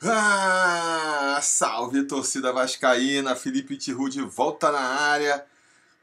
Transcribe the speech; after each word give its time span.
Ah, 0.00 1.40
salve 1.42 2.04
torcida 2.04 2.52
vascaína, 2.52 3.34
Felipe 3.34 3.76
Tiru 3.76 4.08
de 4.08 4.22
volta 4.22 4.70
na 4.70 4.78
área 4.78 5.44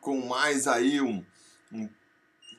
com 0.02 0.28
mais 0.28 0.68
aí 0.68 1.00
um, 1.00 1.24
um 1.72 1.88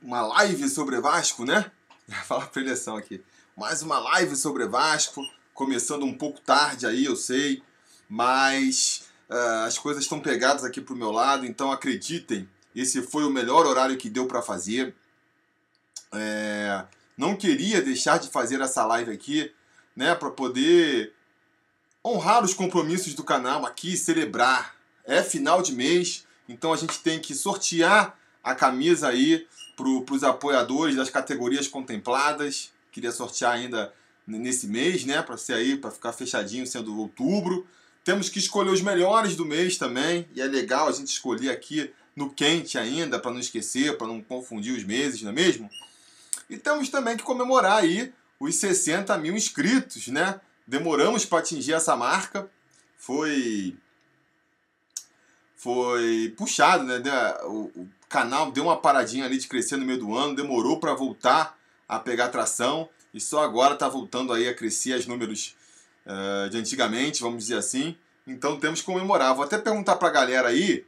uma 0.02 0.22
live 0.22 0.66
sobre 0.68 0.98
Vasco, 0.98 1.44
né? 1.44 1.70
Fala 2.24 2.46
pra 2.46 2.62
eleição 2.62 2.96
aqui. 2.96 3.22
Mais 3.54 3.82
uma 3.82 3.98
live 3.98 4.34
sobre 4.34 4.66
Vasco, 4.66 5.20
começando 5.52 6.06
um 6.06 6.16
pouco 6.16 6.40
tarde 6.40 6.86
aí, 6.86 7.04
eu 7.04 7.16
sei, 7.16 7.62
mas 8.08 9.04
uh, 9.28 9.66
as 9.66 9.76
coisas 9.76 10.04
estão 10.04 10.20
pegadas 10.20 10.64
aqui 10.64 10.80
pro 10.80 10.96
meu 10.96 11.10
lado, 11.10 11.44
então 11.44 11.70
acreditem, 11.70 12.48
esse 12.74 13.02
foi 13.02 13.24
o 13.24 13.30
melhor 13.30 13.66
horário 13.66 13.98
que 13.98 14.08
deu 14.08 14.26
para 14.26 14.40
fazer. 14.40 14.94
É, 16.12 16.84
não 17.16 17.36
queria 17.36 17.82
deixar 17.82 18.18
de 18.18 18.30
fazer 18.30 18.60
essa 18.60 18.86
live 18.86 19.10
aqui, 19.10 19.52
né, 19.94 20.14
para 20.14 20.30
poder 20.30 21.15
honrar 22.06 22.44
os 22.44 22.54
compromissos 22.54 23.14
do 23.14 23.24
canal 23.24 23.66
aqui, 23.66 23.96
celebrar. 23.96 24.76
É 25.04 25.22
final 25.22 25.60
de 25.60 25.72
mês, 25.72 26.24
então 26.48 26.72
a 26.72 26.76
gente 26.76 27.00
tem 27.00 27.18
que 27.18 27.34
sortear 27.34 28.16
a 28.42 28.54
camisa 28.54 29.08
aí 29.08 29.46
para 29.76 30.14
os 30.14 30.24
apoiadores 30.24 30.96
das 30.96 31.10
categorias 31.10 31.66
contempladas. 31.66 32.72
Queria 32.92 33.12
sortear 33.12 33.52
ainda 33.52 33.92
nesse 34.26 34.66
mês, 34.66 35.04
né? 35.04 35.20
Para 35.20 35.36
ser 35.36 35.54
aí, 35.54 35.76
para 35.76 35.90
ficar 35.90 36.12
fechadinho 36.12 36.66
sendo 36.66 36.96
outubro. 36.98 37.66
Temos 38.04 38.28
que 38.28 38.38
escolher 38.38 38.70
os 38.70 38.80
melhores 38.80 39.34
do 39.34 39.44
mês 39.44 39.76
também, 39.76 40.28
e 40.34 40.40
é 40.40 40.46
legal 40.46 40.88
a 40.88 40.92
gente 40.92 41.08
escolher 41.08 41.50
aqui 41.50 41.90
no 42.14 42.30
quente 42.30 42.78
ainda, 42.78 43.18
para 43.18 43.32
não 43.32 43.40
esquecer, 43.40 43.98
para 43.98 44.06
não 44.06 44.22
confundir 44.22 44.72
os 44.72 44.84
meses, 44.84 45.22
não 45.22 45.30
é 45.30 45.34
mesmo? 45.34 45.68
E 46.48 46.56
temos 46.56 46.88
também 46.88 47.16
que 47.16 47.24
comemorar 47.24 47.78
aí 47.78 48.12
os 48.38 48.54
60 48.56 49.16
mil 49.18 49.36
inscritos, 49.36 50.06
né? 50.08 50.40
Demoramos 50.66 51.24
para 51.24 51.38
atingir 51.38 51.74
essa 51.74 51.96
marca. 51.96 52.50
Foi 52.96 53.76
foi 55.56 56.34
puxado, 56.36 56.84
né? 56.84 57.00
O, 57.44 57.70
o, 57.74 57.88
canal 58.08 58.52
deu 58.52 58.64
uma 58.64 58.76
paradinha 58.76 59.24
ali 59.24 59.36
de 59.36 59.48
crescer 59.48 59.76
no 59.76 59.84
meio 59.84 59.98
do 59.98 60.14
ano, 60.14 60.36
demorou 60.36 60.78
para 60.78 60.94
voltar 60.94 61.58
a 61.88 61.98
pegar 61.98 62.28
tração 62.28 62.88
e 63.12 63.20
só 63.20 63.42
agora 63.42 63.74
está 63.74 63.88
voltando 63.88 64.32
aí 64.32 64.48
a 64.48 64.54
crescer 64.54 64.96
os 64.96 65.06
números 65.06 65.56
uh, 66.06 66.48
de 66.48 66.56
antigamente, 66.56 67.20
vamos 67.20 67.38
dizer 67.38 67.56
assim. 67.56 67.96
Então 68.26 68.60
temos 68.60 68.80
que 68.80 68.86
comemorar. 68.86 69.34
Vou 69.34 69.44
até 69.44 69.58
perguntar 69.58 69.96
para 69.96 70.08
a 70.08 70.12
galera 70.12 70.48
aí 70.48 70.84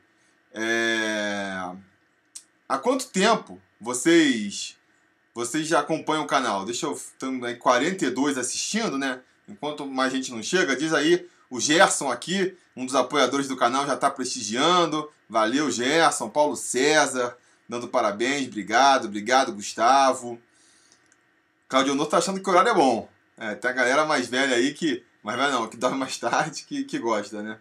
é... 0.52 1.60
há 2.68 2.78
quanto 2.78 3.08
tempo 3.08 3.60
vocês 3.80 4.76
vocês 5.34 5.68
já 5.68 5.80
acompanham 5.80 6.24
o 6.24 6.26
canal? 6.26 6.64
Deixa 6.64 6.86
eu. 6.86 6.92
Estamos 6.92 7.44
aí 7.44 7.56
42 7.56 8.36
assistindo, 8.36 8.98
né? 8.98 9.20
Enquanto 9.48 9.86
mais 9.86 10.12
gente 10.12 10.30
não 10.30 10.42
chega, 10.42 10.76
diz 10.76 10.92
aí. 10.92 11.26
O 11.50 11.58
Gerson 11.58 12.10
aqui, 12.10 12.56
um 12.76 12.84
dos 12.84 12.94
apoiadores 12.94 13.48
do 13.48 13.56
canal, 13.56 13.86
já 13.86 13.94
está 13.94 14.10
prestigiando. 14.10 15.10
Valeu, 15.28 15.70
Gerson. 15.70 16.28
Paulo 16.28 16.56
César, 16.56 17.36
dando 17.68 17.88
parabéns. 17.88 18.46
Obrigado, 18.46 19.06
obrigado, 19.06 19.52
Gustavo. 19.52 20.38
Claudio 21.68 21.94
Noto 21.94 22.10
tá 22.10 22.18
achando 22.18 22.40
que 22.40 22.48
o 22.48 22.52
horário 22.52 22.70
é 22.70 22.74
bom. 22.74 23.08
É, 23.36 23.54
tem 23.54 23.70
a 23.70 23.74
galera 23.74 24.04
mais 24.04 24.26
velha 24.26 24.56
aí 24.56 24.74
que. 24.74 25.04
Mais 25.22 25.38
velha 25.38 25.52
não, 25.52 25.68
que 25.68 25.76
dorme 25.76 25.98
mais 25.98 26.16
tarde, 26.18 26.64
que, 26.64 26.84
que 26.84 26.98
gosta, 26.98 27.42
né? 27.42 27.58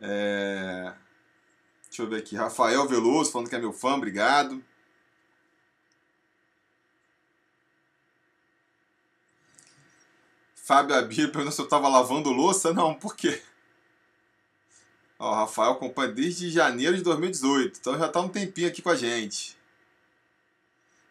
É... 0.00 0.92
Deixa 1.88 2.02
eu 2.02 2.08
ver 2.08 2.16
aqui. 2.16 2.36
Rafael 2.36 2.86
Veloso 2.88 3.30
falando 3.30 3.48
que 3.48 3.54
é 3.54 3.58
meu 3.58 3.72
fã, 3.72 3.94
obrigado. 3.94 4.62
Fábio 10.62 10.94
Abir 10.94 11.32
perguntou 11.32 11.50
se 11.50 11.60
eu 11.60 11.64
estava 11.64 11.88
lavando 11.88 12.30
louça. 12.30 12.72
Não, 12.72 12.94
por 12.94 13.16
quê? 13.16 13.42
Ó, 15.18 15.28
o 15.28 15.34
Rafael 15.34 15.72
acompanha 15.72 16.12
desde 16.12 16.50
janeiro 16.50 16.96
de 16.96 17.02
2018, 17.02 17.80
então 17.80 17.98
já 17.98 18.06
está 18.06 18.20
um 18.20 18.28
tempinho 18.28 18.68
aqui 18.68 18.80
com 18.80 18.90
a 18.90 18.94
gente. 18.94 19.58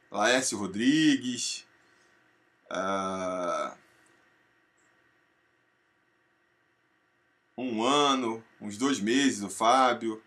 Laércio 0.10 0.58
Rodrigues. 0.58 1.66
Uh, 2.72 3.76
um 7.58 7.84
ano, 7.84 8.42
uns 8.62 8.78
dois 8.78 9.02
meses 9.02 9.44
o 9.44 9.50
Fábio. 9.50 10.24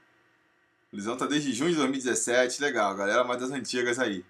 O 0.93 0.97
Lisão 0.97 1.17
tá 1.17 1.27
desde 1.27 1.55
junho 1.55 1.71
de 1.71 1.77
2017. 1.77 2.61
Legal, 2.61 2.95
galera 2.95 3.25
mais 3.25 3.41
das 3.41 3.51
antigas 3.51 3.99
aí. 3.99 4.23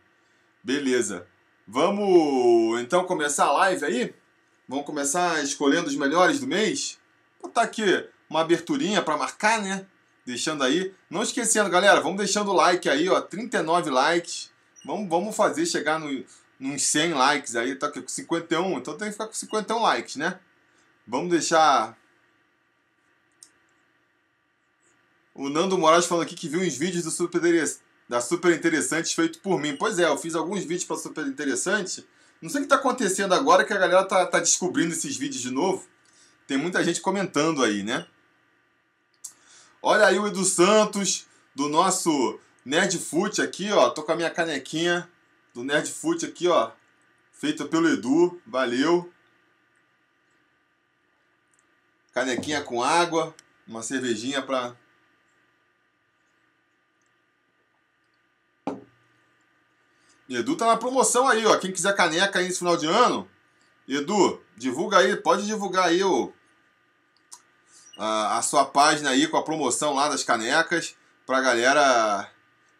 Beleza. 0.62 1.26
Vamos 1.66 2.80
então 2.80 3.04
começar 3.04 3.46
a 3.46 3.52
live 3.52 3.84
aí? 3.84 4.23
Vamos 4.66 4.86
começar 4.86 5.42
escolhendo 5.44 5.88
os 5.88 5.96
melhores 5.96 6.40
do 6.40 6.46
mês? 6.46 6.98
Vou 7.38 7.50
botar 7.50 7.62
aqui 7.62 8.08
uma 8.30 8.40
aberturinha 8.40 9.02
para 9.02 9.16
marcar, 9.16 9.60
né? 9.60 9.86
Deixando 10.24 10.64
aí. 10.64 10.94
Não 11.10 11.22
esquecendo, 11.22 11.68
galera, 11.68 12.00
vamos 12.00 12.16
deixando 12.16 12.50
o 12.50 12.54
like 12.54 12.88
aí, 12.88 13.06
ó. 13.08 13.20
39 13.20 13.90
likes. 13.90 14.50
Vamos, 14.82 15.08
vamos 15.08 15.36
fazer 15.36 15.66
chegar 15.66 16.00
no, 16.00 16.24
nos 16.58 16.82
100 16.82 17.12
likes 17.12 17.56
aí. 17.56 17.74
Tá 17.74 17.88
aqui 17.88 18.00
com 18.00 18.08
51, 18.08 18.78
então 18.78 18.96
tem 18.96 19.08
que 19.08 19.12
ficar 19.12 19.26
com 19.26 19.34
51 19.34 19.82
likes, 19.82 20.16
né? 20.16 20.40
Vamos 21.06 21.30
deixar. 21.30 21.94
O 25.34 25.50
Nando 25.50 25.76
Moraes 25.76 26.06
falando 26.06 26.24
aqui 26.24 26.34
que 26.34 26.48
viu 26.48 26.60
uns 26.60 26.76
vídeos 26.76 27.04
do 27.04 27.10
Super, 27.10 27.42
da 28.08 28.20
Super 28.22 28.56
Interessantes 28.56 29.12
feito 29.12 29.40
por 29.40 29.60
mim. 29.60 29.76
Pois 29.76 29.98
é, 29.98 30.06
eu 30.06 30.16
fiz 30.16 30.34
alguns 30.34 30.60
vídeos 30.60 30.84
para 30.84 30.96
Super 30.96 31.26
Interessante 31.26 32.06
não 32.44 32.50
sei 32.50 32.60
o 32.60 32.64
que 32.64 32.66
está 32.66 32.76
acontecendo 32.76 33.32
agora 33.32 33.64
que 33.64 33.72
a 33.72 33.78
galera 33.78 34.04
tá, 34.04 34.26
tá 34.26 34.38
descobrindo 34.38 34.92
esses 34.92 35.16
vídeos 35.16 35.40
de 35.40 35.50
novo. 35.50 35.88
Tem 36.46 36.58
muita 36.58 36.84
gente 36.84 37.00
comentando 37.00 37.64
aí, 37.64 37.82
né? 37.82 38.06
Olha 39.80 40.04
aí 40.04 40.18
o 40.18 40.26
Edu 40.26 40.44
Santos, 40.44 41.24
do 41.54 41.70
nosso 41.70 42.38
Nerd 42.62 42.98
Foot 42.98 43.40
aqui, 43.40 43.72
ó. 43.72 43.88
Tô 43.88 44.02
com 44.02 44.12
a 44.12 44.16
minha 44.16 44.28
canequinha 44.28 45.08
do 45.54 45.64
Nerd 45.64 45.90
Foot 45.90 46.26
aqui, 46.26 46.46
ó. 46.46 46.72
Feita 47.32 47.64
pelo 47.64 47.88
Edu. 47.88 48.38
Valeu. 48.46 49.10
Canequinha 52.12 52.60
com 52.60 52.82
água. 52.82 53.34
Uma 53.66 53.82
cervejinha 53.82 54.42
pra 54.42 54.76
Edu 60.28 60.56
tá 60.56 60.66
na 60.66 60.76
promoção 60.76 61.28
aí, 61.28 61.44
ó. 61.46 61.56
Quem 61.58 61.72
quiser 61.72 61.94
caneca 61.94 62.38
aí 62.38 62.46
nesse 62.46 62.58
final 62.58 62.76
de 62.76 62.86
ano, 62.86 63.28
Edu, 63.86 64.40
divulga 64.56 64.98
aí, 64.98 65.16
pode 65.16 65.46
divulgar 65.46 65.88
aí 65.88 66.02
o, 66.02 66.32
a, 67.98 68.38
a 68.38 68.42
sua 68.42 68.64
página 68.64 69.10
aí 69.10 69.28
com 69.28 69.36
a 69.36 69.42
promoção 69.42 69.94
lá 69.94 70.08
das 70.08 70.22
canecas 70.22 70.94
pra 71.26 71.40
galera 71.40 72.30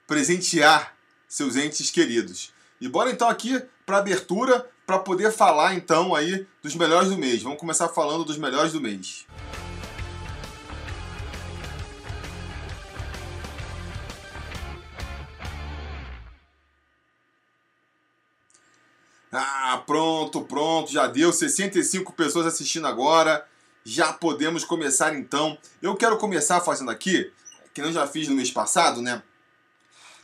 presentear 0.06 0.94
seus 1.28 1.56
entes 1.56 1.90
queridos. 1.90 2.52
E 2.80 2.88
bora 2.88 3.10
então 3.10 3.28
aqui 3.28 3.62
para 3.84 3.98
abertura 3.98 4.70
para 4.86 4.98
poder 4.98 5.32
falar 5.32 5.74
então 5.74 6.14
aí 6.14 6.46
dos 6.62 6.74
melhores 6.74 7.08
do 7.08 7.18
mês. 7.18 7.42
Vamos 7.42 7.58
começar 7.58 7.88
falando 7.88 8.24
dos 8.24 8.38
melhores 8.38 8.72
do 8.72 8.80
mês. 8.80 9.26
Ah, 19.36 19.82
pronto, 19.84 20.42
pronto, 20.42 20.92
já 20.92 21.08
deu 21.08 21.32
65 21.32 22.12
pessoas 22.12 22.46
assistindo 22.46 22.86
agora. 22.86 23.44
Já 23.84 24.12
podemos 24.12 24.64
começar 24.64 25.14
então. 25.14 25.58
Eu 25.82 25.96
quero 25.96 26.16
começar 26.18 26.60
fazendo 26.60 26.90
aqui, 26.90 27.32
que 27.74 27.80
eu 27.80 27.92
já 27.92 28.06
fiz 28.06 28.28
no 28.28 28.36
mês 28.36 28.50
passado, 28.50 29.02
né? 29.02 29.22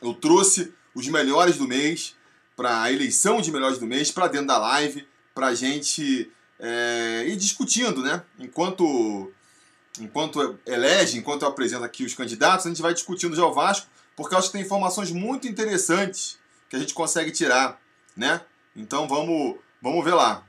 Eu 0.00 0.14
trouxe 0.14 0.72
os 0.94 1.08
melhores 1.08 1.56
do 1.56 1.66
mês 1.66 2.14
para 2.56 2.82
a 2.82 2.92
eleição 2.92 3.40
de 3.40 3.50
melhores 3.50 3.78
do 3.78 3.86
mês 3.86 4.12
para 4.12 4.28
dentro 4.28 4.46
da 4.46 4.58
live, 4.58 5.06
para 5.34 5.54
gente 5.54 6.30
é, 6.60 7.24
ir 7.26 7.36
discutindo, 7.36 8.02
né? 8.02 8.22
Enquanto 8.38 9.32
enquanto 9.98 10.58
elege, 10.64 11.18
enquanto 11.18 11.42
eu 11.42 11.48
apresento 11.48 11.82
aqui 11.82 12.04
os 12.04 12.14
candidatos, 12.14 12.64
a 12.64 12.68
gente 12.68 12.80
vai 12.80 12.94
discutindo 12.94 13.34
já 13.34 13.44
o 13.44 13.52
Vasco, 13.52 13.88
porque 14.16 14.34
eu 14.34 14.38
acho 14.38 14.48
que 14.48 14.52
tem 14.52 14.62
informações 14.62 15.10
muito 15.10 15.48
interessantes 15.48 16.38
que 16.68 16.76
a 16.76 16.78
gente 16.78 16.94
consegue 16.94 17.32
tirar, 17.32 17.80
né? 18.16 18.40
Então 18.74 19.08
vamos, 19.08 19.56
vamos 19.82 20.04
ver 20.04 20.14
lá. 20.14 20.46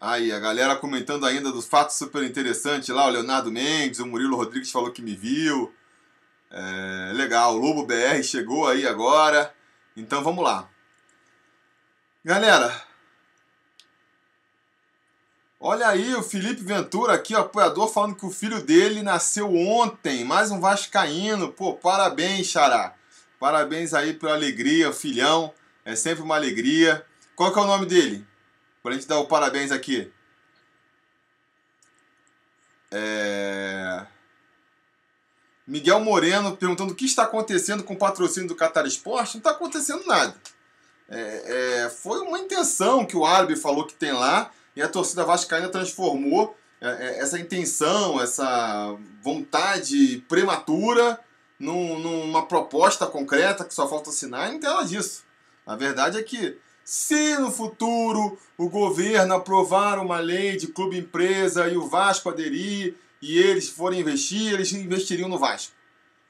Aí, 0.00 0.32
a 0.32 0.40
galera 0.40 0.76
comentando 0.76 1.26
ainda 1.26 1.52
dos 1.52 1.66
fatos 1.66 1.96
super 1.96 2.22
interessantes 2.22 2.88
lá, 2.88 3.06
o 3.06 3.10
Leonardo 3.10 3.52
Mendes, 3.52 4.00
o 4.00 4.06
Murilo 4.06 4.34
Rodrigues 4.34 4.70
falou 4.70 4.90
que 4.90 5.02
me 5.02 5.14
viu. 5.14 5.74
É, 6.50 7.12
legal, 7.12 7.54
o 7.54 7.58
Lobo 7.58 7.84
BR 7.84 8.22
chegou 8.22 8.66
aí 8.66 8.86
agora. 8.86 9.54
Então 9.94 10.24
vamos 10.24 10.42
lá. 10.42 10.68
Galera, 12.24 12.82
olha 15.60 15.88
aí 15.88 16.14
o 16.14 16.22
Felipe 16.22 16.62
Ventura 16.62 17.12
aqui, 17.12 17.34
o 17.34 17.38
apoiador, 17.38 17.88
falando 17.88 18.16
que 18.16 18.24
o 18.26 18.30
filho 18.30 18.62
dele 18.62 19.02
nasceu 19.02 19.54
ontem. 19.54 20.24
Mais 20.24 20.50
um 20.50 20.60
Vascaíno. 20.60 21.52
Pô, 21.52 21.74
parabéns, 21.74 22.46
Xará. 22.46 22.94
Parabéns 23.38 23.92
aí 23.92 24.14
pela 24.14 24.32
alegria, 24.32 24.92
filhão. 24.92 25.52
É 25.84 25.94
sempre 25.96 26.22
uma 26.22 26.36
alegria. 26.36 27.04
Qual 27.34 27.52
que 27.52 27.58
é 27.58 27.62
o 27.62 27.66
nome 27.66 27.86
dele? 27.86 28.26
Pra 28.82 28.92
gente 28.92 29.06
dar 29.06 29.18
o 29.18 29.26
parabéns 29.26 29.70
aqui. 29.72 30.12
É... 32.90 34.06
Miguel 35.66 36.00
Moreno 36.00 36.56
perguntando 36.56 36.92
o 36.92 36.96
que 36.96 37.04
está 37.04 37.22
acontecendo 37.22 37.84
com 37.84 37.94
o 37.94 37.98
patrocínio 37.98 38.48
do 38.48 38.56
Qatar 38.56 38.86
Esporte. 38.86 39.34
Não 39.34 39.40
está 39.40 39.50
acontecendo 39.50 40.04
nada. 40.06 40.34
É, 41.08 41.84
é, 41.84 41.90
foi 41.90 42.20
uma 42.20 42.38
intenção 42.38 43.04
que 43.04 43.16
o 43.16 43.24
árabe 43.24 43.56
falou 43.56 43.86
que 43.86 43.94
tem 43.94 44.12
lá 44.12 44.50
e 44.76 44.82
a 44.82 44.88
torcida 44.88 45.24
vascaína 45.24 45.68
transformou 45.68 46.56
é, 46.80 46.88
é, 46.88 47.18
essa 47.20 47.38
intenção, 47.38 48.20
essa 48.20 48.96
vontade 49.22 50.24
prematura 50.28 51.18
num, 51.58 51.98
numa 51.98 52.46
proposta 52.46 53.06
concreta 53.06 53.64
que 53.64 53.74
só 53.74 53.88
falta 53.88 54.10
assinar 54.10 54.50
não 54.52 54.60
tem 54.60 54.86
disso. 54.86 55.24
A 55.66 55.76
verdade 55.76 56.18
é 56.18 56.22
que 56.22 56.58
se 56.84 57.36
no 57.38 57.52
futuro 57.52 58.38
o 58.58 58.68
governo 58.68 59.34
aprovar 59.34 59.98
uma 59.98 60.18
lei 60.18 60.56
de 60.56 60.66
clube 60.66 60.98
empresa 60.98 61.68
e 61.68 61.76
o 61.76 61.86
Vasco 61.86 62.28
aderir 62.28 62.96
e 63.22 63.38
eles 63.38 63.68
forem 63.68 64.00
investir, 64.00 64.52
eles 64.52 64.72
investiriam 64.72 65.28
no 65.28 65.38
Vasco. 65.38 65.72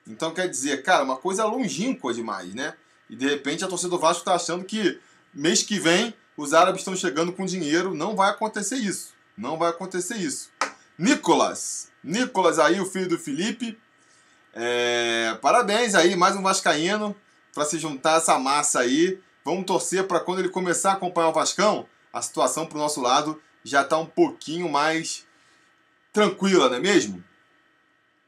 Então 0.07 0.33
quer 0.33 0.49
dizer, 0.49 0.83
cara, 0.83 1.05
uma 1.05 1.17
coisa 1.17 1.45
longínqua 1.45 2.13
demais, 2.13 2.55
né? 2.55 2.75
E 3.09 3.17
de 3.17 3.27
repente 3.27 3.65
a 3.65 3.69
torcida 3.69 3.91
do 3.91 3.99
Vasco 3.99 4.21
está 4.21 4.35
achando 4.35 4.65
que 4.65 4.99
mês 5.33 5.63
que 5.63 5.79
vem 5.79 6.13
os 6.37 6.53
árabes 6.53 6.81
estão 6.81 6.97
chegando 6.97 7.33
com 7.33 7.45
dinheiro. 7.47 7.95
Não 7.95 8.17
vai 8.17 8.31
acontecer 8.31 8.77
isso. 8.77 9.15
Não 9.37 9.59
vai 9.59 9.71
acontecer 9.71 10.17
isso. 10.17 10.51
Nicolas. 10.99 11.89
Nicolas 12.03 12.59
aí, 12.59 12.81
o 12.81 12.87
filho 12.87 13.09
do 13.09 13.19
Felipe. 13.19 13.79
É... 14.53 15.39
Parabéns 15.41 15.95
aí, 15.95 16.17
mais 16.17 16.37
um 16.37 16.43
Vascaíno 16.43 17.15
para 17.55 17.65
se 17.65 17.79
juntar 17.79 18.19
essa 18.19 18.39
massa 18.39 18.81
aí. 18.81 19.19
Vamos 19.45 19.65
torcer 19.65 20.07
para 20.07 20.21
quando 20.21 20.41
ele 20.41 20.49
começar 20.49 20.91
a 20.91 20.95
acompanhar 20.95 21.29
o 21.29 21.33
Vascão, 21.33 21.87
a 22.13 22.21
situação 22.21 22.67
para 22.67 22.77
o 22.77 22.81
nosso 22.81 23.01
lado 23.01 23.41
já 23.65 23.83
está 23.83 23.99
um 23.99 24.07
pouquinho 24.07 24.69
mais 24.69 25.27
tranquila, 26.13 26.69
não 26.69 26.77
é 26.77 26.81
mesmo? 26.81 27.23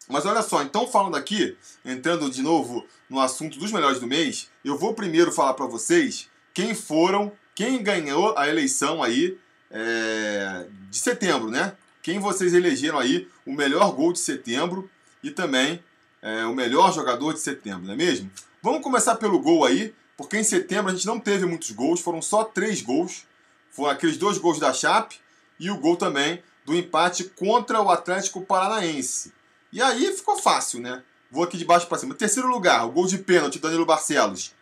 Mas 0.08 0.26
olha 0.26 0.42
só, 0.42 0.62
então 0.62 0.86
falando 0.86 1.16
aqui, 1.16 1.56
entrando 1.84 2.30
de 2.30 2.42
novo 2.42 2.86
no 3.08 3.20
assunto 3.20 3.58
dos 3.58 3.72
melhores 3.72 4.00
do 4.00 4.06
mês, 4.06 4.50
eu 4.64 4.76
vou 4.76 4.94
primeiro 4.94 5.32
falar 5.32 5.54
para 5.54 5.66
vocês 5.66 6.28
quem 6.52 6.74
foram, 6.74 7.32
quem 7.54 7.82
ganhou 7.82 8.36
a 8.36 8.48
eleição 8.48 9.02
aí 9.02 9.38
é, 9.70 10.66
de 10.90 10.98
setembro, 10.98 11.50
né? 11.50 11.76
Quem 12.02 12.18
vocês 12.18 12.52
elegeram 12.52 12.98
aí 12.98 13.28
o 13.46 13.52
melhor 13.52 13.92
gol 13.92 14.12
de 14.12 14.18
setembro 14.18 14.90
e 15.22 15.30
também 15.30 15.82
é, 16.20 16.44
o 16.44 16.54
melhor 16.54 16.92
jogador 16.92 17.32
de 17.32 17.40
setembro, 17.40 17.86
não 17.86 17.94
é 17.94 17.96
mesmo? 17.96 18.30
Vamos 18.62 18.80
começar 18.80 19.16
pelo 19.16 19.40
gol 19.40 19.64
aí, 19.64 19.92
porque 20.16 20.38
em 20.38 20.44
setembro 20.44 20.92
a 20.92 20.94
gente 20.94 21.06
não 21.06 21.18
teve 21.18 21.44
muitos 21.44 21.72
gols, 21.72 22.00
foram 22.00 22.22
só 22.22 22.44
três 22.44 22.80
gols. 22.80 23.26
Foram 23.72 23.90
aqueles 23.90 24.16
dois 24.16 24.38
gols 24.38 24.60
da 24.60 24.72
Chape 24.72 25.18
e 25.58 25.70
o 25.70 25.78
gol 25.78 25.96
também 25.96 26.42
do 26.64 26.74
empate 26.74 27.24
contra 27.24 27.80
o 27.80 27.90
Atlético 27.90 28.42
Paranaense. 28.42 29.32
E 29.72 29.80
aí 29.80 30.12
ficou 30.14 30.36
fácil, 30.36 30.80
né? 30.80 31.02
Vou 31.30 31.42
aqui 31.42 31.56
de 31.56 31.64
baixo 31.64 31.86
para 31.86 31.98
cima. 31.98 32.14
Terceiro 32.14 32.48
lugar, 32.48 32.86
o 32.86 32.92
gol 32.92 33.06
de 33.06 33.18
pênalti 33.18 33.58
do 33.58 33.62
Danilo 33.62 33.86
Barcelos. 33.86 34.54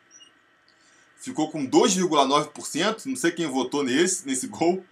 Ficou 1.17 1.51
com 1.51 1.69
2,9%. 1.69 3.05
Não 3.07 3.17
sei 3.17 3.33
quem 3.33 3.47
votou 3.47 3.83
nesse, 3.83 4.27
nesse 4.27 4.47
gol. 4.47 4.83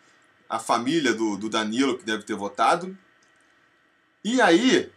A 0.51 0.59
família 0.59 1.15
do, 1.15 1.37
do 1.37 1.49
Danilo 1.49 1.97
que 1.97 2.05
deve 2.05 2.25
ter 2.25 2.35
votado. 2.35 2.99
E 4.25 4.41
aí. 4.41 4.91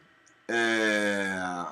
É... 0.48 1.66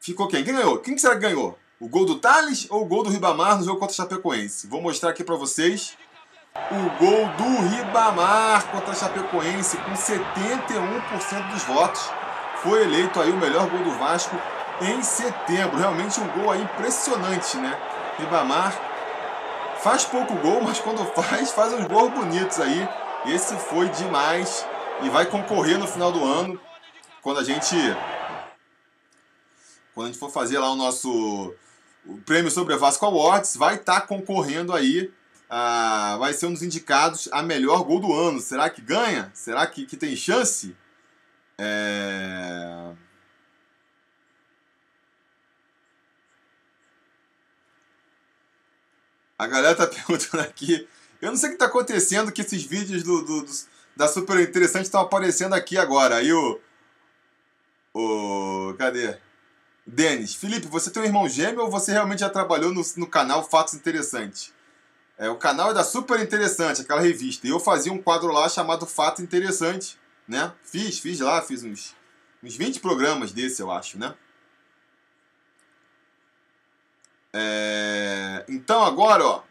Ficou 0.00 0.28
quem? 0.28 0.44
Quem 0.44 0.54
ganhou? 0.54 0.78
Quem 0.78 0.96
será 0.96 1.14
que 1.14 1.20
ganhou? 1.20 1.58
O 1.80 1.88
gol 1.88 2.06
do 2.06 2.18
Thales 2.18 2.66
ou 2.70 2.82
o 2.82 2.84
gol 2.86 3.02
do 3.02 3.10
Ribamar 3.10 3.58
no 3.58 3.64
jogo 3.64 3.78
contra 3.78 3.92
o 3.92 3.96
Chapecoense? 3.96 4.66
Vou 4.66 4.80
mostrar 4.80 5.10
aqui 5.10 5.24
para 5.24 5.34
vocês 5.34 5.96
o 6.70 6.98
gol 6.98 7.26
do 7.36 7.68
Ribamar 7.68 8.70
contra 8.70 8.92
a 8.92 8.94
Chapecoense 8.94 9.76
com 9.78 9.92
71% 9.92 11.52
dos 11.52 11.62
votos. 11.64 12.10
Foi 12.62 12.82
eleito 12.82 13.20
aí 13.20 13.30
o 13.30 13.36
melhor 13.36 13.68
gol 13.68 13.82
do 13.82 13.90
Vasco 13.92 14.36
em 14.80 15.02
setembro. 15.02 15.78
Realmente 15.78 16.20
um 16.20 16.28
gol 16.28 16.52
aí 16.52 16.62
impressionante, 16.62 17.56
né? 17.56 17.76
Ribamar 18.18 18.72
faz 19.80 20.04
pouco 20.04 20.34
gol, 20.36 20.60
mas 20.62 20.80
quando 20.80 21.04
faz, 21.06 21.50
faz 21.52 21.72
uns 21.72 21.86
gols 21.86 22.12
bonitos 22.12 22.60
aí. 22.60 22.88
Esse 23.26 23.54
foi 23.56 23.88
demais 23.90 24.64
e 25.02 25.08
vai 25.08 25.26
concorrer 25.26 25.78
no 25.78 25.86
final 25.86 26.10
do 26.10 26.24
ano 26.24 26.58
quando 27.22 27.40
a 27.40 27.44
gente 27.44 27.76
quando 29.98 30.10
a 30.10 30.12
gente 30.12 30.20
for 30.20 30.30
fazer 30.30 30.60
lá 30.60 30.70
o 30.70 30.76
nosso 30.76 31.52
o 32.06 32.18
prêmio 32.18 32.52
sobre 32.52 32.76
Vasco 32.76 33.04
Awards, 33.04 33.56
vai 33.56 33.74
estar 33.74 34.00
tá 34.00 34.06
concorrendo 34.06 34.72
aí 34.72 35.12
ah, 35.50 36.16
vai 36.20 36.32
ser 36.32 36.46
um 36.46 36.52
dos 36.52 36.62
indicados 36.62 37.28
a 37.32 37.42
melhor 37.42 37.82
gol 37.82 37.98
do 37.98 38.12
ano. 38.12 38.38
Será 38.38 38.70
que 38.70 38.80
ganha? 38.80 39.28
Será 39.34 39.66
que, 39.66 39.84
que 39.86 39.96
tem 39.96 40.14
chance? 40.14 40.76
É... 41.58 42.92
A 49.36 49.48
galera 49.48 49.74
tá 49.74 49.86
perguntando 49.90 50.44
aqui. 50.44 50.86
Eu 51.20 51.30
não 51.30 51.36
sei 51.36 51.48
o 51.48 51.52
que 51.52 51.56
está 51.56 51.66
acontecendo 51.66 52.30
que 52.30 52.42
esses 52.42 52.62
vídeos 52.62 53.02
do, 53.02 53.24
do, 53.24 53.42
do 53.42 53.52
da 53.96 54.06
Super 54.06 54.38
Interessante 54.38 54.84
estão 54.84 55.00
aparecendo 55.00 55.54
aqui 55.54 55.76
agora. 55.76 56.16
Aí 56.18 56.32
o. 56.32 56.60
O. 57.92 58.74
Cadê? 58.78 59.18
Denis, 59.90 60.34
Felipe, 60.34 60.66
você 60.66 60.90
tem 60.90 61.02
um 61.02 61.06
irmão 61.06 61.26
gêmeo 61.26 61.62
ou 61.62 61.70
você 61.70 61.92
realmente 61.92 62.20
já 62.20 62.28
trabalhou 62.28 62.70
no, 62.70 62.82
no 62.98 63.06
canal 63.06 63.42
Fatos 63.42 63.72
Interessantes? 63.72 64.52
É, 65.16 65.30
o 65.30 65.36
canal 65.36 65.70
é 65.70 65.74
da 65.74 65.82
Super 65.82 66.20
Interessante, 66.20 66.82
aquela 66.82 67.00
revista. 67.00 67.46
E 67.46 67.50
eu 67.50 67.58
fazia 67.58 67.90
um 67.90 67.96
quadro 67.96 68.30
lá 68.30 68.46
chamado 68.50 68.84
Fato 68.84 69.22
Interessante, 69.22 69.98
né? 70.28 70.52
Fiz, 70.62 70.98
fiz 70.98 71.20
lá, 71.20 71.40
fiz 71.40 71.64
uns, 71.64 71.96
uns 72.42 72.54
20 72.54 72.80
programas 72.80 73.32
desse, 73.32 73.62
eu 73.62 73.70
acho, 73.70 73.98
né? 73.98 74.14
É... 77.32 78.44
Então 78.46 78.84
agora, 78.84 79.24
ó. 79.24 79.42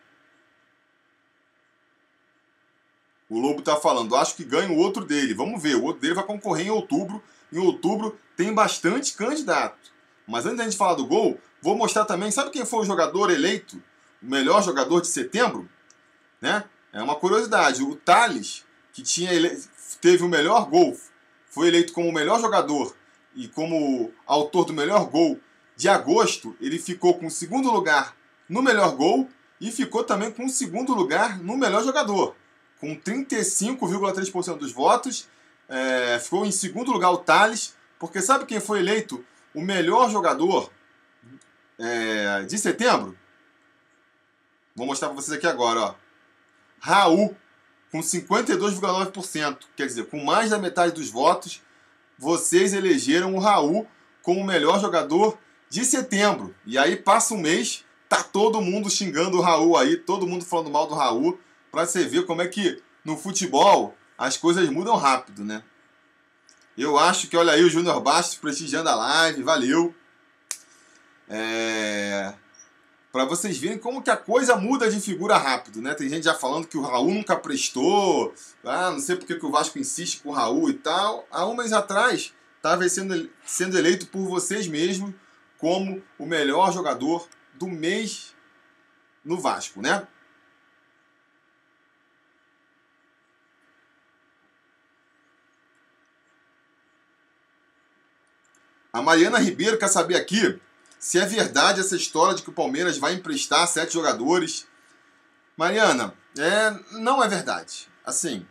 O 3.28 3.40
Lobo 3.40 3.64
tá 3.64 3.76
falando, 3.76 4.16
acho 4.16 4.36
que 4.36 4.46
ganha 4.46 4.72
o 4.72 4.78
outro 4.78 5.04
dele. 5.04 5.34
Vamos 5.34 5.62
ver, 5.64 5.78
o 5.78 5.84
outro 5.84 6.00
dele 6.00 6.14
vai 6.14 6.24
concorrer 6.24 6.68
em 6.68 6.70
outubro. 6.70 7.24
Em 7.52 7.58
outubro 7.58 8.20
tem 8.36 8.54
bastante 8.54 9.16
candidato. 9.16 9.97
Mas 10.28 10.46
antes 10.46 10.58
da 10.58 10.64
gente 10.66 10.78
falar 10.78 10.96
do 10.96 11.08
gol, 11.08 11.40
vou 11.62 11.76
mostrar 11.76 12.06
também, 12.06 12.30
sabe 12.30 12.52
quem 12.52 12.66
foi 12.66 12.82
o 12.82 12.86
jogador 12.86 13.32
eleito 13.32 13.82
o 14.22 14.26
melhor 14.26 14.64
jogador 14.64 15.02
de 15.02 15.08
setembro, 15.08 15.70
né? 16.42 16.66
É 16.92 17.02
uma 17.02 17.16
curiosidade. 17.16 17.84
O 17.84 17.96
Thales, 17.96 18.66
que 18.92 19.02
tinha 19.02 19.32
ele... 19.32 19.62
teve 20.02 20.24
o 20.24 20.28
melhor 20.28 20.70
gol, 20.70 20.98
foi 21.50 21.68
eleito 21.68 21.94
como 21.94 22.10
o 22.10 22.14
melhor 22.14 22.40
jogador 22.40 22.96
e 23.36 23.48
como 23.48 24.12
autor 24.26 24.66
do 24.66 24.74
melhor 24.74 25.06
gol 25.06 25.40
de 25.76 25.88
agosto, 25.88 26.56
ele 26.60 26.80
ficou 26.80 27.20
com 27.20 27.28
o 27.28 27.32
segundo 27.32 27.72
lugar 27.72 28.16
no 28.50 28.64
melhor 28.64 28.96
gol 28.96 29.30
e 29.62 29.72
ficou 29.72 30.04
também 30.04 30.32
com 30.32 30.46
o 30.46 30.50
segundo 30.50 30.94
lugar 30.94 31.38
no 31.40 31.56
melhor 31.56 31.84
jogador, 31.84 32.36
com 32.80 32.96
35,3% 32.96 34.58
dos 34.58 34.72
votos. 34.72 35.28
É, 35.70 36.18
ficou 36.20 36.46
em 36.46 36.52
segundo 36.52 36.92
lugar 36.92 37.12
o 37.12 37.18
Thales, 37.18 37.76
porque 38.00 38.22
sabe 38.22 38.46
quem 38.46 38.60
foi 38.60 38.80
eleito 38.80 39.24
o 39.58 39.62
melhor 39.62 40.12
jogador 40.12 40.72
é, 41.80 42.44
de 42.44 42.58
setembro? 42.60 43.18
Vou 44.76 44.86
mostrar 44.86 45.08
para 45.08 45.16
vocês 45.16 45.36
aqui 45.36 45.48
agora, 45.48 45.80
ó. 45.80 45.96
Raul, 46.80 47.36
com 47.92 48.00
52,9%. 48.00 49.58
Quer 49.76 49.88
dizer, 49.88 50.06
com 50.06 50.24
mais 50.24 50.52
da 50.52 50.60
metade 50.60 50.94
dos 50.94 51.10
votos, 51.10 51.64
vocês 52.20 52.74
elegeram 52.74 53.34
o 53.34 53.40
Raul 53.40 53.88
como 54.22 54.42
o 54.42 54.46
melhor 54.46 54.80
jogador 54.80 55.36
de 55.72 55.84
setembro. 55.84 56.54
E 56.64 56.78
aí 56.78 56.96
passa 56.96 57.34
um 57.34 57.40
mês, 57.40 57.84
tá 58.08 58.22
todo 58.22 58.62
mundo 58.62 58.92
xingando 58.92 59.38
o 59.38 59.42
Raul 59.42 59.76
aí, 59.76 59.98
todo 59.98 60.28
mundo 60.28 60.46
falando 60.46 60.70
mal 60.70 60.86
do 60.86 60.94
Raul, 60.94 61.40
para 61.72 61.88
você 61.88 62.04
ver 62.04 62.28
como 62.28 62.44
é 62.44 62.48
que 62.48 62.80
no 63.04 63.18
futebol 63.18 63.96
as 64.16 64.38
coisas 64.38 64.70
mudam 64.70 64.96
rápido, 64.96 65.44
né? 65.44 65.64
Eu 66.78 66.98
acho 66.98 67.28
que, 67.28 67.36
olha 67.36 67.54
aí, 67.54 67.64
o 67.64 67.70
Júnior 67.70 68.00
Bastos 68.02 68.38
prestigiando 68.38 68.90
a 68.90 68.96
live, 68.96 69.44
valeu. 69.44 69.96
É 71.28 72.34
para 73.18 73.26
vocês 73.26 73.58
verem 73.58 73.80
como 73.80 74.02
que 74.02 74.12
a 74.12 74.16
coisa 74.16 74.56
muda 74.56 74.92
de 74.92 75.00
figura 75.00 75.38
rápido, 75.38 75.82
né? 75.82 75.96
Tem 75.96 76.08
gente 76.08 76.26
já 76.26 76.36
falando 76.36 76.68
que 76.68 76.78
o 76.78 76.84
Raul 76.84 77.12
nunca 77.12 77.36
prestou, 77.36 78.32
ah, 78.64 78.92
não 78.92 79.00
sei 79.00 79.16
porque 79.16 79.34
que 79.34 79.46
o 79.46 79.50
Vasco 79.50 79.80
insiste 79.80 80.22
com 80.22 80.30
o 80.30 80.32
Raul 80.32 80.70
e 80.70 80.76
tal. 80.76 81.26
Há 81.32 81.44
um 81.48 81.56
mês 81.56 81.74
atrás, 81.74 82.32
estava 82.58 82.88
sendo, 82.88 83.28
sendo 83.44 83.76
eleito 83.76 84.06
por 84.06 84.28
vocês 84.28 84.68
mesmos 84.68 85.16
como 85.58 86.04
o 86.20 86.28
melhor 86.28 86.72
jogador 86.72 87.28
do 87.56 87.68
mês 87.68 88.36
no 89.26 89.40
Vasco, 89.40 89.82
né? 89.82 90.08
A 98.98 99.02
Mariana 99.02 99.38
Ribeiro 99.38 99.78
quer 99.78 99.90
saber 99.90 100.16
aqui 100.16 100.60
se 100.98 101.20
é 101.20 101.26
verdade 101.26 101.80
essa 101.80 101.96
história 101.96 102.34
de 102.34 102.42
que 102.42 102.50
o 102.50 102.54
Palmeiras 102.54 102.98
vai 102.98 103.14
emprestar 103.14 103.68
sete 103.68 103.94
jogadores. 103.94 104.66
Mariana, 105.56 106.16
é, 106.36 106.72
não 106.94 107.24
é 107.24 107.28
verdade. 107.28 107.88
Assim, 108.04 108.44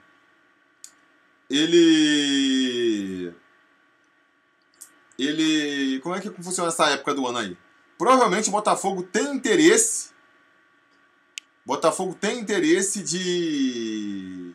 ele. 1.51 3.35
Ele. 5.19 5.99
Como 6.01 6.15
é 6.15 6.21
que 6.21 6.31
funciona 6.31 6.69
essa 6.69 6.91
época 6.91 7.13
do 7.13 7.27
ano 7.27 7.39
aí? 7.39 7.59
Provavelmente 7.99 8.49
o 8.49 8.53
Botafogo 8.53 9.03
tem 9.03 9.35
interesse. 9.35 10.11
Botafogo 11.65 12.15
tem 12.15 12.39
interesse 12.39 13.03
de. 13.03 14.46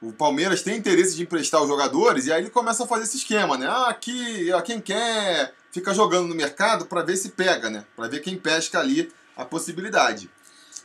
O 0.00 0.12
Palmeiras 0.12 0.62
tem 0.62 0.76
interesse 0.76 1.16
de 1.16 1.22
emprestar 1.22 1.60
os 1.60 1.68
jogadores 1.68 2.26
e 2.26 2.32
aí 2.32 2.42
ele 2.42 2.50
começa 2.50 2.84
a 2.84 2.86
fazer 2.86 3.02
esse 3.02 3.16
esquema, 3.16 3.58
né? 3.58 3.66
Ah, 3.66 3.88
aqui, 3.88 4.48
quem 4.64 4.80
quer 4.80 5.52
fica 5.72 5.92
jogando 5.92 6.28
no 6.28 6.34
mercado 6.36 6.86
para 6.86 7.02
ver 7.02 7.16
se 7.16 7.30
pega, 7.30 7.68
né? 7.68 7.84
Para 7.96 8.06
ver 8.06 8.20
quem 8.20 8.38
pesca 8.38 8.78
ali 8.78 9.12
a 9.36 9.44
possibilidade. 9.44 10.30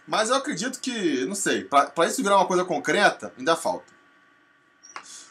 Mas 0.08 0.30
eu 0.30 0.36
acredito 0.36 0.80
que, 0.80 1.26
não 1.26 1.36
sei, 1.36 1.64
para 1.64 2.08
isso 2.08 2.24
virar 2.24 2.38
uma 2.38 2.48
coisa 2.48 2.66
concreta, 2.66 3.32
ainda 3.38 3.56
falta. 3.56 3.94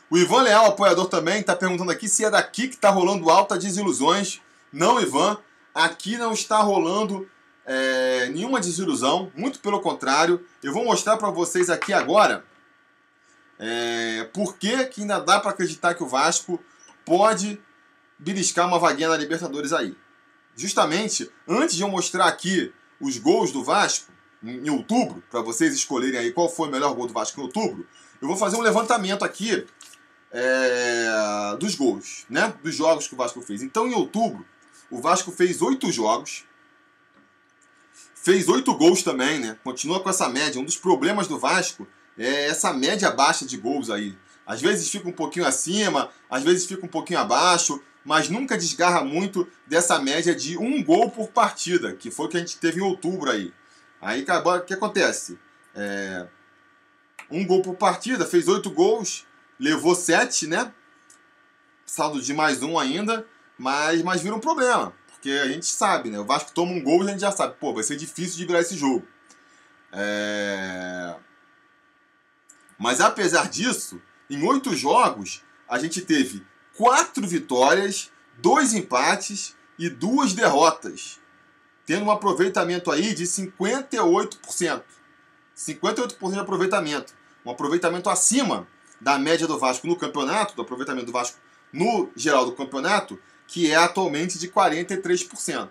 O 0.08 0.16
Ivan 0.16 0.42
Leal, 0.42 0.66
apoiador 0.66 1.06
também, 1.06 1.40
está 1.40 1.56
perguntando 1.56 1.90
aqui 1.90 2.08
se 2.08 2.24
é 2.24 2.30
daqui 2.30 2.68
que 2.68 2.74
está 2.74 2.90
rolando 2.90 3.30
alta 3.30 3.58
desilusões. 3.58 4.40
Não, 4.72 5.00
Ivan, 5.00 5.38
aqui 5.74 6.16
não 6.16 6.32
está 6.32 6.58
rolando 6.58 7.28
é, 7.66 8.28
nenhuma 8.28 8.60
desilusão, 8.60 9.32
muito 9.34 9.58
pelo 9.58 9.80
contrário. 9.80 10.46
Eu 10.62 10.72
vou 10.72 10.84
mostrar 10.84 11.16
para 11.16 11.30
vocês 11.30 11.68
aqui 11.68 11.92
agora 11.92 12.44
é, 13.64 14.24
por 14.34 14.56
que, 14.56 14.86
que 14.86 15.02
ainda 15.02 15.20
dá 15.20 15.38
para 15.38 15.52
acreditar 15.52 15.94
que 15.94 16.02
o 16.02 16.08
Vasco 16.08 16.58
pode 17.04 17.62
beliscar 18.18 18.66
uma 18.66 18.78
vaguinha 18.78 19.08
na 19.08 19.16
Libertadores 19.16 19.72
aí. 19.72 19.96
Justamente, 20.56 21.30
antes 21.46 21.76
de 21.76 21.82
eu 21.82 21.88
mostrar 21.88 22.26
aqui 22.26 22.72
os 23.00 23.18
gols 23.18 23.52
do 23.52 23.62
Vasco, 23.62 24.10
em 24.42 24.68
outubro, 24.68 25.22
para 25.30 25.40
vocês 25.40 25.72
escolherem 25.74 26.18
aí 26.18 26.32
qual 26.32 26.48
foi 26.48 26.68
o 26.68 26.72
melhor 26.72 26.92
gol 26.94 27.06
do 27.06 27.12
Vasco 27.12 27.38
em 27.38 27.44
outubro, 27.44 27.86
eu 28.20 28.26
vou 28.26 28.36
fazer 28.36 28.56
um 28.56 28.62
levantamento 28.62 29.24
aqui 29.24 29.64
é, 30.32 31.56
dos 31.60 31.76
gols, 31.76 32.26
né? 32.28 32.52
Dos 32.64 32.74
jogos 32.74 33.06
que 33.06 33.14
o 33.14 33.16
Vasco 33.16 33.40
fez. 33.42 33.62
Então, 33.62 33.86
em 33.86 33.94
outubro, 33.94 34.44
o 34.90 35.00
Vasco 35.00 35.30
fez 35.30 35.62
oito 35.62 35.90
jogos, 35.92 36.44
fez 38.16 38.48
oito 38.48 38.74
gols 38.74 39.04
também, 39.04 39.38
né? 39.38 39.56
Continua 39.62 40.00
com 40.02 40.10
essa 40.10 40.28
média. 40.28 40.60
Um 40.60 40.64
dos 40.64 40.76
problemas 40.76 41.28
do 41.28 41.38
Vasco 41.38 41.86
é 42.18 42.46
essa 42.46 42.72
média 42.72 43.10
baixa 43.10 43.44
de 43.46 43.56
gols 43.56 43.90
aí. 43.90 44.16
Às 44.46 44.60
vezes 44.60 44.88
fica 44.88 45.08
um 45.08 45.12
pouquinho 45.12 45.46
acima, 45.46 46.10
às 46.28 46.42
vezes 46.42 46.66
fica 46.66 46.84
um 46.84 46.88
pouquinho 46.88 47.20
abaixo, 47.20 47.82
mas 48.04 48.28
nunca 48.28 48.58
desgarra 48.58 49.04
muito 49.04 49.48
dessa 49.66 49.98
média 49.98 50.34
de 50.34 50.58
um 50.58 50.82
gol 50.82 51.10
por 51.10 51.28
partida, 51.28 51.94
que 51.94 52.10
foi 52.10 52.26
o 52.26 52.28
que 52.28 52.36
a 52.36 52.40
gente 52.40 52.58
teve 52.58 52.80
em 52.80 52.84
outubro 52.84 53.30
aí. 53.30 53.52
Aí 54.00 54.22
o 54.22 54.64
que 54.64 54.74
acontece? 54.74 55.38
É, 55.74 56.26
um 57.30 57.46
gol 57.46 57.62
por 57.62 57.76
partida, 57.76 58.26
fez 58.26 58.48
oito 58.48 58.70
gols, 58.70 59.24
levou 59.58 59.94
sete, 59.94 60.46
né? 60.46 60.72
Saldo 61.86 62.20
de 62.20 62.34
mais 62.34 62.62
um 62.62 62.78
ainda, 62.78 63.26
mas, 63.56 64.02
mas 64.02 64.20
vira 64.20 64.34
um 64.34 64.40
problema. 64.40 64.92
Porque 65.06 65.30
a 65.30 65.46
gente 65.46 65.66
sabe, 65.66 66.10
né? 66.10 66.18
O 66.18 66.24
Vasco 66.24 66.50
toma 66.52 66.72
um 66.72 66.82
gol 66.82 67.04
e 67.04 67.06
a 67.06 67.10
gente 67.12 67.20
já 67.20 67.30
sabe, 67.30 67.54
pô, 67.60 67.72
vai 67.72 67.84
ser 67.84 67.96
difícil 67.96 68.36
de 68.38 68.46
virar 68.46 68.60
esse 68.60 68.76
jogo. 68.76 69.06
É... 69.92 71.14
Mas 72.82 73.00
apesar 73.00 73.48
disso, 73.48 74.02
em 74.28 74.42
oito 74.46 74.74
jogos, 74.74 75.42
a 75.68 75.78
gente 75.78 76.00
teve 76.02 76.44
quatro 76.76 77.26
vitórias, 77.26 78.10
dois 78.38 78.74
empates 78.74 79.54
e 79.78 79.88
duas 79.88 80.32
derrotas 80.34 81.22
tendo 81.84 82.06
um 82.06 82.10
aproveitamento 82.10 82.90
aí 82.90 83.14
de 83.14 83.24
58%. 83.24 84.82
58% 85.56 86.32
de 86.32 86.38
aproveitamento. 86.38 87.12
Um 87.44 87.50
aproveitamento 87.50 88.08
acima 88.08 88.66
da 89.00 89.18
média 89.18 89.46
do 89.46 89.58
Vasco 89.58 89.86
no 89.86 89.96
campeonato, 89.96 90.54
do 90.54 90.62
aproveitamento 90.62 91.06
do 91.06 91.12
Vasco 91.12 91.38
no 91.72 92.10
geral 92.14 92.44
do 92.46 92.52
campeonato, 92.52 93.18
que 93.46 93.70
é 93.70 93.76
atualmente 93.76 94.38
de 94.38 94.48
43%. 94.48 95.68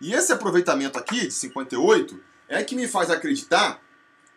E 0.00 0.14
esse 0.14 0.32
aproveitamento 0.32 0.98
aqui, 0.98 1.20
de 1.20 1.28
58%, 1.28 2.18
é 2.48 2.62
que 2.62 2.76
me 2.76 2.86
faz 2.86 3.10
acreditar 3.10 3.80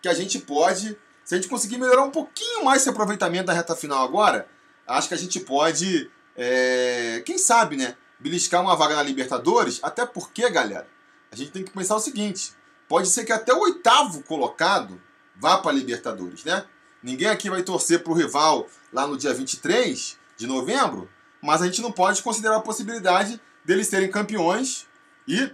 que 0.02 0.10
a 0.10 0.14
gente 0.14 0.40
pode, 0.40 0.98
se 1.24 1.36
a 1.36 1.38
gente 1.38 1.50
conseguir 1.50 1.78
melhorar 1.78 2.04
um 2.04 2.12
pouquinho 2.12 2.66
mais 2.66 2.82
esse 2.82 2.90
aproveitamento 2.90 3.46
da 3.46 3.54
reta 3.54 3.76
final 3.76 4.04
agora, 4.04 4.48
acho 4.88 5.08
que 5.08 5.14
a 5.14 5.18
gente 5.18 5.40
pode, 5.40 6.10
é, 6.36 7.22
quem 7.26 7.38
sabe, 7.38 7.78
né, 7.78 7.96
beliscar 8.20 8.62
uma 8.62 8.76
vaga 8.76 8.96
na 8.96 9.04
Libertadores, 9.04 9.80
até 9.82 10.06
porque, 10.06 10.50
galera, 10.50 10.88
a 11.32 11.36
gente 11.36 11.52
tem 11.52 11.64
que 11.64 11.72
pensar 11.72 11.96
o 11.96 12.00
seguinte: 12.00 12.54
pode 12.88 13.08
ser 13.08 13.26
que 13.26 13.32
até 13.32 13.54
o 13.54 13.60
oitavo 13.60 14.22
colocado 14.24 15.02
vá 15.36 15.58
para 15.58 15.72
a 15.72 15.74
Libertadores, 15.74 16.44
né? 16.44 16.66
Ninguém 17.02 17.30
aqui 17.30 17.50
vai 17.50 17.64
torcer 17.64 18.04
para 18.04 18.12
o 18.12 18.16
rival 18.16 18.68
lá 18.94 19.08
no 19.08 19.18
dia 19.18 19.34
23 19.34 20.18
de 20.38 20.46
novembro, 20.46 21.10
mas 21.42 21.62
a 21.62 21.66
gente 21.66 21.82
não 21.82 21.92
pode 21.92 22.22
considerar 22.22 22.58
a 22.58 22.62
possibilidade 22.62 23.42
deles 23.66 23.88
serem 23.88 24.12
campeões 24.12 24.88
e, 25.28 25.52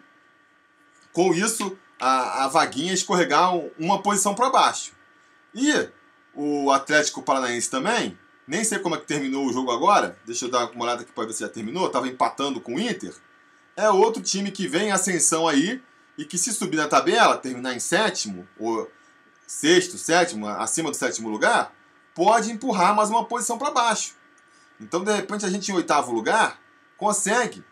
com 1.14 1.34
isso, 1.34 1.78
a, 2.00 2.46
a 2.46 2.48
vaguinha 2.48 2.94
escorregar 2.94 3.56
uma 3.80 4.02
posição 4.02 4.36
para 4.36 4.50
baixo. 4.50 4.97
E 5.54 5.90
o 6.34 6.72
Atlético 6.72 7.22
Paranaense 7.22 7.70
também, 7.70 8.18
nem 8.48 8.64
sei 8.64 8.80
como 8.80 8.96
é 8.96 8.98
que 9.00 9.06
terminou 9.06 9.46
o 9.46 9.54
jogo 9.54 9.72
agora, 9.72 10.18
deixa 10.26 10.46
eu 10.46 10.52
dar 10.52 10.70
uma 10.72 10.84
olhada 10.84 11.02
aqui 11.02 11.12
para 11.12 11.26
ver 11.26 11.34
se 11.34 11.42
já 11.42 11.50
terminou, 11.50 11.88
estava 11.88 12.08
empatando 12.08 12.62
com 12.62 12.76
o 12.76 12.80
Inter 12.80 13.14
é 13.78 13.90
outro 13.92 14.22
time 14.22 14.52
que 14.52 14.68
vem 14.68 14.88
em 14.88 14.92
ascensão 14.92 15.48
aí 15.48 15.82
e 16.18 16.26
que 16.26 16.38
se 16.38 16.52
subir 16.52 16.78
na 16.78 16.88
tabela, 16.88 17.38
terminar 17.38 17.76
em 17.76 17.80
sétimo, 17.80 18.48
ou 18.60 18.92
sexto, 19.46 20.00
sétimo, 20.00 20.48
acima 20.48 20.90
do 20.90 20.98
sétimo 20.98 21.30
lugar, 21.30 21.72
pode 22.16 22.52
empurrar 22.52 22.96
mais 22.96 23.12
uma 23.12 23.24
posição 23.24 23.58
para 23.58 23.70
baixo. 23.70 24.16
Então, 24.82 25.04
de 25.04 25.14
repente, 25.14 25.46
a 25.46 25.50
gente 25.50 25.72
em 25.72 25.76
oitavo 25.76 26.12
lugar 26.12 26.60
consegue 26.98 27.64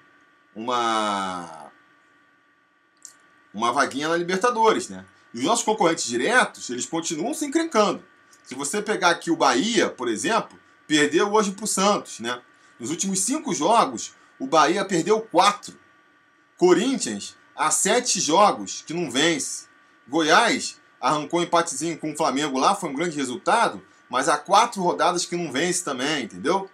uma 0.55 1.71
uma 3.51 3.71
vaguinha 3.71 4.09
na 4.09 4.17
Libertadores, 4.17 4.89
né? 4.89 5.05
E 5.35 5.39
os 5.39 5.43
nossos 5.43 5.65
concorrentes 5.65 6.05
diretos, 6.05 6.69
eles 6.69 6.85
continuam 6.85 7.33
se 7.33 7.45
encrencando. 7.45 8.01
Se 8.45 8.55
você 8.55 8.81
pegar 8.81 9.09
aqui 9.09 9.29
o 9.29 9.35
Bahia, 9.35 9.89
por 9.89 10.07
exemplo, 10.07 10.57
perdeu 10.87 11.29
hoje 11.33 11.51
para 11.51 11.65
o 11.65 11.67
Santos, 11.67 12.21
né? 12.21 12.41
Nos 12.79 12.89
últimos 12.89 13.19
cinco 13.19 13.53
jogos, 13.53 14.13
o 14.39 14.47
Bahia 14.47 14.85
perdeu 14.85 15.19
quatro. 15.19 15.77
Corinthians, 16.57 17.35
há 17.53 17.69
sete 17.69 18.21
jogos 18.21 18.81
que 18.87 18.93
não 18.93 19.11
vence. 19.11 19.65
Goiás 20.07 20.79
arrancou 21.01 21.41
um 21.41 21.43
empatezinho 21.43 21.97
com 21.97 22.13
o 22.13 22.15
Flamengo 22.15 22.57
lá, 22.57 22.73
foi 22.73 22.89
um 22.89 22.95
grande 22.95 23.17
resultado, 23.17 23.85
mas 24.09 24.29
há 24.29 24.37
quatro 24.37 24.81
rodadas 24.81 25.25
que 25.25 25.35
não 25.35 25.51
vence 25.51 25.83
também, 25.83 26.23
entendeu? 26.23 26.71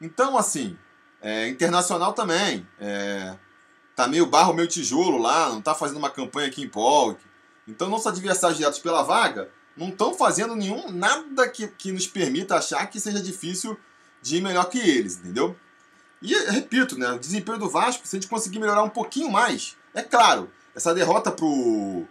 Então, 0.00 0.36
assim, 0.36 0.76
é, 1.22 1.46
internacional 1.46 2.12
também. 2.12 2.66
É, 2.80 3.36
tá 3.94 4.08
meio 4.08 4.26
barro, 4.26 4.54
meio 4.54 4.66
tijolo 4.66 5.18
lá, 5.18 5.50
não 5.50 5.62
tá 5.62 5.72
fazendo 5.72 5.98
uma 5.98 6.10
campanha 6.10 6.50
que 6.50 6.62
empolgue. 6.62 7.20
Então, 7.66 7.88
nossos 7.88 8.06
adversários 8.06 8.58
diretos 8.58 8.78
pela 8.78 9.02
vaga 9.02 9.50
não 9.76 9.88
estão 9.88 10.14
fazendo 10.14 10.54
nenhum 10.54 10.90
nada 10.90 11.48
que, 11.48 11.68
que 11.68 11.92
nos 11.92 12.06
permita 12.06 12.56
achar 12.56 12.86
que 12.86 13.00
seja 13.00 13.20
difícil 13.20 13.78
de 14.22 14.36
ir 14.36 14.40
melhor 14.40 14.64
que 14.64 14.78
eles, 14.78 15.18
entendeu? 15.18 15.56
E 16.22 16.34
repito, 16.50 16.98
né, 16.98 17.12
o 17.12 17.18
desempenho 17.18 17.58
do 17.58 17.68
Vasco, 17.68 18.06
se 18.06 18.16
a 18.16 18.20
gente 18.20 18.28
conseguir 18.28 18.58
melhorar 18.58 18.82
um 18.82 18.88
pouquinho 18.88 19.30
mais, 19.30 19.76
é 19.92 20.02
claro, 20.02 20.50
essa 20.74 20.94
derrota 20.94 21.30
pro, 21.30 22.06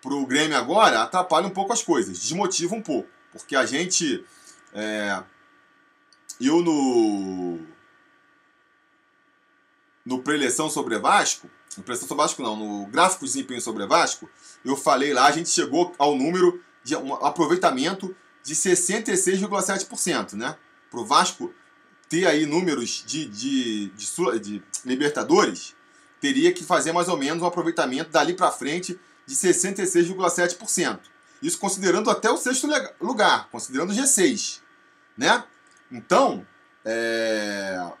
pro 0.00 0.26
Grêmio 0.26 0.56
agora 0.56 1.02
atrapalha 1.02 1.46
um 1.46 1.50
pouco 1.50 1.72
as 1.72 1.82
coisas, 1.82 2.18
desmotiva 2.18 2.74
um 2.74 2.82
pouco, 2.82 3.08
porque 3.30 3.56
a 3.56 3.64
gente. 3.64 4.24
É, 4.74 5.22
eu 6.40 6.62
no. 6.62 7.60
No 10.04 10.20
preleção 10.20 10.68
sobre 10.68 10.98
Vasco, 10.98 11.48
sobre 11.74 12.16
Vasco 12.16 12.42
não, 12.42 12.56
no 12.56 12.86
gráfico 12.86 13.24
de 13.24 13.32
desempenho 13.32 13.60
sobre 13.60 13.86
Vasco, 13.86 14.28
eu 14.64 14.76
falei 14.76 15.12
lá, 15.12 15.26
a 15.26 15.32
gente 15.32 15.48
chegou 15.48 15.94
ao 15.98 16.14
número 16.14 16.62
de 16.84 16.94
um 16.96 17.14
aproveitamento 17.14 18.14
de 18.42 18.54
66,7%, 18.54 20.34
né? 20.34 20.56
Pro 20.90 21.04
Vasco 21.04 21.52
ter 22.08 22.26
aí 22.26 22.44
números 22.44 23.02
de, 23.06 23.24
de, 23.26 23.88
de, 23.90 24.38
de 24.40 24.62
Libertadores, 24.84 25.74
teria 26.20 26.52
que 26.52 26.62
fazer 26.62 26.92
mais 26.92 27.08
ou 27.08 27.16
menos 27.16 27.42
um 27.42 27.46
aproveitamento 27.46 28.10
dali 28.10 28.34
para 28.34 28.50
frente 28.50 28.98
de 29.26 29.34
66,7%. 29.34 31.00
Isso 31.42 31.58
considerando 31.58 32.10
até 32.10 32.30
o 32.30 32.36
sexto 32.36 32.68
lugar, 33.00 33.48
considerando 33.50 33.90
o 33.90 33.94
G6. 33.94 34.60
Né? 35.16 35.42
Então, 35.90 36.46
é... 36.84 37.92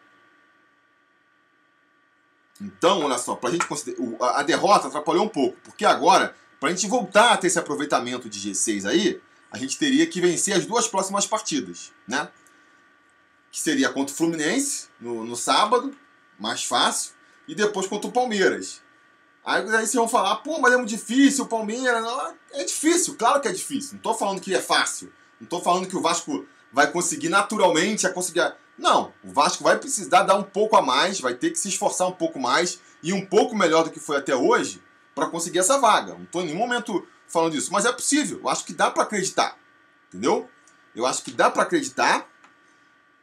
Então, 2.62 3.02
olha 3.02 3.18
só, 3.18 3.34
pra 3.34 3.50
gente 3.50 3.66
considerar, 3.66 3.98
a 4.36 4.42
derrota 4.42 4.86
atrapalhou 4.86 5.24
um 5.24 5.28
pouco, 5.28 5.56
porque 5.64 5.84
agora, 5.84 6.34
para 6.60 6.68
a 6.68 6.72
gente 6.72 6.86
voltar 6.86 7.32
a 7.32 7.36
ter 7.36 7.48
esse 7.48 7.58
aproveitamento 7.58 8.28
de 8.28 8.38
G6 8.38 8.88
aí, 8.88 9.20
a 9.50 9.58
gente 9.58 9.76
teria 9.76 10.06
que 10.06 10.20
vencer 10.20 10.54
as 10.54 10.64
duas 10.64 10.86
próximas 10.86 11.26
partidas, 11.26 11.92
né? 12.06 12.28
que 13.52 13.60
seria 13.60 13.90
contra 13.90 14.14
o 14.14 14.16
Fluminense 14.16 14.88
no, 14.98 15.24
no 15.24 15.36
sábado, 15.36 15.94
mais 16.38 16.64
fácil, 16.64 17.12
e 17.46 17.54
depois 17.54 17.86
contra 17.86 18.08
o 18.08 18.12
Palmeiras. 18.12 18.80
Aí, 19.44 19.62
aí 19.62 19.70
vocês 19.70 19.92
vão 19.92 20.08
falar, 20.08 20.36
pô, 20.36 20.58
mas 20.58 20.72
é 20.72 20.76
muito 20.76 20.88
difícil, 20.88 21.44
o 21.44 21.48
Palmeiras. 21.48 22.02
Não, 22.02 22.34
é 22.52 22.64
difícil, 22.64 23.14
claro 23.14 23.40
que 23.40 23.48
é 23.48 23.52
difícil. 23.52 23.92
Não 23.92 23.98
estou 23.98 24.14
falando 24.14 24.40
que 24.40 24.54
é 24.54 24.60
fácil. 24.60 25.12
Não 25.38 25.44
estou 25.44 25.60
falando 25.60 25.86
que 25.86 25.96
o 25.96 26.00
Vasco 26.00 26.46
vai 26.72 26.90
conseguir 26.90 27.28
naturalmente 27.28 28.06
a 28.06 28.10
conseguir. 28.10 28.54
Não, 28.78 29.12
o 29.22 29.30
Vasco 29.30 29.62
vai 29.62 29.78
precisar 29.78 30.22
dar 30.22 30.36
um 30.36 30.42
pouco 30.42 30.76
a 30.76 30.82
mais, 30.82 31.20
vai 31.20 31.34
ter 31.34 31.50
que 31.50 31.58
se 31.58 31.68
esforçar 31.68 32.08
um 32.08 32.12
pouco 32.12 32.38
mais 32.38 32.80
e 33.02 33.12
um 33.12 33.24
pouco 33.24 33.54
melhor 33.54 33.84
do 33.84 33.90
que 33.90 34.00
foi 34.00 34.16
até 34.16 34.34
hoje 34.34 34.82
para 35.14 35.28
conseguir 35.28 35.58
essa 35.58 35.78
vaga. 35.78 36.14
Não 36.14 36.24
estou 36.24 36.42
em 36.42 36.46
nenhum 36.46 36.58
momento 36.58 37.06
falando 37.28 37.56
isso, 37.56 37.72
mas 37.72 37.84
é 37.84 37.92
possível. 37.92 38.40
Eu 38.42 38.48
acho 38.48 38.64
que 38.64 38.72
dá 38.72 38.90
para 38.90 39.02
acreditar, 39.02 39.56
entendeu? 40.08 40.48
Eu 40.94 41.06
acho 41.06 41.22
que 41.22 41.30
dá 41.30 41.50
para 41.50 41.62
acreditar. 41.62 42.28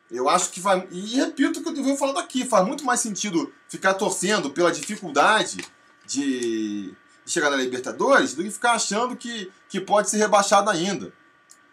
Eu 0.09 0.27
acho 0.27 0.49
que 0.49 0.59
vai. 0.59 0.87
E 0.91 1.15
repito 1.15 1.59
o 1.59 1.63
que 1.63 1.69
eu 1.69 1.83
venho 1.83 1.97
falando 1.97 2.19
aqui: 2.19 2.45
faz 2.45 2.65
muito 2.65 2.83
mais 2.83 2.99
sentido 2.99 3.53
ficar 3.67 3.93
torcendo 3.93 4.49
pela 4.49 4.71
dificuldade 4.71 5.57
de 6.05 6.93
chegar 7.25 7.51
na 7.51 7.57
Libertadores 7.57 8.33
do 8.33 8.43
que 8.43 8.49
ficar 8.49 8.71
achando 8.71 9.15
que, 9.15 9.51
que 9.67 9.79
pode 9.79 10.09
ser 10.09 10.17
rebaixado 10.17 10.69
ainda. 10.69 11.13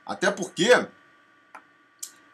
Até 0.04 0.30
porque, 0.30 0.70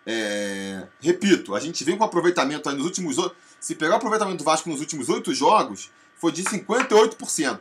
é, 0.06 0.87
repito, 1.00 1.54
a 1.54 1.61
gente 1.61 1.85
vem 1.85 1.97
com 1.97 2.04
aproveitamento 2.04 2.71
nos 2.73 2.85
últimos. 2.85 3.16
Se 3.61 3.75
pegar 3.75 3.94
o 3.94 3.97
aproveitamento 3.97 4.38
do 4.38 4.44
Vasco 4.44 4.68
nos 4.68 4.80
últimos 4.80 5.09
oito 5.09 5.32
jogos, 5.32 5.90
foi 6.16 6.32
de 6.32 6.42
58%. 6.42 7.61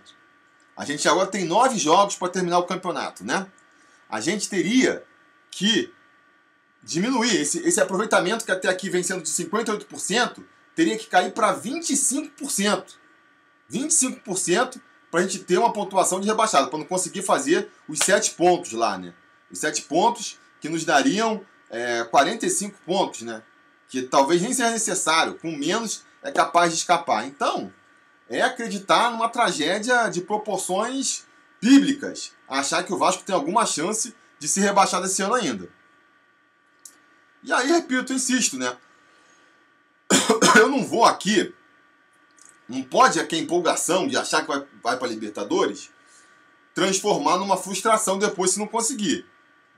A 0.75 0.85
gente 0.85 1.07
agora 1.07 1.27
tem 1.27 1.45
nove 1.45 1.77
jogos 1.77 2.15
para 2.15 2.29
terminar 2.29 2.59
o 2.59 2.63
campeonato, 2.63 3.23
né? 3.23 3.47
A 4.09 4.19
gente 4.19 4.49
teria 4.49 5.03
que 5.51 5.91
diminuir 6.83 7.39
esse, 7.39 7.59
esse 7.59 7.79
aproveitamento 7.79 8.43
que 8.43 8.51
até 8.51 8.67
aqui 8.67 8.89
vem 8.89 9.03
sendo 9.03 9.21
de 9.21 9.29
58%, 9.29 10.43
teria 10.75 10.97
que 10.97 11.05
cair 11.05 11.31
para 11.33 11.55
25%. 11.55 12.95
25% 13.71 14.81
para 15.09 15.19
a 15.19 15.23
gente 15.23 15.39
ter 15.39 15.57
uma 15.57 15.71
pontuação 15.71 16.19
de 16.19 16.27
rebaixado, 16.27 16.69
para 16.69 16.79
não 16.79 16.85
conseguir 16.85 17.21
fazer 17.21 17.69
os 17.87 17.99
sete 17.99 18.31
pontos 18.31 18.71
lá, 18.71 18.97
né? 18.97 19.13
Os 19.51 19.59
sete 19.59 19.83
pontos 19.83 20.39
que 20.59 20.69
nos 20.69 20.85
dariam 20.85 21.45
é, 21.71 22.03
45 22.03 22.77
pontos, 22.85 23.21
né? 23.21 23.41
Que 23.89 24.03
talvez 24.03 24.41
nem 24.41 24.53
seja 24.53 24.69
necessário, 24.69 25.39
com 25.39 25.51
menos 25.51 26.03
é 26.21 26.31
capaz 26.31 26.71
de 26.71 26.77
escapar. 26.77 27.25
Então, 27.25 27.73
é 28.29 28.41
acreditar 28.41 29.11
numa 29.11 29.29
tragédia 29.29 30.07
de 30.09 30.21
proporções 30.21 31.25
bíblicas, 31.61 32.33
achar 32.47 32.83
que 32.83 32.93
o 32.93 32.97
Vasco 32.97 33.23
tem 33.23 33.33
alguma 33.33 33.65
chance 33.65 34.15
de 34.37 34.47
se 34.47 34.59
rebaixar 34.59 35.03
esse 35.03 35.21
ano 35.21 35.33
ainda. 35.33 35.69
E 37.43 37.51
aí, 37.51 37.67
repito, 37.67 38.13
insisto, 38.13 38.57
né? 38.57 38.77
Eu 40.57 40.69
não 40.69 40.85
vou 40.85 41.05
aqui. 41.05 41.53
Não 42.67 42.83
pode 42.83 43.19
aqui 43.19 43.35
a 43.35 43.39
empolgação 43.39 44.07
de 44.07 44.15
achar 44.15 44.41
que 44.41 44.47
vai, 44.47 44.65
vai 44.83 44.97
para 44.97 45.07
Libertadores 45.07 45.89
transformar 46.73 47.37
numa 47.37 47.57
frustração 47.57 48.17
depois 48.17 48.51
se 48.51 48.59
não 48.59 48.67
conseguir. 48.67 49.25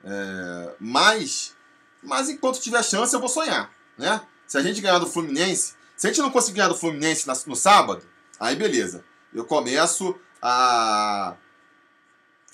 É, 0.04 0.76
mas, 0.80 1.56
mas 2.04 2.30
enquanto 2.30 2.60
tiver 2.60 2.84
chance, 2.84 3.14
eu 3.14 3.20
vou 3.20 3.30
sonhar. 3.30 3.72
Né? 3.98 4.22
Se 4.48 4.58
a 4.58 4.62
gente 4.62 4.82
ganhar 4.82 5.00
do 5.00 5.08
Fluminense, 5.08 5.74
se 5.96 6.08
a 6.08 6.10
gente 6.10 6.22
não 6.22 6.32
conseguir 6.32 6.58
ganhar 6.58 6.70
do 6.70 6.78
Fluminense 6.78 7.28
no 7.48 7.56
sábado, 7.56 8.06
aí 8.40 8.56
beleza. 8.56 9.04
Eu 9.34 9.46
começo 9.46 10.16
a, 10.42 11.36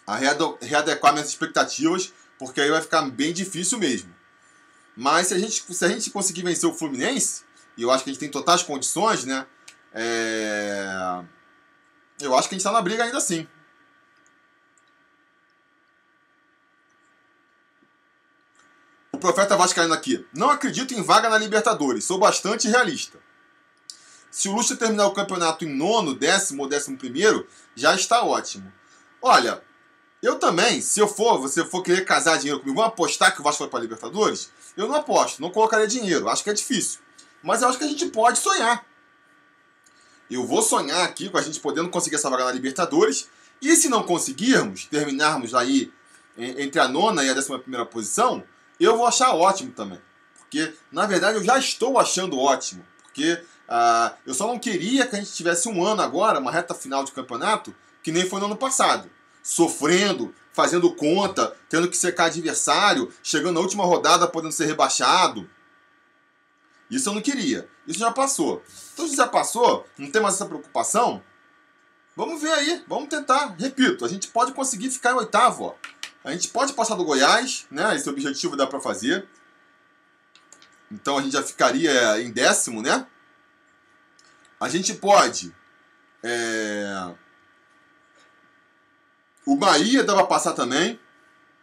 a 0.06 0.16
readequar 0.62 1.14
minhas 1.14 1.30
expectativas, 1.30 2.14
porque 2.38 2.62
aí 2.62 2.70
vai 2.70 2.82
ficar 2.82 3.02
bem 3.10 3.34
difícil 3.34 3.78
mesmo. 3.78 4.14
Mas 4.96 5.28
se 5.28 5.34
a 5.34 5.40
gente, 5.40 5.64
se 5.74 5.86
a 5.86 5.90
gente 5.90 6.10
conseguir 6.10 6.44
vencer 6.44 6.70
o 6.70 6.74
Fluminense, 6.74 7.44
e 7.78 7.82
eu 7.82 7.92
acho 7.92 8.04
que 8.04 8.10
a 8.10 8.14
gente 8.14 8.20
tem 8.20 8.30
totais 8.30 8.62
condições, 8.62 9.24
né? 9.24 9.46
É... 9.94 11.24
Eu 12.22 12.36
acho 12.36 12.50
que 12.50 12.56
a 12.56 12.58
gente 12.58 12.66
está 12.66 12.72
na 12.72 12.82
briga 12.82 13.04
ainda 13.04 13.18
assim. 13.18 13.48
O 19.20 19.22
profeta 19.22 19.58
Vascaíno 19.58 19.94
aqui. 19.94 20.26
Não 20.34 20.50
acredito 20.50 20.94
em 20.94 21.04
vaga 21.04 21.30
na 21.30 21.38
Libertadores. 21.38 22.06
Sou 22.06 22.18
bastante 22.18 22.70
realista. 22.70 23.20
Se 24.32 24.48
o 24.48 24.54
Lucha 24.54 24.78
terminar 24.78 25.08
o 25.08 25.12
campeonato 25.12 25.66
em 25.66 25.76
nono, 25.76 26.16
décimo 26.16 26.64
ou 26.64 26.70
décimo 26.70 26.98
primeiro, 26.98 27.46
já 27.76 27.94
está 27.94 28.24
ótimo. 28.24 28.72
Olha, 29.22 29.62
eu 30.24 30.40
também, 30.40 30.80
se 30.80 31.02
eu 31.02 31.08
for, 31.10 31.38
você 31.38 31.66
for 31.66 31.84
querer 31.84 32.06
casar 32.06 32.38
dinheiro 32.38 32.62
comigo, 32.62 32.78
vamos 32.78 32.94
apostar 32.94 33.36
que 33.36 33.42
o 33.42 33.44
Vasco 33.44 33.62
vai 33.64 33.70
para 33.70 33.80
a 33.80 33.82
Libertadores? 33.82 34.52
Eu 34.78 34.88
não 34.88 34.96
aposto, 34.96 35.42
não 35.42 35.52
colocaria 35.52 35.86
dinheiro, 35.86 36.30
acho 36.30 36.42
que 36.42 36.50
é 36.50 36.54
difícil. 36.54 37.02
Mas 37.44 37.62
eu 37.62 37.68
acho 37.68 37.78
que 37.78 37.84
a 37.84 37.90
gente 37.90 38.06
pode 38.06 38.40
sonhar. 38.40 38.86
Eu 40.32 40.48
vou 40.48 40.62
sonhar 40.62 41.04
aqui 41.04 41.28
com 41.28 41.38
a 41.38 41.42
gente 41.42 41.60
podendo 41.60 41.90
conseguir 41.90 42.16
essa 42.16 42.30
vaga 42.30 42.46
na 42.46 42.54
Libertadores. 42.54 43.28
E 43.62 43.76
se 43.76 43.90
não 43.90 44.02
conseguirmos, 44.02 44.86
terminarmos 44.86 45.54
aí 45.54 45.92
entre 46.38 46.80
a 46.80 46.88
nona 46.88 47.22
e 47.26 47.30
a 47.30 47.34
décima 47.34 47.60
primeira 47.60 47.86
posição, 47.86 48.42
eu 48.86 48.98
vou 48.98 49.06
achar 49.06 49.34
ótimo 49.34 49.72
também. 49.72 50.00
Porque, 50.38 50.74
na 50.92 51.06
verdade, 51.06 51.38
eu 51.38 51.44
já 51.44 51.58
estou 51.58 52.00
achando 52.00 52.39
ótimo. 52.39 52.86
Porque 53.04 53.34
uh, 53.34 54.15
eu 54.26 54.34
só 54.34 54.48
não 54.48 54.58
queria 54.58 55.06
que 55.06 55.15
a 55.15 55.20
gente 55.20 55.34
tivesse 55.34 55.70
um 55.70 55.84
ano 55.86 56.02
agora, 56.02 56.39
uma 56.39 56.52
reta 56.52 56.74
final 56.74 57.04
de 57.04 57.12
campeonato, 57.12 57.76
que 58.02 58.12
nem 58.12 58.28
foi 58.28 58.39
no 58.39 58.48
ano 58.48 58.58
passado 58.58 59.10
sofrendo, 59.42 60.34
fazendo 60.54 60.94
conta, 60.94 61.56
tendo 61.68 61.89
que 61.89 61.98
secar 61.98 62.26
adversário, 62.26 63.12
chegando 63.24 63.56
na 63.56 63.62
última 63.62 63.84
rodada 63.84 64.28
podendo 64.28 64.52
ser 64.52 64.65
rebaixado. 64.65 65.50
Isso 66.89 67.10
eu 67.10 67.13
não 67.13 67.22
queria. 67.22 67.68
Isso 67.88 68.00
já 68.00 68.12
passou. 68.12 68.63
Então, 68.94 69.08
se 69.08 69.15
já 69.15 69.28
passou, 69.28 69.88
não 69.98 70.12
tem 70.12 70.22
mais 70.22 70.36
essa 70.36 70.46
preocupação. 70.46 71.24
Vamos 72.15 72.42
ver 72.42 72.52
aí, 72.52 72.84
vamos 72.88 73.10
tentar. 73.10 73.56
Repito, 73.58 74.04
a 74.04 74.08
gente 74.08 74.28
pode 74.28 74.52
conseguir 74.52 74.92
ficar 74.92 75.12
em 75.12 75.15
oitavo. 75.15 75.65
Ó. 75.65 75.76
A 76.24 76.32
gente 76.32 76.50
pode 76.50 76.74
passar 76.74 76.96
do 76.96 77.06
Goiás, 77.06 77.66
né? 77.72 77.96
Esse 77.96 78.10
objetivo 78.10 78.56
dá 78.56 78.68
para 78.68 78.80
fazer. 78.80 79.28
Então 80.92 81.18
a 81.18 81.22
gente 81.22 81.34
já 81.34 81.44
ficaria 81.44 82.22
em 82.22 82.32
décimo, 82.32 82.82
né? 82.82 83.08
A 84.60 84.68
gente 84.68 84.94
pode 84.94 85.56
é, 86.22 87.14
o 89.46 89.56
Bahia 89.56 90.04
dá 90.04 90.14
para 90.14 90.26
passar 90.26 90.54
também, 90.54 91.00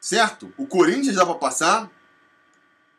certo? 0.00 0.52
O 0.56 0.66
Corinthians 0.66 1.14
dá 1.14 1.24
para 1.24 1.34
passar. 1.34 1.90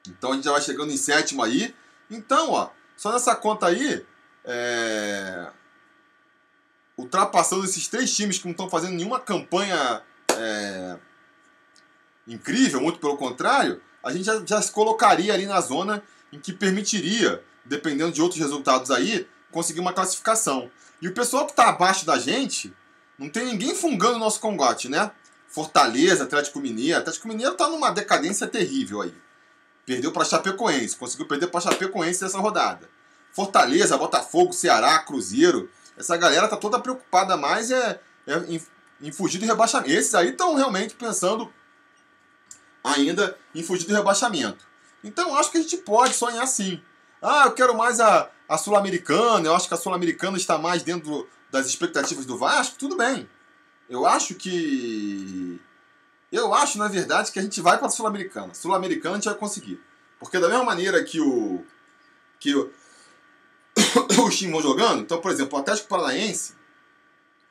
Então 0.08 0.32
a 0.32 0.36
gente 0.36 0.46
já 0.46 0.52
vai 0.52 0.62
chegando 0.62 0.92
em 0.92 0.98
sétimo 0.98 1.44
aí. 1.44 1.76
Então, 2.10 2.52
ó, 2.52 2.70
só 2.96 3.12
nessa 3.12 3.36
conta 3.36 3.68
aí, 3.68 4.06
é... 4.46 5.52
ultrapassando 6.98 7.66
esses 7.66 7.88
três 7.88 8.16
times 8.16 8.38
que 8.38 8.46
não 8.46 8.52
estão 8.52 8.70
fazendo 8.70 8.94
nenhuma 8.94 9.20
campanha 9.20 10.02
é... 10.34 10.98
incrível, 12.28 12.82
muito 12.82 13.00
pelo 13.00 13.18
contrário, 13.18 13.82
a 14.04 14.12
gente 14.12 14.26
já, 14.26 14.42
já 14.46 14.62
se 14.62 14.72
colocaria 14.72 15.34
ali 15.34 15.46
na 15.46 15.60
zona 15.62 16.04
em 16.32 16.40
que 16.40 16.52
permitiria, 16.52 17.44
dependendo 17.66 18.12
de 18.12 18.22
outros 18.22 18.40
resultados 18.40 18.92
aí, 18.92 19.28
conseguir 19.52 19.80
uma 19.80 19.94
classificação. 19.94 20.70
E 21.02 21.08
o 21.08 21.14
pessoal 21.14 21.46
que 21.46 21.52
está 21.52 21.70
abaixo 21.70 22.06
da 22.06 22.18
gente, 22.18 22.74
não 23.18 23.30
tem 23.30 23.46
ninguém 23.46 23.74
fungando 23.74 24.16
o 24.16 24.20
nosso 24.20 24.40
congote, 24.40 24.90
né? 24.90 25.12
Fortaleza, 25.48 26.24
Atlético 26.24 26.60
Mineiro. 26.60 27.00
Atlético 27.00 27.28
Mineiro 27.28 27.56
tá 27.56 27.70
numa 27.70 27.90
decadência 27.90 28.48
terrível 28.48 29.02
aí. 29.02 29.14
Perdeu 29.86 30.12
para 30.12 30.26
Chapecoense, 30.26 30.96
conseguiu 30.96 31.28
perder 31.28 31.48
para 31.48 31.62
Chapecoense 31.62 32.22
nessa 32.22 32.38
rodada. 32.40 32.90
Fortaleza, 33.32 33.98
Botafogo, 33.98 34.52
Ceará, 34.52 35.00
Cruzeiro. 35.00 35.70
Essa 35.98 36.18
galera 36.18 36.48
tá 36.48 36.58
toda 36.58 36.80
preocupada 36.80 37.38
mais 37.38 37.72
é, 37.72 38.00
é 38.28 38.38
em, 38.48 38.62
em 39.02 39.12
fugir 39.12 39.40
do 39.40 39.46
rebaixamento. 39.46 39.92
Esses 39.92 40.14
aí 40.14 40.30
estão 40.30 40.56
realmente 40.56 40.96
pensando 40.96 41.52
ainda 42.94 43.38
em 43.54 43.64
fugir 43.64 43.88
do 43.88 43.94
rebaixamento. 43.94 44.66
Então 45.04 45.36
acho 45.38 45.52
que 45.52 45.58
a 45.58 45.62
gente 45.62 45.78
pode 45.78 46.14
sonhar 46.14 46.48
sim. 46.48 46.82
Ah, 47.22 47.44
eu 47.46 47.52
quero 47.52 47.76
mais 47.76 48.00
a, 48.00 48.30
a 48.48 48.58
Sul-Americana, 48.58 49.48
eu 49.48 49.56
acho 49.56 49.68
que 49.68 49.74
a 49.74 49.78
Sul-Americana 49.78 50.38
está 50.38 50.58
mais 50.58 50.84
dentro 50.84 51.28
das 51.52 51.66
expectativas 51.66 52.26
do 52.26 52.38
Vasco, 52.38 52.78
tudo 52.78 52.96
bem. 52.96 53.28
Eu 53.90 54.06
acho 54.06 54.36
que. 54.36 55.60
Eu 56.32 56.54
acho, 56.54 56.78
na 56.78 56.88
verdade, 56.88 57.32
que 57.32 57.40
a 57.40 57.42
gente 57.42 57.62
vai 57.62 57.78
para 57.78 57.88
a 57.88 57.92
Sul-Americana. 57.92 58.54
Sul-Americana 58.54 59.16
a 59.16 59.18
gente 59.18 59.30
vai 59.30 59.36
conseguir. 59.36 59.82
Porque 60.20 60.40
da 60.40 60.50
mesma 60.50 60.64
maneira 60.64 61.04
que 61.04 61.22
o. 61.22 61.64
que 62.40 62.54
o, 62.54 62.72
os 64.28 64.42
vão 64.42 64.62
jogando, 64.62 65.02
então, 65.02 65.22
por 65.22 65.32
exemplo, 65.32 65.58
o 65.58 65.62
Atlético 65.62 65.88
Paranaense 65.88 66.54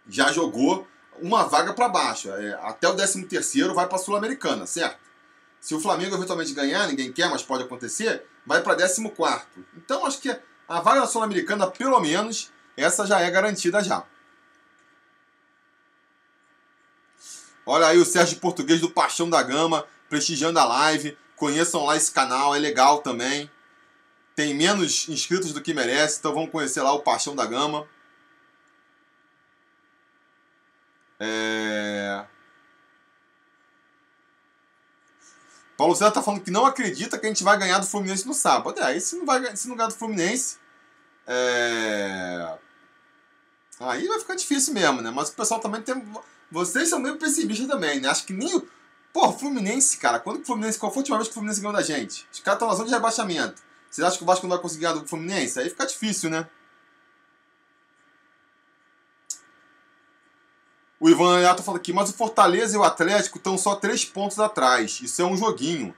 já 0.08 0.30
jogou 0.30 0.86
uma 1.20 1.44
vaga 1.44 1.72
para 1.72 1.88
baixo. 1.88 2.30
É, 2.30 2.52
até 2.62 2.88
o 2.88 2.94
13 2.94 3.24
terceiro 3.24 3.74
vai 3.74 3.86
para 3.86 3.96
a 3.96 4.00
Sul-Americana, 4.00 4.66
certo? 4.66 4.98
Se 5.60 5.74
o 5.74 5.80
Flamengo 5.80 6.14
eventualmente 6.14 6.52
ganhar, 6.52 6.86
ninguém 6.86 7.12
quer, 7.12 7.28
mas 7.28 7.42
pode 7.42 7.64
acontecer, 7.64 8.24
vai 8.46 8.62
para 8.62 8.76
14 8.76 9.08
quarto. 9.10 9.64
Então 9.76 10.06
acho 10.06 10.20
que 10.20 10.30
a 10.68 10.80
vaga 10.80 11.00
da 11.00 11.06
Sul-Americana, 11.06 11.66
pelo 11.66 11.98
menos, 12.00 12.52
essa 12.76 13.06
já 13.06 13.20
é 13.20 13.30
garantida 13.30 13.82
já. 13.82 14.04
Olha 17.64 17.88
aí 17.88 17.98
o 17.98 18.04
Sérgio 18.04 18.38
Português 18.38 18.80
do 18.80 18.90
Paixão 18.90 19.28
da 19.28 19.42
Gama, 19.42 19.84
prestigiando 20.08 20.58
a 20.60 20.64
live. 20.64 21.18
Conheçam 21.34 21.84
lá 21.84 21.96
esse 21.96 22.12
canal, 22.12 22.54
é 22.54 22.58
legal 22.58 22.98
também. 23.02 23.50
Tem 24.36 24.54
menos 24.54 25.08
inscritos 25.08 25.52
do 25.52 25.60
que 25.60 25.74
merece, 25.74 26.18
então 26.20 26.32
vamos 26.32 26.50
conhecer 26.50 26.82
lá 26.82 26.92
o 26.92 27.00
Paixão 27.00 27.34
da 27.34 27.44
Gama. 27.44 27.88
É... 31.18 32.24
Paulo 35.76 35.94
César 35.94 36.10
tá 36.10 36.22
falando 36.22 36.40
que 36.40 36.50
não 36.50 36.64
acredita 36.64 37.18
que 37.18 37.26
a 37.26 37.28
gente 37.28 37.44
vai 37.44 37.58
ganhar 37.58 37.78
do 37.78 37.86
Fluminense 37.86 38.26
no 38.26 38.32
sábado. 38.32 38.80
É, 38.80 38.84
aí 38.84 39.00
se 39.00 39.16
não, 39.16 39.26
vai, 39.26 39.54
se 39.56 39.68
não 39.68 39.76
ganhar 39.76 39.88
do 39.88 39.94
Fluminense. 39.94 40.56
É... 41.26 42.56
Aí 43.80 44.06
vai 44.06 44.18
ficar 44.18 44.34
difícil 44.36 44.72
mesmo, 44.72 45.02
né? 45.02 45.10
Mas 45.10 45.28
o 45.28 45.32
pessoal 45.34 45.60
também 45.60 45.82
tem. 45.82 46.02
Vocês 46.50 46.88
são 46.88 46.98
meio 46.98 47.16
pessimistas 47.16 47.66
também, 47.66 48.00
né? 48.00 48.08
Acho 48.08 48.24
que 48.24 48.32
nem. 48.32 48.62
Pô, 49.12 49.32
Fluminense, 49.32 49.98
cara. 49.98 50.18
Quando 50.18 50.40
o 50.40 50.44
Fluminense. 50.44 50.78
Qual 50.78 50.90
foi 50.90 51.00
a 51.00 51.02
última 51.02 51.18
vez 51.18 51.28
que 51.28 51.32
o 51.32 51.34
Fluminense 51.34 51.60
ganhou 51.60 51.76
da 51.76 51.82
gente? 51.82 52.26
Os 52.32 52.40
caras 52.40 52.56
estão 52.56 52.68
na 52.68 52.74
zona 52.74 52.88
de 52.88 52.94
rebaixamento. 52.94 53.62
Vocês 53.90 54.06
acham 54.06 54.18
que 54.18 54.24
o 54.24 54.26
Vasco 54.26 54.46
não 54.46 54.54
vai 54.54 54.62
conseguir 54.62 54.82
ganhar 54.82 54.94
do 54.94 55.06
Fluminense? 55.06 55.58
Aí 55.58 55.68
fica 55.68 55.86
difícil, 55.86 56.30
né? 56.30 56.48
O 60.98 61.10
Ivan 61.10 61.36
Ayato 61.36 61.62
fala 61.62 61.76
aqui, 61.76 61.92
mas 61.92 62.08
o 62.08 62.14
Fortaleza 62.14 62.74
e 62.74 62.78
o 62.78 62.84
Atlético 62.84 63.36
estão 63.36 63.58
só 63.58 63.74
três 63.74 64.04
pontos 64.04 64.38
atrás. 64.38 64.98
Isso 65.02 65.20
é 65.20 65.24
um 65.24 65.36
joguinho. 65.36 65.94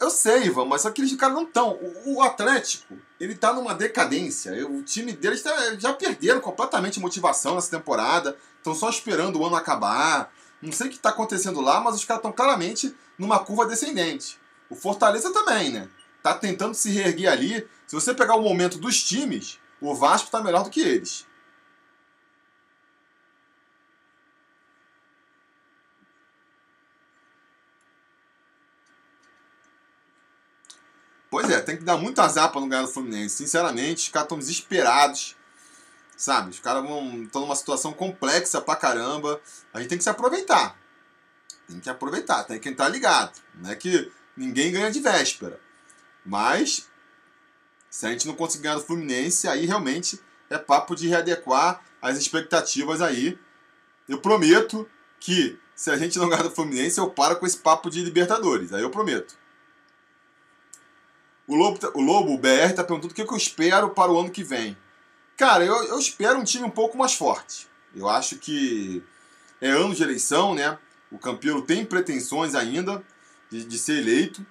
Eu 0.00 0.10
sei, 0.10 0.44
Ivan, 0.44 0.64
mas 0.64 0.86
aqueles 0.86 1.14
caras 1.16 1.36
não 1.36 1.44
estão. 1.44 1.78
O, 2.06 2.22
Atlético, 2.22 2.96
ele 3.20 3.34
tá 3.34 3.52
numa 3.52 3.74
decadência. 3.74 4.66
O 4.66 4.82
time 4.82 5.12
deles 5.12 5.42
tá, 5.42 5.54
já 5.78 5.92
perderam 5.92 6.40
completamente 6.40 6.98
motivação 6.98 7.54
nessa 7.54 7.70
temporada. 7.70 8.36
Estão 8.56 8.74
só 8.74 8.88
esperando 8.88 9.38
o 9.38 9.46
ano 9.46 9.56
acabar. 9.56 10.32
Não 10.62 10.72
sei 10.72 10.86
o 10.86 10.90
que 10.90 10.96
está 10.96 11.10
acontecendo 11.10 11.60
lá, 11.60 11.80
mas 11.80 11.94
os 11.94 12.04
caras 12.04 12.20
estão 12.20 12.32
claramente 12.32 12.94
numa 13.18 13.38
curva 13.38 13.66
descendente. 13.66 14.38
O 14.70 14.74
Fortaleza 14.74 15.30
também, 15.30 15.70
né? 15.70 15.88
Tá 16.22 16.34
tentando 16.34 16.74
se 16.74 16.90
reerguer 16.90 17.30
ali. 17.30 17.66
Se 17.86 17.94
você 17.94 18.14
pegar 18.14 18.34
o 18.34 18.42
momento 18.42 18.78
dos 18.78 19.02
times, 19.02 19.58
o 19.80 19.94
Vasco 19.94 20.26
está 20.26 20.42
melhor 20.42 20.64
do 20.64 20.70
que 20.70 20.80
eles. 20.80 21.26
Pois 31.34 31.50
é, 31.50 31.60
tem 31.60 31.76
que 31.76 31.82
dar 31.82 31.96
muito 31.96 32.20
azar 32.20 32.52
para 32.52 32.60
não 32.60 32.68
ganhar 32.68 32.82
do 32.82 32.92
Fluminense. 32.92 33.38
Sinceramente, 33.38 34.04
os 34.04 34.08
caras 34.08 34.26
estão 34.26 34.38
desesperados. 34.38 35.34
Sabe? 36.16 36.50
Os 36.50 36.60
caras 36.60 36.84
estão 36.84 37.42
numa 37.42 37.56
situação 37.56 37.92
complexa 37.92 38.60
pra 38.60 38.76
caramba. 38.76 39.40
A 39.72 39.80
gente 39.80 39.88
tem 39.88 39.98
que 39.98 40.04
se 40.04 40.10
aproveitar. 40.10 40.78
Tem 41.66 41.80
que 41.80 41.90
aproveitar, 41.90 42.44
tem 42.44 42.60
que 42.60 42.68
entrar 42.68 42.88
ligado. 42.88 43.32
Não 43.52 43.68
é 43.68 43.74
que 43.74 44.12
ninguém 44.36 44.70
ganha 44.70 44.92
de 44.92 45.00
véspera. 45.00 45.58
Mas, 46.24 46.88
se 47.90 48.06
a 48.06 48.10
gente 48.10 48.28
não 48.28 48.36
conseguir 48.36 48.62
ganhar 48.62 48.76
do 48.76 48.84
Fluminense, 48.84 49.48
aí 49.48 49.66
realmente 49.66 50.20
é 50.48 50.56
papo 50.56 50.94
de 50.94 51.08
readequar 51.08 51.82
as 52.00 52.16
expectativas 52.16 53.02
aí. 53.02 53.36
Eu 54.08 54.20
prometo 54.20 54.88
que 55.18 55.58
se 55.74 55.90
a 55.90 55.96
gente 55.96 56.16
não 56.16 56.28
ganhar 56.28 56.44
do 56.44 56.52
Fluminense, 56.52 57.00
eu 57.00 57.10
paro 57.10 57.40
com 57.40 57.44
esse 57.44 57.58
papo 57.58 57.90
de 57.90 58.04
Libertadores. 58.04 58.72
Aí 58.72 58.82
eu 58.82 58.90
prometo. 58.90 59.42
O 61.46 61.54
Lobo, 61.54 61.78
tá, 61.78 61.90
o 61.94 62.00
Lobo, 62.00 62.32
o 62.32 62.38
BR, 62.38 62.74
tá 62.74 62.82
perguntando 62.82 63.12
o 63.12 63.14
que 63.14 63.22
eu 63.22 63.36
espero 63.36 63.90
para 63.90 64.10
o 64.10 64.18
ano 64.18 64.30
que 64.30 64.42
vem. 64.42 64.76
Cara, 65.36 65.64
eu, 65.64 65.74
eu 65.84 65.98
espero 65.98 66.38
um 66.38 66.44
time 66.44 66.64
um 66.64 66.70
pouco 66.70 66.96
mais 66.96 67.14
forte. 67.14 67.68
Eu 67.94 68.08
acho 68.08 68.36
que 68.38 69.02
é 69.60 69.68
ano 69.68 69.94
de 69.94 70.02
eleição, 70.02 70.54
né? 70.54 70.78
O 71.10 71.18
Campelo 71.18 71.62
tem 71.62 71.84
pretensões 71.84 72.54
ainda 72.54 73.04
de, 73.50 73.64
de 73.64 73.78
ser 73.78 73.98
eleito, 73.98 74.44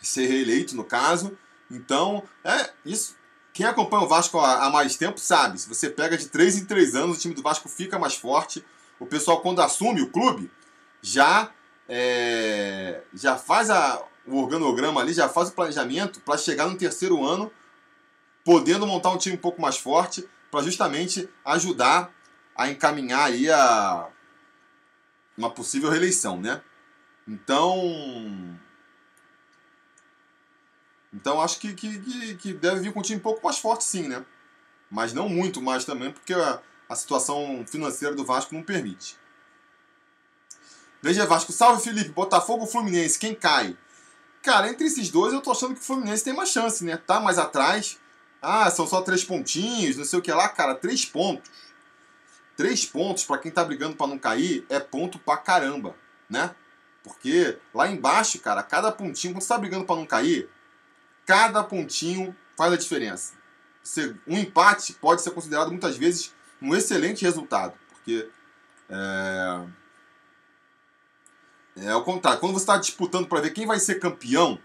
ser 0.00 0.26
reeleito 0.26 0.76
no 0.76 0.84
caso. 0.84 1.36
Então, 1.70 2.22
é 2.44 2.70
isso. 2.84 3.16
Quem 3.52 3.66
acompanha 3.66 4.04
o 4.04 4.08
Vasco 4.08 4.38
há, 4.38 4.66
há 4.66 4.70
mais 4.70 4.96
tempo 4.96 5.18
sabe. 5.18 5.58
Se 5.60 5.68
você 5.68 5.90
pega 5.90 6.16
de 6.16 6.28
3 6.28 6.58
em 6.58 6.64
3 6.64 6.94
anos, 6.94 7.16
o 7.16 7.20
time 7.20 7.34
do 7.34 7.42
Vasco 7.42 7.68
fica 7.68 7.98
mais 7.98 8.14
forte. 8.14 8.64
O 9.00 9.06
pessoal, 9.06 9.40
quando 9.40 9.60
assume 9.60 10.02
o 10.02 10.10
clube, 10.10 10.50
já, 11.02 11.50
é, 11.88 13.02
já 13.12 13.36
faz 13.36 13.70
a, 13.70 14.02
o 14.28 14.42
organograma 14.42 15.00
ali, 15.00 15.12
já 15.12 15.28
faz 15.28 15.48
o 15.48 15.52
planejamento 15.52 16.20
para 16.20 16.38
chegar 16.38 16.66
no 16.66 16.76
terceiro 16.76 17.24
ano 17.24 17.50
podendo 18.44 18.86
montar 18.86 19.10
um 19.10 19.18
time 19.18 19.36
um 19.36 19.40
pouco 19.40 19.60
mais 19.60 19.76
forte 19.76 20.26
para 20.50 20.62
justamente 20.62 21.28
ajudar 21.44 22.10
a 22.56 22.68
encaminhar 22.68 23.24
aí 23.24 23.50
a 23.50 24.08
uma 25.36 25.50
possível 25.50 25.90
reeleição, 25.90 26.40
né? 26.40 26.60
Então, 27.26 28.58
então 31.12 31.40
acho 31.40 31.60
que, 31.60 31.74
que, 31.74 32.34
que, 32.36 32.54
deve 32.54 32.80
vir 32.80 32.92
com 32.92 33.00
um 33.00 33.02
time 33.02 33.18
um 33.18 33.22
pouco 33.22 33.44
mais 33.44 33.58
forte 33.58 33.84
sim, 33.84 34.08
né? 34.08 34.24
Mas 34.90 35.12
não 35.12 35.28
muito 35.28 35.60
mais 35.60 35.84
também, 35.84 36.10
porque 36.10 36.32
a, 36.32 36.60
a 36.88 36.96
situação 36.96 37.64
financeira 37.66 38.14
do 38.14 38.24
Vasco 38.24 38.54
não 38.54 38.62
permite. 38.62 39.16
Veja 41.02 41.26
Vasco, 41.26 41.52
salve 41.52 41.82
Felipe, 41.82 42.10
Botafogo 42.10 42.66
Fluminense, 42.66 43.18
quem 43.18 43.34
cai? 43.34 43.76
Cara, 44.42 44.68
entre 44.68 44.86
esses 44.86 45.10
dois 45.10 45.32
eu 45.32 45.40
tô 45.40 45.50
achando 45.52 45.74
que 45.74 45.80
o 45.80 45.84
Fluminense 45.84 46.24
tem 46.24 46.32
mais 46.32 46.50
chance, 46.50 46.84
né? 46.84 46.96
Tá 46.96 47.20
mais 47.20 47.38
atrás. 47.38 47.98
Ah, 48.40 48.70
são 48.70 48.86
só 48.86 49.02
três 49.02 49.24
pontinhos, 49.24 49.96
não 49.96 50.04
sei 50.04 50.18
o 50.18 50.22
que 50.22 50.32
lá. 50.32 50.48
Cara, 50.48 50.74
três 50.74 51.04
pontos. 51.04 51.50
Três 52.56 52.84
pontos 52.84 53.24
para 53.24 53.38
quem 53.38 53.50
tá 53.50 53.64
brigando 53.64 53.96
para 53.96 54.06
não 54.06 54.18
cair 54.18 54.66
é 54.68 54.80
ponto 54.80 55.18
pra 55.18 55.36
caramba, 55.36 55.94
né? 56.28 56.54
Porque 57.02 57.58
lá 57.72 57.88
embaixo, 57.88 58.38
cara, 58.40 58.62
cada 58.62 58.90
pontinho, 58.90 59.34
quando 59.34 59.42
você 59.42 59.48
tá 59.48 59.58
brigando 59.58 59.84
para 59.84 59.96
não 59.96 60.06
cair, 60.06 60.48
cada 61.24 61.62
pontinho 61.62 62.36
faz 62.56 62.72
a 62.72 62.76
diferença. 62.76 63.34
Um 64.26 64.36
empate 64.36 64.92
pode 64.94 65.22
ser 65.22 65.30
considerado 65.30 65.70
muitas 65.70 65.96
vezes 65.96 66.34
um 66.60 66.74
excelente 66.74 67.24
resultado, 67.24 67.78
porque 67.88 68.28
é, 68.90 69.66
é 71.82 71.94
o 71.94 72.02
contrário. 72.02 72.40
Quando 72.40 72.52
você 72.52 72.62
está 72.62 72.76
disputando 72.76 73.26
para 73.26 73.40
ver 73.40 73.50
quem 73.50 73.66
vai 73.66 73.78
ser 73.78 73.96
campeão, 73.96 74.58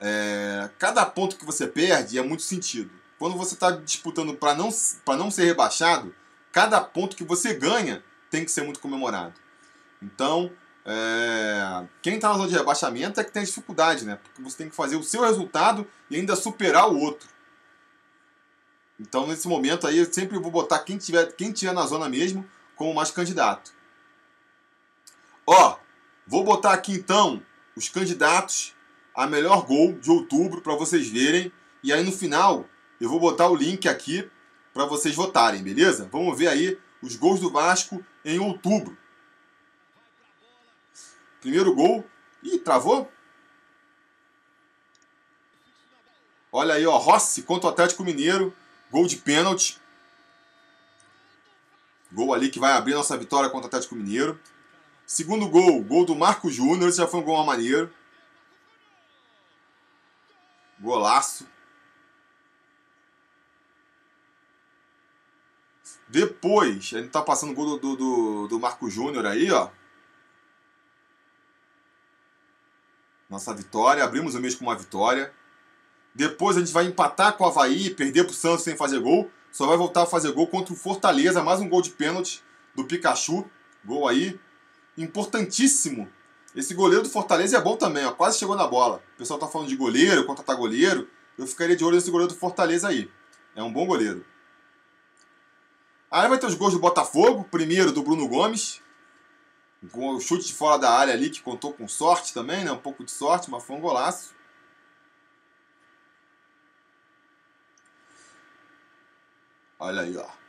é, 0.00 0.70
cada 0.78 1.04
ponto 1.04 1.36
que 1.36 1.44
você 1.44 1.66
perde 1.66 2.18
é 2.18 2.22
muito 2.22 2.42
sentido. 2.42 2.90
Quando 3.18 3.36
você 3.36 3.54
está 3.54 3.70
disputando 3.70 4.34
para 4.34 4.54
não, 4.54 4.70
não 5.06 5.30
ser 5.30 5.44
rebaixado, 5.44 6.14
cada 6.50 6.80
ponto 6.80 7.16
que 7.16 7.24
você 7.24 7.52
ganha 7.54 8.02
tem 8.30 8.44
que 8.44 8.50
ser 8.50 8.62
muito 8.62 8.80
comemorado. 8.80 9.34
Então, 10.02 10.50
é, 10.86 11.86
quem 12.00 12.14
está 12.14 12.30
na 12.30 12.34
zona 12.34 12.48
de 12.48 12.54
rebaixamento 12.54 13.20
é 13.20 13.24
que 13.24 13.30
tem 13.30 13.44
dificuldade, 13.44 14.06
né? 14.06 14.18
Porque 14.22 14.40
você 14.40 14.56
tem 14.56 14.70
que 14.70 14.76
fazer 14.76 14.96
o 14.96 15.02
seu 15.02 15.22
resultado 15.22 15.86
e 16.10 16.16
ainda 16.16 16.34
superar 16.34 16.88
o 16.88 16.98
outro. 16.98 17.28
Então, 18.98 19.26
nesse 19.26 19.46
momento 19.46 19.86
aí, 19.86 19.98
eu 19.98 20.12
sempre 20.12 20.38
vou 20.38 20.50
botar 20.50 20.78
quem 20.80 20.96
tiver, 20.96 21.32
quem 21.32 21.52
tiver 21.52 21.72
na 21.72 21.86
zona 21.86 22.08
mesmo 22.08 22.48
como 22.76 22.94
mais 22.94 23.10
candidato. 23.10 23.72
Ó, 25.46 25.78
vou 26.26 26.44
botar 26.44 26.72
aqui 26.72 26.92
então 26.92 27.42
os 27.76 27.88
candidatos 27.88 28.74
a 29.14 29.26
melhor 29.26 29.66
gol 29.66 29.92
de 29.94 30.10
outubro 30.10 30.60
para 30.60 30.74
vocês 30.74 31.08
verem. 31.08 31.52
E 31.82 31.92
aí 31.92 32.02
no 32.02 32.12
final 32.12 32.66
eu 33.00 33.08
vou 33.08 33.18
botar 33.18 33.48
o 33.48 33.56
link 33.56 33.88
aqui 33.88 34.28
para 34.72 34.84
vocês 34.84 35.14
votarem, 35.14 35.62
beleza? 35.62 36.08
Vamos 36.10 36.36
ver 36.38 36.48
aí 36.48 36.78
os 37.02 37.16
gols 37.16 37.40
do 37.40 37.50
Vasco 37.50 38.04
em 38.24 38.38
outubro. 38.38 38.96
Primeiro 41.40 41.74
gol. 41.74 42.04
Ih, 42.42 42.58
travou? 42.58 43.10
Olha 46.52 46.74
aí, 46.74 46.86
ó, 46.86 46.96
Rossi 46.96 47.42
contra 47.42 47.68
o 47.68 47.72
Atlético 47.72 48.04
Mineiro. 48.04 48.54
Gol 48.90 49.06
de 49.06 49.16
pênalti. 49.16 49.80
Gol 52.12 52.34
ali 52.34 52.50
que 52.50 52.58
vai 52.58 52.72
abrir 52.72 52.94
nossa 52.94 53.16
vitória 53.16 53.48
contra 53.48 53.66
o 53.66 53.68
Atlético 53.68 53.94
Mineiro. 53.94 54.38
Segundo 55.10 55.48
gol, 55.48 55.82
gol 55.82 56.04
do 56.04 56.14
Marco 56.14 56.48
Júnior. 56.48 56.88
Esse 56.88 56.98
já 56.98 57.06
foi 57.08 57.18
um 57.18 57.24
gol 57.24 57.44
maneiro. 57.44 57.92
Golaço. 60.78 61.48
Depois, 66.06 66.76
a 66.94 67.00
gente 67.00 67.08
tá 67.08 67.22
passando 67.22 67.50
o 67.50 67.54
gol 67.56 67.76
do, 67.76 67.96
do, 67.96 68.46
do 68.46 68.60
Marco 68.60 68.88
Júnior 68.88 69.26
aí, 69.26 69.50
ó. 69.50 69.68
Nossa 73.28 73.52
vitória. 73.52 74.04
Abrimos 74.04 74.36
o 74.36 74.40
mês 74.40 74.54
com 74.54 74.64
uma 74.64 74.76
vitória. 74.76 75.34
Depois 76.14 76.56
a 76.56 76.60
gente 76.60 76.72
vai 76.72 76.84
empatar 76.84 77.36
com 77.36 77.42
o 77.42 77.48
Havaí, 77.48 77.90
perder 77.90 78.22
pro 78.22 78.32
Santos 78.32 78.62
sem 78.62 78.76
fazer 78.76 79.00
gol. 79.00 79.28
Só 79.50 79.66
vai 79.66 79.76
voltar 79.76 80.04
a 80.04 80.06
fazer 80.06 80.30
gol 80.30 80.46
contra 80.46 80.72
o 80.72 80.76
Fortaleza. 80.76 81.42
Mais 81.42 81.58
um 81.58 81.68
gol 81.68 81.82
de 81.82 81.90
pênalti 81.90 82.44
do 82.76 82.84
Pikachu. 82.84 83.50
Gol 83.84 84.06
aí. 84.06 84.38
Importantíssimo 84.96 86.10
esse 86.54 86.74
goleiro 86.74 87.04
do 87.04 87.10
Fortaleza 87.10 87.56
é 87.56 87.60
bom 87.60 87.76
também, 87.76 88.04
ó. 88.04 88.12
Quase 88.12 88.38
chegou 88.38 88.56
na 88.56 88.66
bola. 88.66 89.02
O 89.14 89.18
pessoal 89.18 89.38
tá 89.38 89.46
falando 89.46 89.68
de 89.68 89.76
goleiro, 89.76 90.26
contratar 90.26 90.56
goleiro. 90.56 91.08
Eu 91.38 91.46
ficaria 91.46 91.76
de 91.76 91.84
olho 91.84 91.94
nesse 91.94 92.10
goleiro 92.10 92.32
do 92.32 92.38
Fortaleza 92.38 92.88
aí. 92.88 93.10
É 93.54 93.62
um 93.62 93.72
bom 93.72 93.86
goleiro. 93.86 94.26
Aí 96.10 96.28
vai 96.28 96.38
ter 96.38 96.46
os 96.46 96.54
gols 96.54 96.72
do 96.72 96.80
Botafogo. 96.80 97.44
Primeiro 97.44 97.92
do 97.92 98.02
Bruno 98.02 98.28
Gomes. 98.28 98.82
Com 99.92 100.16
o 100.16 100.20
chute 100.20 100.48
de 100.48 100.52
fora 100.52 100.76
da 100.76 100.90
área 100.90 101.14
ali, 101.14 101.30
que 101.30 101.40
contou 101.40 101.72
com 101.72 101.86
sorte 101.86 102.34
também, 102.34 102.64
né? 102.64 102.72
Um 102.72 102.78
pouco 102.78 103.04
de 103.04 103.12
sorte, 103.12 103.50
mas 103.50 103.64
foi 103.64 103.76
um 103.76 103.80
golaço. 103.80 104.34
Olha 109.78 110.02
aí, 110.02 110.16
ó. 110.16 110.39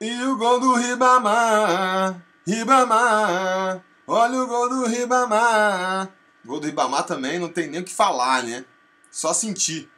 E 0.00 0.22
o 0.22 0.36
gol 0.36 0.60
do 0.60 0.74
Ribamar, 0.74 2.22
Ribamar, 2.46 3.84
olha 4.06 4.38
o 4.38 4.46
gol 4.46 4.68
do 4.68 4.86
Ribamar. 4.86 6.08
Gol 6.44 6.60
do 6.60 6.66
Ribamar 6.66 7.04
também 7.04 7.40
não 7.40 7.48
tem 7.48 7.68
nem 7.68 7.80
o 7.80 7.84
que 7.84 7.92
falar, 7.92 8.44
né? 8.44 8.64
Só 9.10 9.34
sentir. 9.34 9.90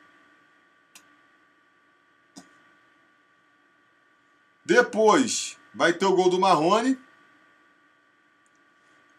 Depois 4.64 5.58
vai 5.74 5.92
ter 5.92 6.06
o 6.06 6.14
gol 6.16 6.30
do 6.30 6.40
Marrone 6.40 6.98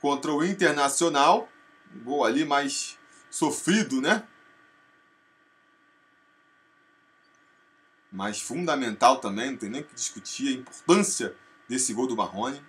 contra 0.02 0.32
o 0.32 0.44
Internacional. 0.44 1.48
Um 1.94 2.04
gol 2.04 2.26
ali 2.26 2.44
mais 2.44 2.98
sofrido, 3.30 4.02
né? 4.02 4.28
Mas 8.12 8.42
fundamental 8.42 9.20
também, 9.20 9.52
não 9.52 9.58
tem 9.58 9.70
nem 9.70 9.84
que 9.84 9.96
discutir 9.96 10.50
a 10.50 10.60
importância 10.60 11.36
desse 11.70 11.94
gol 11.94 12.08
do 12.08 12.16
Marrone. 12.16 12.62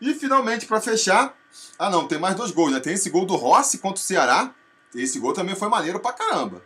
E 0.00 0.14
finalmente, 0.14 0.66
para 0.66 0.80
fechar, 0.80 1.36
ah 1.78 1.88
não, 1.88 2.08
tem 2.08 2.18
mais 2.18 2.34
dois 2.34 2.50
gols, 2.50 2.72
né? 2.72 2.80
Tem 2.80 2.94
esse 2.94 3.08
gol 3.08 3.24
do 3.24 3.36
Rossi 3.36 3.78
contra 3.78 4.00
o 4.00 4.04
Ceará. 4.04 4.52
Esse 4.94 5.20
gol 5.20 5.32
também 5.32 5.54
foi 5.54 5.68
maneiro 5.68 6.00
pra 6.00 6.12
caramba. 6.12 6.62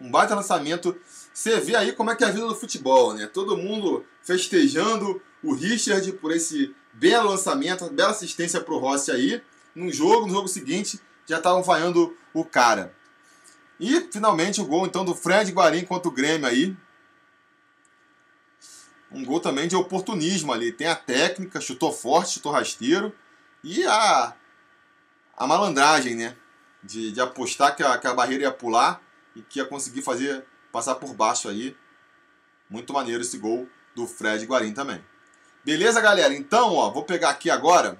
Um 0.00 0.10
baita 0.10 0.34
lançamento. 0.34 0.96
Você 1.32 1.60
vê 1.60 1.76
aí 1.76 1.92
como 1.92 2.10
é 2.10 2.16
que 2.16 2.24
é 2.24 2.26
a 2.26 2.30
vida 2.30 2.46
do 2.46 2.56
futebol, 2.56 3.14
né? 3.14 3.26
Todo 3.26 3.56
mundo 3.56 4.04
festejando 4.22 5.22
o 5.44 5.54
Richard 5.54 6.10
por 6.14 6.32
esse 6.32 6.74
belo 6.92 7.30
lançamento, 7.30 7.88
bela 7.88 8.10
assistência 8.10 8.60
pro 8.60 8.78
Rossi 8.78 9.12
aí. 9.12 9.42
Num 9.74 9.90
jogo, 9.90 10.26
no 10.26 10.32
jogo 10.32 10.48
seguinte, 10.48 11.00
já 11.26 11.38
estavam 11.38 11.62
vaiando 11.62 12.16
o 12.34 12.44
cara. 12.44 12.94
E 13.80 14.00
finalmente 14.12 14.60
o 14.60 14.64
gol 14.64 14.86
então 14.86 15.04
do 15.04 15.14
Fred 15.14 15.50
Guarim 15.50 15.84
contra 15.84 16.08
o 16.08 16.12
Grêmio 16.12 16.46
aí. 16.46 16.76
Um 19.10 19.24
gol 19.24 19.40
também 19.40 19.68
de 19.68 19.76
oportunismo 19.76 20.52
ali. 20.52 20.72
Tem 20.72 20.86
a 20.86 20.96
técnica, 20.96 21.60
chutou 21.60 21.92
forte, 21.92 22.34
chutou 22.34 22.52
rasteiro. 22.52 23.14
E 23.62 23.84
a, 23.84 24.34
a 25.36 25.46
malandragem, 25.46 26.14
né? 26.14 26.36
De, 26.82 27.12
de 27.12 27.20
apostar 27.20 27.76
que 27.76 27.82
a, 27.82 27.98
que 27.98 28.06
a 28.06 28.14
barreira 28.14 28.44
ia 28.44 28.52
pular 28.52 29.00
e 29.36 29.42
que 29.42 29.58
ia 29.58 29.64
conseguir 29.64 30.02
fazer 30.02 30.44
passar 30.70 30.94
por 30.96 31.12
baixo 31.14 31.48
aí. 31.48 31.76
Muito 32.68 32.92
maneiro 32.92 33.22
esse 33.22 33.38
gol 33.38 33.68
do 33.94 34.06
Fred 34.06 34.44
Guarim 34.46 34.72
também. 34.72 35.04
Beleza, 35.64 36.00
galera? 36.00 36.34
Então, 36.34 36.74
ó, 36.74 36.90
vou 36.90 37.04
pegar 37.04 37.30
aqui 37.30 37.50
agora. 37.50 37.98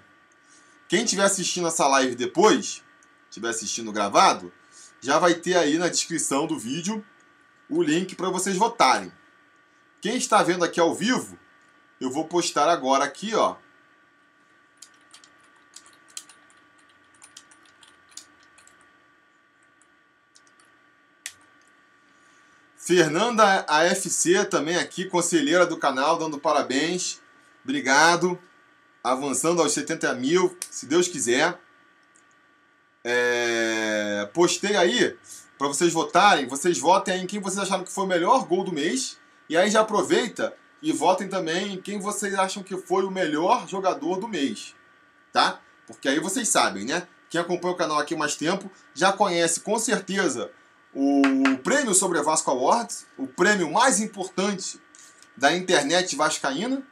Quem 0.93 1.05
estiver 1.05 1.25
assistindo 1.25 1.67
essa 1.67 1.89
live 1.89 2.15
depois, 2.15 2.85
estiver 3.31 3.49
assistindo 3.49 3.91
gravado, 3.91 4.53
já 5.01 5.19
vai 5.19 5.33
ter 5.33 5.57
aí 5.57 5.79
na 5.79 5.89
descrição 5.89 6.47
do 6.47 6.59
vídeo 6.59 7.03
o 7.67 7.83
link 7.83 8.15
para 8.15 8.29
vocês 8.29 8.59
votarem. 8.59 9.11
Quem 10.03 10.19
está 10.19 10.43
vendo 10.43 10.67
aqui 10.67 10.79
ao 10.79 10.95
vivo, 10.95 11.39
eu 11.99 12.11
vou 12.11 12.27
postar 12.27 12.69
agora 12.69 13.07
aqui, 13.07 13.35
ó, 13.35 13.57
Fernanda 22.77 23.65
AFC 23.67 24.45
também 24.45 24.77
aqui, 24.77 25.07
conselheira 25.07 25.65
do 25.65 25.79
canal, 25.79 26.19
dando 26.19 26.39
parabéns. 26.39 27.19
Obrigado. 27.65 28.39
Avançando 29.03 29.61
aos 29.61 29.73
70 29.73 30.15
mil, 30.15 30.57
se 30.71 30.87
Deus 30.87 31.09
quiser. 31.09 31.59
É... 33.05 34.29
Postei 34.33 34.77
aí 34.77 35.17
para 35.59 35.69
vocês 35.69 35.93
votarem. 35.93 36.47
Vocês 36.47 36.79
votem 36.79 37.23
em 37.23 37.27
quem 37.27 37.41
vocês 37.41 37.59
acharam 37.59 37.85
que 37.85 37.93
foi 37.93 38.05
o 38.05 38.09
melhor 38.09 38.47
gol 38.47 38.65
do 38.65 38.73
mês. 38.73 39.19
E 39.49 39.57
aí 39.57 39.71
já 39.71 39.81
aproveita 39.81 40.55
e 40.81 40.93
votem 40.93 41.29
também 41.29 41.75
em 41.75 41.81
quem 41.81 42.01
vocês 42.01 42.35
acham 42.35 42.63
que 42.63 42.77
foi 42.77 43.05
o 43.05 43.11
melhor 43.11 43.69
jogador 43.69 44.19
do 44.19 44.29
mês. 44.29 44.75
Tá? 45.33 45.61
Porque 45.87 46.09
aí 46.09 46.21
vocês 46.21 46.49
sabem, 46.49 46.85
né? 46.85 47.07
Quem 47.29 47.41
acompanha 47.41 47.75
o 47.75 47.77
canal 47.77 47.99
aqui 47.99 48.15
mais 48.15 48.37
tempo 48.37 48.71
já 48.95 49.13
conhece 49.13 49.61
com 49.61 49.79
certeza 49.79 50.51
o 50.95 51.57
prêmio 51.63 51.95
sobre 51.95 52.21
Vasco 52.21 52.51
Awards, 52.51 53.07
o 53.17 53.27
prêmio 53.27 53.71
mais 53.71 54.01
importante 54.01 54.81
da 55.37 55.57
internet 55.57 56.15
vascaína. 56.15 56.83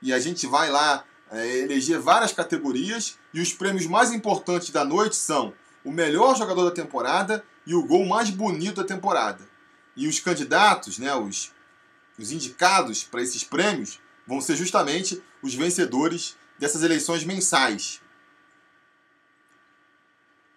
E 0.00 0.12
a 0.12 0.18
gente 0.18 0.46
vai 0.46 0.70
lá 0.70 1.04
é, 1.34 1.58
eleger 1.58 2.00
várias 2.00 2.32
categorias. 2.32 3.18
E 3.32 3.40
os 3.40 3.52
prêmios 3.52 3.86
mais 3.86 4.12
importantes 4.12 4.70
da 4.70 4.84
noite 4.84 5.16
são 5.16 5.52
o 5.84 5.92
melhor 5.92 6.36
jogador 6.36 6.64
da 6.64 6.70
temporada 6.70 7.44
e 7.66 7.74
o 7.74 7.86
gol 7.86 8.06
mais 8.06 8.30
bonito 8.30 8.76
da 8.76 8.84
temporada. 8.84 9.46
E 9.96 10.08
os 10.08 10.18
candidatos, 10.20 10.98
né, 10.98 11.14
os, 11.14 11.52
os 12.18 12.32
indicados 12.32 13.04
para 13.04 13.22
esses 13.22 13.44
prêmios, 13.44 14.00
vão 14.26 14.40
ser 14.40 14.56
justamente 14.56 15.22
os 15.42 15.54
vencedores 15.54 16.36
dessas 16.58 16.82
eleições 16.82 17.24
mensais. 17.24 18.00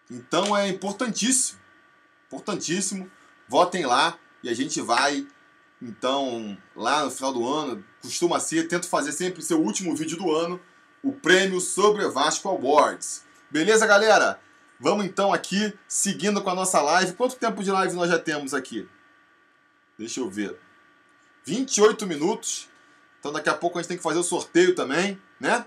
Então 0.09 0.55
é 0.55 0.69
importantíssimo 0.69 1.59
importantíssimo. 2.27 3.09
Votem 3.47 3.85
lá 3.85 4.17
e 4.43 4.49
a 4.49 4.53
gente 4.53 4.81
vai, 4.81 5.25
então, 5.81 6.57
lá 6.75 7.05
no 7.05 7.11
final 7.11 7.33
do 7.33 7.47
ano, 7.47 7.83
costuma 8.01 8.39
ser, 8.39 8.67
tento 8.67 8.87
fazer 8.87 9.11
sempre 9.11 9.41
seu 9.41 9.61
último 9.61 9.95
vídeo 9.95 10.17
do 10.17 10.31
ano, 10.31 10.59
o 11.03 11.11
prêmio 11.11 11.59
sobre 11.59 12.07
Vasco 12.07 12.49
Awards. 12.49 13.23
Beleza, 13.49 13.85
galera? 13.85 14.39
Vamos 14.79 15.05
então 15.05 15.33
aqui, 15.33 15.73
seguindo 15.87 16.41
com 16.41 16.49
a 16.49 16.55
nossa 16.55 16.81
live. 16.81 17.13
Quanto 17.13 17.35
tempo 17.35 17.63
de 17.63 17.71
live 17.71 17.95
nós 17.95 18.09
já 18.09 18.19
temos 18.19 18.53
aqui? 18.53 18.87
Deixa 19.97 20.19
eu 20.19 20.29
ver. 20.29 20.57
28 21.45 22.05
minutos. 22.05 22.69
Então 23.19 23.31
daqui 23.31 23.49
a 23.49 23.55
pouco 23.55 23.77
a 23.77 23.81
gente 23.81 23.89
tem 23.89 23.97
que 23.97 24.03
fazer 24.03 24.19
o 24.19 24.23
sorteio 24.23 24.75
também, 24.75 25.19
né? 25.39 25.65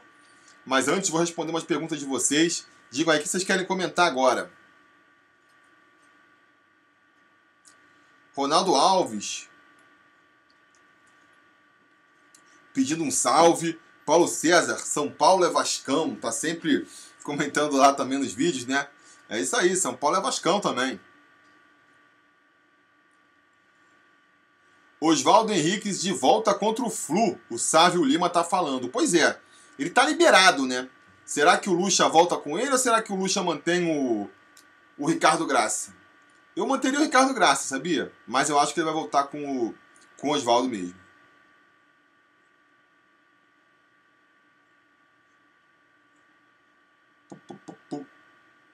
Mas 0.65 0.89
antes 0.89 1.11
vou 1.11 1.21
responder 1.21 1.51
umas 1.51 1.65
perguntas 1.65 1.99
de 1.99 2.05
vocês. 2.05 2.67
Digam 2.91 3.13
aí 3.13 3.19
o 3.19 3.23
que 3.23 3.29
vocês 3.29 3.45
querem 3.45 3.67
comentar 3.67 4.07
agora. 4.07 4.51
Ronaldo 8.35 8.75
Alves 8.75 9.51
pedindo 12.73 13.05
um 13.05 13.11
salve. 13.11 13.79
Paulo 14.11 14.27
César, 14.27 14.77
São 14.79 15.09
Paulo 15.09 15.45
é 15.45 15.51
Vascão, 15.51 16.17
tá 16.17 16.33
sempre 16.33 16.85
comentando 17.23 17.77
lá 17.77 17.93
também 17.93 18.19
nos 18.19 18.33
vídeos, 18.33 18.67
né? 18.67 18.89
É 19.29 19.39
isso 19.39 19.55
aí, 19.55 19.77
São 19.77 19.95
Paulo 19.95 20.17
é 20.17 20.21
Vascão 20.21 20.59
também. 20.59 20.99
Oswaldo 25.01 25.53
Henriques 25.53 26.03
de 26.03 26.13
volta 26.13 26.53
contra 26.53 26.85
o 26.85 26.91
Flu, 26.91 27.39
o 27.49 27.57
Sávio 27.57 28.03
Lima 28.03 28.29
tá 28.29 28.43
falando. 28.43 28.89
Pois 28.89 29.15
é, 29.15 29.39
ele 29.79 29.91
tá 29.91 30.05
liberado, 30.05 30.67
né? 30.67 30.89
Será 31.25 31.57
que 31.57 31.71
o 31.71 31.73
Lucha 31.73 32.09
volta 32.09 32.37
com 32.37 32.59
ele 32.59 32.73
ou 32.73 32.79
será 32.79 33.01
que 33.01 33.13
o 33.13 33.17
Lucha 33.17 33.45
mantém 33.45 33.89
o, 33.89 34.29
o 34.99 35.07
Ricardo 35.07 35.47
Graça? 35.47 35.95
Eu 36.57 36.67
manteria 36.67 36.99
o 36.99 37.05
Ricardo 37.05 37.33
Graça, 37.33 37.69
sabia? 37.69 38.13
Mas 38.27 38.51
eu 38.51 38.59
acho 38.59 38.75
que 38.75 38.81
ele 38.81 38.87
vai 38.87 38.95
voltar 38.95 39.29
com 39.29 39.69
o, 39.69 39.75
com 40.17 40.31
o 40.31 40.33
Oswaldo 40.33 40.69
mesmo. 40.69 41.00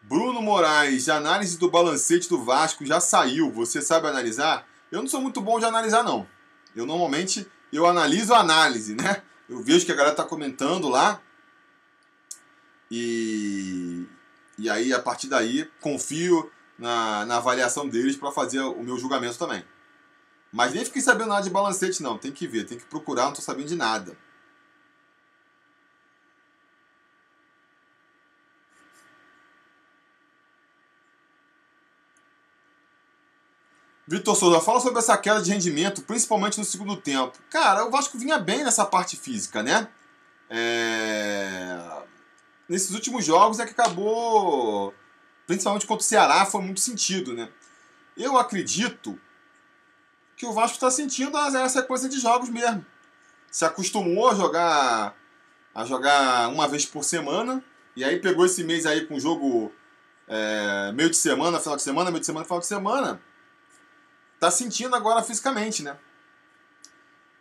Bruno 0.08 0.40
Moraes, 0.40 1.08
análise 1.08 1.58
do 1.58 1.68
balancete 1.68 2.28
do 2.28 2.42
Vasco 2.42 2.86
já 2.86 3.00
saiu. 3.00 3.50
Você 3.50 3.82
sabe 3.82 4.06
analisar? 4.06 4.64
Eu 4.90 5.00
não 5.00 5.08
sou 5.08 5.20
muito 5.20 5.40
bom 5.40 5.58
de 5.58 5.64
analisar, 5.64 6.04
não. 6.04 6.26
Eu 6.76 6.86
normalmente 6.86 7.46
eu 7.72 7.86
analiso 7.86 8.32
a 8.32 8.38
análise, 8.38 8.94
né? 8.94 9.22
Eu 9.48 9.62
vejo 9.62 9.84
que 9.84 9.90
a 9.90 9.96
galera 9.96 10.14
tá 10.14 10.24
comentando 10.24 10.88
lá. 10.88 11.20
E, 12.88 14.06
e 14.56 14.70
aí, 14.70 14.92
a 14.92 15.00
partir 15.00 15.26
daí, 15.26 15.68
confio 15.80 16.52
na, 16.78 17.26
na 17.26 17.36
avaliação 17.38 17.88
deles 17.88 18.16
para 18.16 18.30
fazer 18.30 18.60
o 18.60 18.82
meu 18.84 18.96
julgamento 18.98 19.36
também. 19.36 19.64
Mas 20.52 20.72
nem 20.72 20.84
fiquei 20.84 21.02
sabendo 21.02 21.30
nada 21.30 21.42
de 21.42 21.50
balancete, 21.50 22.00
não. 22.00 22.16
Tem 22.16 22.30
que 22.30 22.46
ver, 22.46 22.64
tem 22.64 22.78
que 22.78 22.84
procurar, 22.84 23.24
não 23.24 23.32
estou 23.32 23.44
sabendo 23.44 23.66
de 23.66 23.76
nada. 23.76 24.16
Vitor 34.08 34.36
Souza, 34.36 34.60
fala 34.60 34.80
sobre 34.80 35.00
essa 35.00 35.16
queda 35.18 35.42
de 35.42 35.50
rendimento, 35.50 36.02
principalmente 36.02 36.58
no 36.58 36.64
segundo 36.64 36.96
tempo. 36.96 37.36
Cara, 37.50 37.84
o 37.86 37.90
Vasco 37.90 38.16
vinha 38.16 38.38
bem 38.38 38.62
nessa 38.62 38.86
parte 38.86 39.16
física, 39.16 39.62
né? 39.62 39.88
É... 40.48 41.76
Nesses 42.68 42.92
últimos 42.92 43.24
jogos 43.24 43.58
é 43.58 43.66
que 43.66 43.72
acabou 43.72 44.94
principalmente 45.46 45.86
contra 45.86 46.02
o 46.02 46.06
Ceará, 46.06 46.44
foi 46.44 46.60
muito 46.60 46.80
sentido, 46.80 47.32
né? 47.32 47.48
Eu 48.16 48.36
acredito 48.36 49.18
que 50.36 50.46
o 50.46 50.52
Vasco 50.52 50.74
está 50.74 50.90
sentindo 50.90 51.36
a 51.36 51.68
sequência 51.68 52.08
de 52.08 52.18
jogos 52.20 52.48
mesmo. 52.48 52.84
Se 53.50 53.64
acostumou 53.64 54.28
a 54.28 54.34
jogar 54.34 55.16
a 55.74 55.84
jogar 55.84 56.48
uma 56.48 56.66
vez 56.66 56.86
por 56.86 57.04
semana 57.04 57.62
e 57.94 58.02
aí 58.02 58.18
pegou 58.18 58.46
esse 58.46 58.64
mês 58.64 58.86
aí 58.86 59.06
com 59.06 59.20
jogo 59.20 59.72
é, 60.26 60.90
meio 60.92 61.10
de 61.10 61.16
semana, 61.16 61.60
final 61.60 61.76
de 61.76 61.82
semana, 61.82 62.10
meio 62.10 62.20
de 62.20 62.26
semana, 62.26 62.44
final 62.44 62.60
de 62.60 62.66
semana, 62.66 63.20
tá 64.38 64.50
sentindo 64.50 64.94
agora 64.94 65.22
fisicamente, 65.22 65.82
né? 65.82 65.96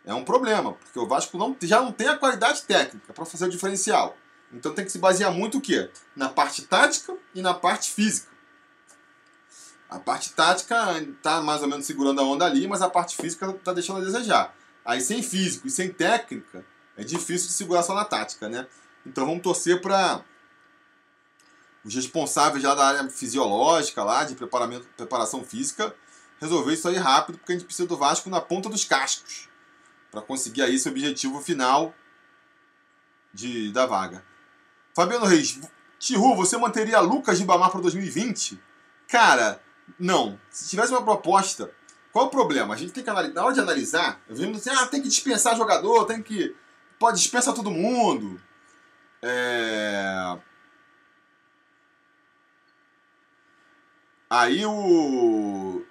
É 0.04 0.14
um 0.14 0.24
problema, 0.24 0.72
porque 0.72 0.98
o 0.98 1.06
Vasco 1.06 1.36
não, 1.36 1.56
já 1.62 1.80
não 1.80 1.90
tem 1.90 2.08
a 2.08 2.16
qualidade 2.16 2.62
técnica 2.62 3.12
para 3.12 3.24
fazer 3.24 3.46
o 3.46 3.50
diferencial. 3.50 4.16
Então 4.52 4.72
tem 4.72 4.84
que 4.84 4.92
se 4.92 4.98
basear 4.98 5.32
muito 5.32 5.58
o 5.58 5.60
quê? 5.60 5.90
Na 6.14 6.28
parte 6.28 6.62
tática 6.62 7.16
e 7.34 7.42
na 7.42 7.52
parte 7.52 7.90
física. 7.90 8.30
A 9.88 9.98
parte 9.98 10.32
tática 10.32 10.76
tá 11.22 11.40
mais 11.40 11.62
ou 11.62 11.68
menos 11.68 11.86
segurando 11.86 12.20
a 12.20 12.24
onda 12.24 12.44
ali, 12.44 12.66
mas 12.68 12.82
a 12.82 12.88
parte 12.88 13.16
física 13.16 13.52
tá 13.64 13.72
deixando 13.72 14.00
a 14.00 14.04
desejar. 14.04 14.54
Aí 14.84 15.00
sem 15.00 15.22
físico 15.22 15.66
e 15.66 15.70
sem 15.70 15.92
técnica, 15.92 16.64
é 16.96 17.02
difícil 17.02 17.48
de 17.48 17.54
segurar 17.54 17.82
só 17.82 17.94
na 17.94 18.04
tática, 18.04 18.48
né? 18.48 18.66
Então 19.04 19.26
vamos 19.26 19.42
torcer 19.42 19.80
para 19.80 20.24
os 21.84 21.94
responsáveis 21.94 22.62
já 22.62 22.74
da 22.74 22.86
área 22.86 23.08
fisiológica 23.08 24.02
lá, 24.02 24.24
de 24.24 24.34
preparamento, 24.34 24.86
preparação 24.96 25.44
física, 25.44 25.94
resolver 26.40 26.74
isso 26.74 26.88
aí 26.88 26.96
rápido, 26.96 27.38
porque 27.38 27.52
a 27.52 27.56
gente 27.56 27.64
precisa 27.64 27.88
do 27.88 27.96
Vasco 27.96 28.30
na 28.30 28.40
ponta 28.40 28.68
dos 28.68 28.84
cascos 28.84 29.48
para 30.10 30.22
conseguir 30.22 30.62
aí 30.62 30.74
esse 30.74 30.88
objetivo 30.88 31.40
final 31.40 31.94
de, 33.32 33.70
da 33.72 33.86
vaga. 33.86 34.24
Fabiano 34.94 35.26
Reis, 35.26 35.60
Tihu, 35.98 36.34
você 36.34 36.56
manteria 36.56 37.00
Lucas 37.00 37.38
de 37.38 37.44
Bamar 37.44 37.70
para 37.70 37.80
2020? 37.80 38.60
Cara, 39.08 39.60
não. 39.98 40.40
Se 40.50 40.68
tivesse 40.70 40.92
uma 40.92 41.04
proposta, 41.04 41.70
qual 42.12 42.26
o 42.26 42.30
problema? 42.30 42.74
A 42.74 42.76
gente 42.76 42.92
tem 42.92 43.04
que 43.04 43.10
analisar, 43.10 43.34
na 43.34 43.44
hora 43.44 43.54
de 43.54 43.60
analisar, 43.60 44.20
eu 44.28 44.34
vimos 44.34 44.58
assim, 44.58 44.70
ah, 44.70 44.86
tem 44.86 45.02
que 45.02 45.08
dispensar 45.08 45.56
jogador, 45.56 46.06
tem 46.06 46.22
que. 46.22 46.56
Pode 46.98 47.18
dispensar 47.18 47.54
todo 47.54 47.70
mundo. 47.70 48.40
É... 49.20 50.38
Aí 54.30 54.64
o. 54.64 55.84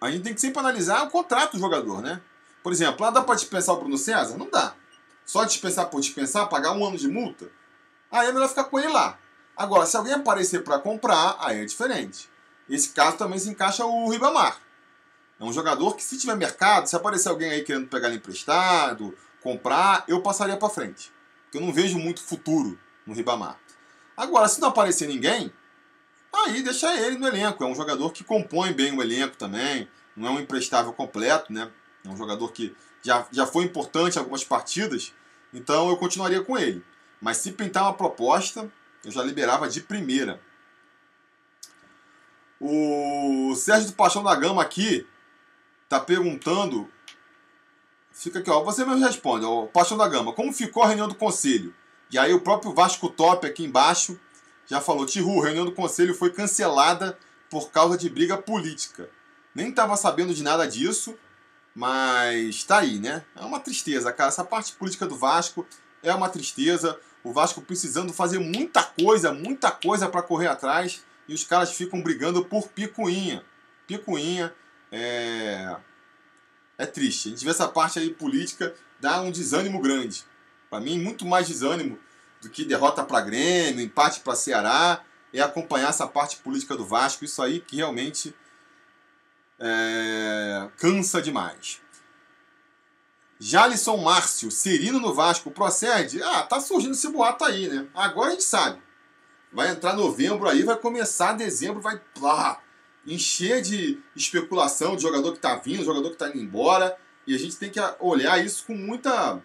A 0.00 0.10
gente 0.10 0.22
tem 0.22 0.34
que 0.34 0.40
sempre 0.40 0.58
analisar 0.60 1.02
o 1.04 1.10
contrato 1.10 1.52
do 1.52 1.58
jogador, 1.58 2.00
né? 2.00 2.20
Por 2.62 2.72
exemplo, 2.72 3.04
lá 3.04 3.10
dá 3.10 3.22
para 3.22 3.34
dispensar 3.34 3.74
o 3.74 3.78
Bruno 3.78 3.98
César? 3.98 4.36
Não 4.36 4.48
dá. 4.48 4.74
Só 5.24 5.44
dispensar 5.44 5.86
por 5.88 6.00
dispensar, 6.00 6.48
pagar 6.48 6.72
um 6.72 6.84
ano 6.84 6.96
de 6.96 7.08
multa? 7.08 7.50
Aí 8.10 8.28
é 8.28 8.32
melhor 8.32 8.48
ficar 8.48 8.64
com 8.64 8.78
ele 8.78 8.88
lá. 8.88 9.18
Agora, 9.56 9.86
se 9.86 9.96
alguém 9.96 10.14
aparecer 10.14 10.64
para 10.64 10.78
comprar, 10.78 11.36
aí 11.38 11.60
é 11.60 11.64
diferente. 11.64 12.30
Esse 12.68 12.90
caso 12.90 13.16
também 13.16 13.38
se 13.38 13.50
encaixa 13.50 13.84
o 13.84 14.08
Ribamar. 14.10 14.58
É 15.38 15.44
um 15.44 15.52
jogador 15.52 15.94
que, 15.96 16.02
se 16.02 16.18
tiver 16.18 16.36
mercado, 16.36 16.86
se 16.86 16.96
aparecer 16.96 17.28
alguém 17.28 17.50
aí 17.50 17.62
querendo 17.62 17.88
pegar 17.88 18.08
ele 18.08 18.16
emprestado, 18.16 19.16
comprar, 19.40 20.04
eu 20.08 20.22
passaria 20.22 20.56
para 20.56 20.68
frente. 20.68 21.12
Porque 21.44 21.58
eu 21.58 21.62
não 21.62 21.72
vejo 21.72 21.98
muito 21.98 22.22
futuro 22.22 22.78
no 23.06 23.14
Ribamar. 23.14 23.58
Agora, 24.16 24.48
se 24.48 24.60
não 24.60 24.68
aparecer 24.68 25.08
ninguém, 25.08 25.52
aí 26.32 26.62
deixa 26.62 26.94
ele 27.00 27.18
no 27.18 27.26
elenco. 27.26 27.62
É 27.62 27.66
um 27.66 27.74
jogador 27.74 28.10
que 28.12 28.24
compõe 28.24 28.72
bem 28.72 28.96
o 28.96 29.02
elenco 29.02 29.36
também. 29.36 29.88
Não 30.16 30.28
é 30.28 30.30
um 30.30 30.40
emprestável 30.40 30.92
completo, 30.92 31.52
né? 31.52 31.70
É 32.04 32.08
um 32.08 32.16
jogador 32.16 32.50
que 32.52 32.74
já, 33.02 33.26
já 33.30 33.46
foi 33.46 33.64
importante 33.64 34.16
em 34.16 34.18
algumas 34.18 34.44
partidas. 34.44 35.12
Então 35.52 35.88
eu 35.88 35.96
continuaria 35.96 36.42
com 36.42 36.58
ele. 36.58 36.84
Mas 37.20 37.38
se 37.38 37.52
pintar 37.52 37.84
uma 37.84 37.94
proposta, 37.94 38.70
eu 39.04 39.10
já 39.10 39.22
liberava 39.22 39.68
de 39.68 39.80
primeira. 39.80 40.40
O 42.60 43.54
Sérgio 43.56 43.88
do 43.88 43.94
Paixão 43.94 44.22
da 44.22 44.34
Gama 44.34 44.62
aqui 44.62 45.06
tá 45.88 45.98
perguntando. 45.98 46.90
Fica 48.12 48.38
aqui, 48.38 48.50
ó. 48.50 48.62
Você 48.64 48.84
mesmo 48.84 49.04
responde, 49.04 49.44
ó. 49.44 49.66
Paixão 49.66 49.96
da 49.96 50.08
Gama, 50.08 50.32
como 50.32 50.52
ficou 50.52 50.82
a 50.82 50.86
reunião 50.86 51.08
do 51.08 51.14
conselho? 51.14 51.74
E 52.10 52.18
aí 52.18 52.32
o 52.34 52.40
próprio 52.40 52.74
Vasco 52.74 53.08
Top 53.08 53.46
aqui 53.46 53.64
embaixo 53.64 54.18
já 54.70 54.80
falou: 54.80 55.04
Tihu, 55.04 55.40
reunião 55.40 55.64
do 55.64 55.72
conselho 55.72 56.14
foi 56.14 56.30
cancelada 56.30 57.18
por 57.50 57.70
causa 57.72 57.98
de 57.98 58.08
briga 58.08 58.38
política. 58.38 59.10
Nem 59.52 59.70
estava 59.70 59.96
sabendo 59.96 60.32
de 60.32 60.44
nada 60.44 60.64
disso, 60.64 61.18
mas 61.74 62.62
tá 62.62 62.78
aí, 62.78 63.00
né? 63.00 63.24
É 63.34 63.44
uma 63.44 63.58
tristeza, 63.58 64.12
cara. 64.12 64.28
Essa 64.28 64.44
parte 64.44 64.72
política 64.74 65.06
do 65.06 65.16
Vasco 65.16 65.66
é 66.02 66.14
uma 66.14 66.28
tristeza. 66.28 66.98
O 67.24 67.32
Vasco 67.32 67.60
precisando 67.60 68.12
fazer 68.12 68.38
muita 68.38 68.82
coisa, 68.82 69.32
muita 69.32 69.72
coisa 69.72 70.08
para 70.08 70.22
correr 70.22 70.46
atrás 70.46 71.04
e 71.28 71.34
os 71.34 71.42
caras 71.42 71.72
ficam 71.72 72.00
brigando 72.00 72.44
por 72.44 72.68
picuinha. 72.68 73.44
Picuinha 73.88 74.54
é. 74.92 75.76
É 76.78 76.86
triste. 76.86 77.28
A 77.28 77.30
gente 77.32 77.44
vê 77.44 77.50
essa 77.50 77.68
parte 77.68 77.98
aí 77.98 78.08
política, 78.08 78.72
dá 79.00 79.20
um 79.20 79.30
desânimo 79.30 79.82
grande. 79.82 80.24
Para 80.70 80.80
mim, 80.80 80.98
muito 80.98 81.26
mais 81.26 81.46
desânimo 81.46 81.98
do 82.40 82.48
que 82.48 82.64
derrota 82.64 83.04
para 83.04 83.20
Grêmio, 83.20 83.84
empate 83.84 84.20
para 84.20 84.34
Ceará, 84.34 85.02
é 85.32 85.40
acompanhar 85.40 85.90
essa 85.90 86.06
parte 86.06 86.36
política 86.38 86.76
do 86.76 86.84
Vasco. 86.84 87.24
Isso 87.24 87.42
aí 87.42 87.60
que 87.60 87.76
realmente 87.76 88.34
é... 89.58 90.68
cansa 90.76 91.20
demais. 91.20 91.80
Jalisson 93.38 93.96
Márcio, 93.96 94.50
Serino 94.50 95.00
no 95.00 95.14
Vasco, 95.14 95.50
procede? 95.50 96.22
Ah, 96.22 96.42
tá 96.42 96.60
surgindo 96.60 96.92
esse 96.92 97.08
boato 97.08 97.42
aí, 97.44 97.68
né? 97.68 97.86
Agora 97.94 98.28
a 98.28 98.30
gente 98.32 98.44
sabe. 98.44 98.82
Vai 99.50 99.70
entrar 99.70 99.94
novembro 99.94 100.48
aí, 100.48 100.62
vai 100.62 100.76
começar 100.76 101.32
dezembro, 101.32 101.80
vai 101.80 102.00
lá, 102.20 102.60
encher 103.06 103.62
de 103.62 103.98
especulação 104.14 104.94
de 104.94 105.02
jogador 105.02 105.32
que 105.32 105.38
está 105.38 105.56
vindo, 105.56 105.84
jogador 105.84 106.08
que 106.08 106.16
está 106.16 106.28
indo 106.28 106.38
embora. 106.38 106.96
E 107.26 107.34
a 107.34 107.38
gente 107.38 107.56
tem 107.56 107.70
que 107.70 107.80
olhar 107.98 108.44
isso 108.44 108.64
com 108.66 108.74
muita 108.74 109.42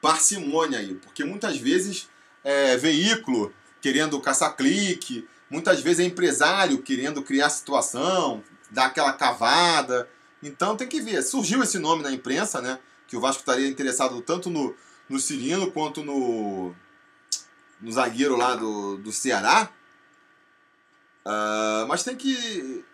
parcimônia 0.00 0.78
aí, 0.78 0.94
porque 0.94 1.24
muitas 1.24 1.56
vezes 1.58 2.08
é 2.42 2.76
veículo 2.76 3.52
querendo 3.80 4.20
caçar 4.20 4.56
clique, 4.56 5.26
muitas 5.48 5.80
vezes 5.80 6.00
é 6.00 6.04
empresário 6.04 6.82
querendo 6.82 7.22
criar 7.22 7.50
situação, 7.50 8.42
dar 8.70 8.86
aquela 8.86 9.12
cavada. 9.12 10.08
Então 10.42 10.76
tem 10.76 10.88
que 10.88 11.00
ver. 11.00 11.22
Surgiu 11.22 11.62
esse 11.62 11.78
nome 11.78 12.02
na 12.02 12.12
imprensa, 12.12 12.60
né? 12.60 12.78
Que 13.06 13.16
o 13.16 13.20
Vasco 13.20 13.40
estaria 13.40 13.68
interessado 13.68 14.20
tanto 14.22 14.48
no, 14.48 14.74
no 15.08 15.18
Cirino 15.18 15.70
quanto 15.72 16.02
no, 16.02 16.74
no 17.80 17.92
zagueiro 17.92 18.36
lá 18.36 18.54
do, 18.54 18.96
do 18.98 19.12
Ceará. 19.12 19.70
Uh, 21.24 21.86
mas 21.88 22.02
tem 22.02 22.16
que. 22.16 22.84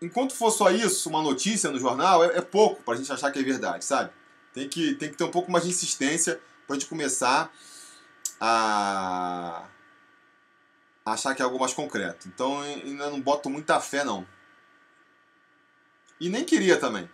Enquanto 0.00 0.34
for 0.34 0.50
só 0.50 0.70
isso, 0.70 1.08
uma 1.08 1.22
notícia 1.22 1.70
no 1.70 1.78
jornal, 1.78 2.24
é, 2.24 2.38
é 2.38 2.40
pouco 2.40 2.82
para 2.82 2.94
a 2.94 2.96
gente 2.96 3.12
achar 3.12 3.30
que 3.30 3.38
é 3.38 3.42
verdade, 3.42 3.84
sabe? 3.84 4.10
Tem 4.54 4.68
que, 4.68 4.94
tem 4.94 5.10
que 5.10 5.16
ter 5.16 5.24
um 5.24 5.30
pouco 5.32 5.50
mais 5.50 5.64
de 5.64 5.70
insistência 5.70 6.40
para 6.64 6.76
gente 6.76 6.86
começar 6.86 7.52
a, 8.40 9.66
a 11.04 11.12
achar 11.12 11.34
que 11.34 11.42
é 11.42 11.44
algo 11.44 11.58
mais 11.58 11.74
concreto. 11.74 12.28
Então 12.28 12.60
ainda 12.62 13.10
não 13.10 13.20
boto 13.20 13.50
muita 13.50 13.80
fé, 13.80 14.04
não. 14.04 14.24
E 16.20 16.28
nem 16.28 16.44
queria 16.44 16.78
também. 16.78 17.10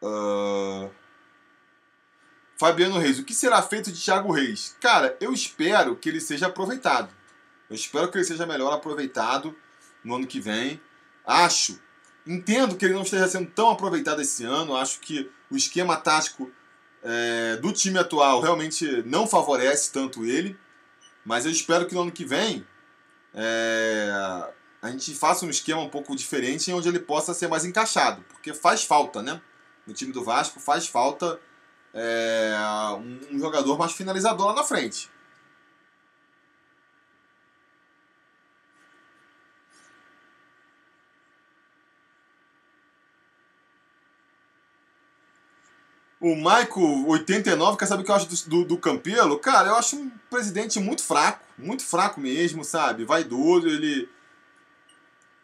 Uh... 0.00 0.90
Fabiano 2.58 2.98
Reis, 2.98 3.18
o 3.18 3.24
que 3.24 3.34
será 3.34 3.60
feito 3.60 3.92
de 3.92 4.02
Thiago 4.02 4.32
Reis? 4.32 4.74
Cara, 4.80 5.14
eu 5.20 5.30
espero 5.30 5.94
que 5.94 6.08
ele 6.08 6.22
seja 6.22 6.46
aproveitado. 6.46 7.14
Eu 7.68 7.76
espero 7.76 8.10
que 8.10 8.16
ele 8.16 8.24
seja 8.24 8.46
melhor 8.46 8.72
aproveitado 8.72 9.54
no 10.06 10.16
ano 10.16 10.26
que 10.26 10.40
vem. 10.40 10.80
Acho, 11.26 11.80
entendo 12.26 12.76
que 12.76 12.84
ele 12.84 12.94
não 12.94 13.02
esteja 13.02 13.28
sendo 13.28 13.50
tão 13.50 13.70
aproveitado 13.70 14.22
esse 14.22 14.44
ano. 14.44 14.76
Acho 14.76 15.00
que 15.00 15.30
o 15.50 15.56
esquema 15.56 15.96
tático 15.96 16.50
é, 17.02 17.56
do 17.56 17.72
time 17.72 17.98
atual 17.98 18.40
realmente 18.40 19.02
não 19.04 19.26
favorece 19.26 19.92
tanto 19.92 20.24
ele. 20.24 20.56
Mas 21.24 21.44
eu 21.44 21.50
espero 21.50 21.86
que 21.86 21.94
no 21.94 22.02
ano 22.02 22.12
que 22.12 22.24
vem 22.24 22.66
é, 23.34 24.10
a 24.80 24.90
gente 24.90 25.14
faça 25.14 25.44
um 25.44 25.50
esquema 25.50 25.82
um 25.82 25.88
pouco 25.88 26.14
diferente 26.14 26.70
em 26.70 26.74
onde 26.74 26.88
ele 26.88 27.00
possa 27.00 27.34
ser 27.34 27.48
mais 27.48 27.64
encaixado. 27.64 28.24
Porque 28.28 28.54
faz 28.54 28.84
falta, 28.84 29.22
né? 29.22 29.40
no 29.86 29.94
time 29.94 30.12
do 30.12 30.24
Vasco, 30.24 30.58
faz 30.58 30.88
falta 30.88 31.38
é, 31.94 32.52
um, 32.98 33.36
um 33.36 33.38
jogador 33.38 33.78
mais 33.78 33.92
finalizador 33.92 34.46
lá 34.46 34.54
na 34.54 34.64
frente. 34.64 35.08
O 46.26 46.34
Maico 46.34 46.80
89 47.06 47.78
quer 47.78 47.86
saber 47.86 48.02
o 48.02 48.04
que 48.04 48.10
eu 48.10 48.14
acho 48.16 48.26
do, 48.26 48.50
do, 48.50 48.64
do, 48.64 48.78
Campelo? 48.78 49.38
Cara, 49.38 49.68
eu 49.68 49.76
acho 49.76 49.94
um 49.94 50.10
presidente 50.28 50.80
muito 50.80 51.04
fraco, 51.04 51.44
muito 51.56 51.84
fraco 51.84 52.20
mesmo, 52.20 52.64
sabe? 52.64 53.04
Vaidoso, 53.04 53.68
ele 53.68 54.08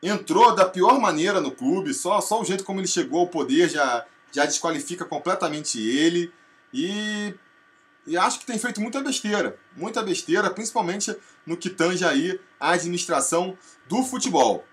entrou 0.02 0.52
da 0.56 0.64
pior 0.64 0.98
maneira 0.98 1.40
no 1.40 1.52
clube, 1.52 1.94
só, 1.94 2.20
só 2.20 2.40
o 2.40 2.44
jeito 2.44 2.64
como 2.64 2.80
ele 2.80 2.88
chegou 2.88 3.20
ao 3.20 3.28
poder 3.28 3.68
já 3.68 4.04
já 4.32 4.44
desqualifica 4.44 5.04
completamente 5.04 5.78
ele 5.80 6.32
e, 6.74 7.32
e 8.04 8.16
acho 8.16 8.40
que 8.40 8.46
tem 8.46 8.58
feito 8.58 8.80
muita 8.80 9.00
besteira, 9.00 9.56
muita 9.76 10.02
besteira, 10.02 10.50
principalmente 10.50 11.16
no 11.46 11.56
que 11.56 11.70
tange 11.70 12.04
aí 12.04 12.40
a 12.58 12.72
administração 12.72 13.56
do 13.88 14.02
futebol. 14.02 14.66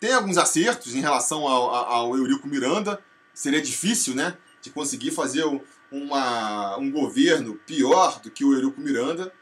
Tem 0.00 0.12
alguns 0.12 0.38
acertos 0.38 0.96
em 0.96 1.00
relação 1.00 1.46
ao, 1.46 1.72
ao 1.72 2.16
Eurico 2.16 2.48
Miranda, 2.48 3.00
seria 3.40 3.62
difícil, 3.62 4.14
né, 4.14 4.36
de 4.60 4.68
conseguir 4.68 5.12
fazer 5.12 5.44
uma, 5.90 6.76
um 6.76 6.90
governo 6.90 7.54
pior 7.66 8.20
do 8.20 8.30
que 8.30 8.44
o 8.44 8.52
Eurico 8.52 8.78
Miranda, 8.78 9.32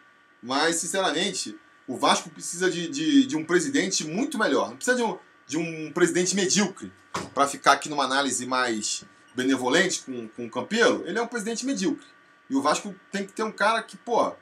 mas, 0.41 0.77
sinceramente, 0.77 1.59
o 1.85 1.97
Vasco 1.97 2.31
precisa 2.31 2.71
de, 2.71 2.89
de, 2.89 3.27
de 3.27 3.37
um 3.37 3.45
presidente 3.45 4.07
muito 4.07 4.39
melhor. 4.39 4.69
Não 4.69 4.77
precisa 4.77 4.97
de 4.97 5.03
um, 5.03 5.19
de 5.49 5.59
um 5.59 5.91
presidente 5.93 6.37
medíocre 6.37 6.93
para 7.35 7.49
ficar 7.49 7.73
aqui 7.73 7.89
numa 7.89 8.05
análise 8.05 8.47
mais 8.47 9.05
benevolente 9.35 10.03
com, 10.03 10.29
com 10.29 10.47
o 10.47 10.51
Campelo. 10.51 11.03
Ele 11.05 11.19
é 11.19 11.23
um 11.23 11.27
presidente 11.27 11.67
medíocre. 11.67 12.07
E 12.49 12.55
o 12.55 12.63
Vasco 12.63 12.95
tem 13.11 13.27
que 13.27 13.33
ter 13.33 13.43
um 13.43 13.51
cara 13.51 13.83
que, 13.83 13.97
pô, 13.97 14.33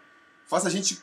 faça 0.46 0.68
a 0.68 0.70
gente 0.70 1.02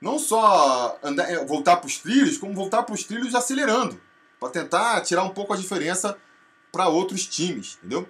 não 0.00 0.20
só 0.20 1.00
andar, 1.02 1.28
é, 1.28 1.44
voltar 1.44 1.78
para 1.78 1.88
os 1.88 1.98
trilhos, 1.98 2.38
como 2.38 2.54
voltar 2.54 2.84
para 2.84 2.94
os 2.94 3.02
trilhos 3.02 3.34
acelerando, 3.34 4.00
para 4.38 4.50
tentar 4.50 5.00
tirar 5.00 5.24
um 5.24 5.30
pouco 5.30 5.52
a 5.52 5.56
diferença 5.56 6.16
para 6.72 6.88
outros 6.88 7.26
times, 7.26 7.78
entendeu? 7.78 8.08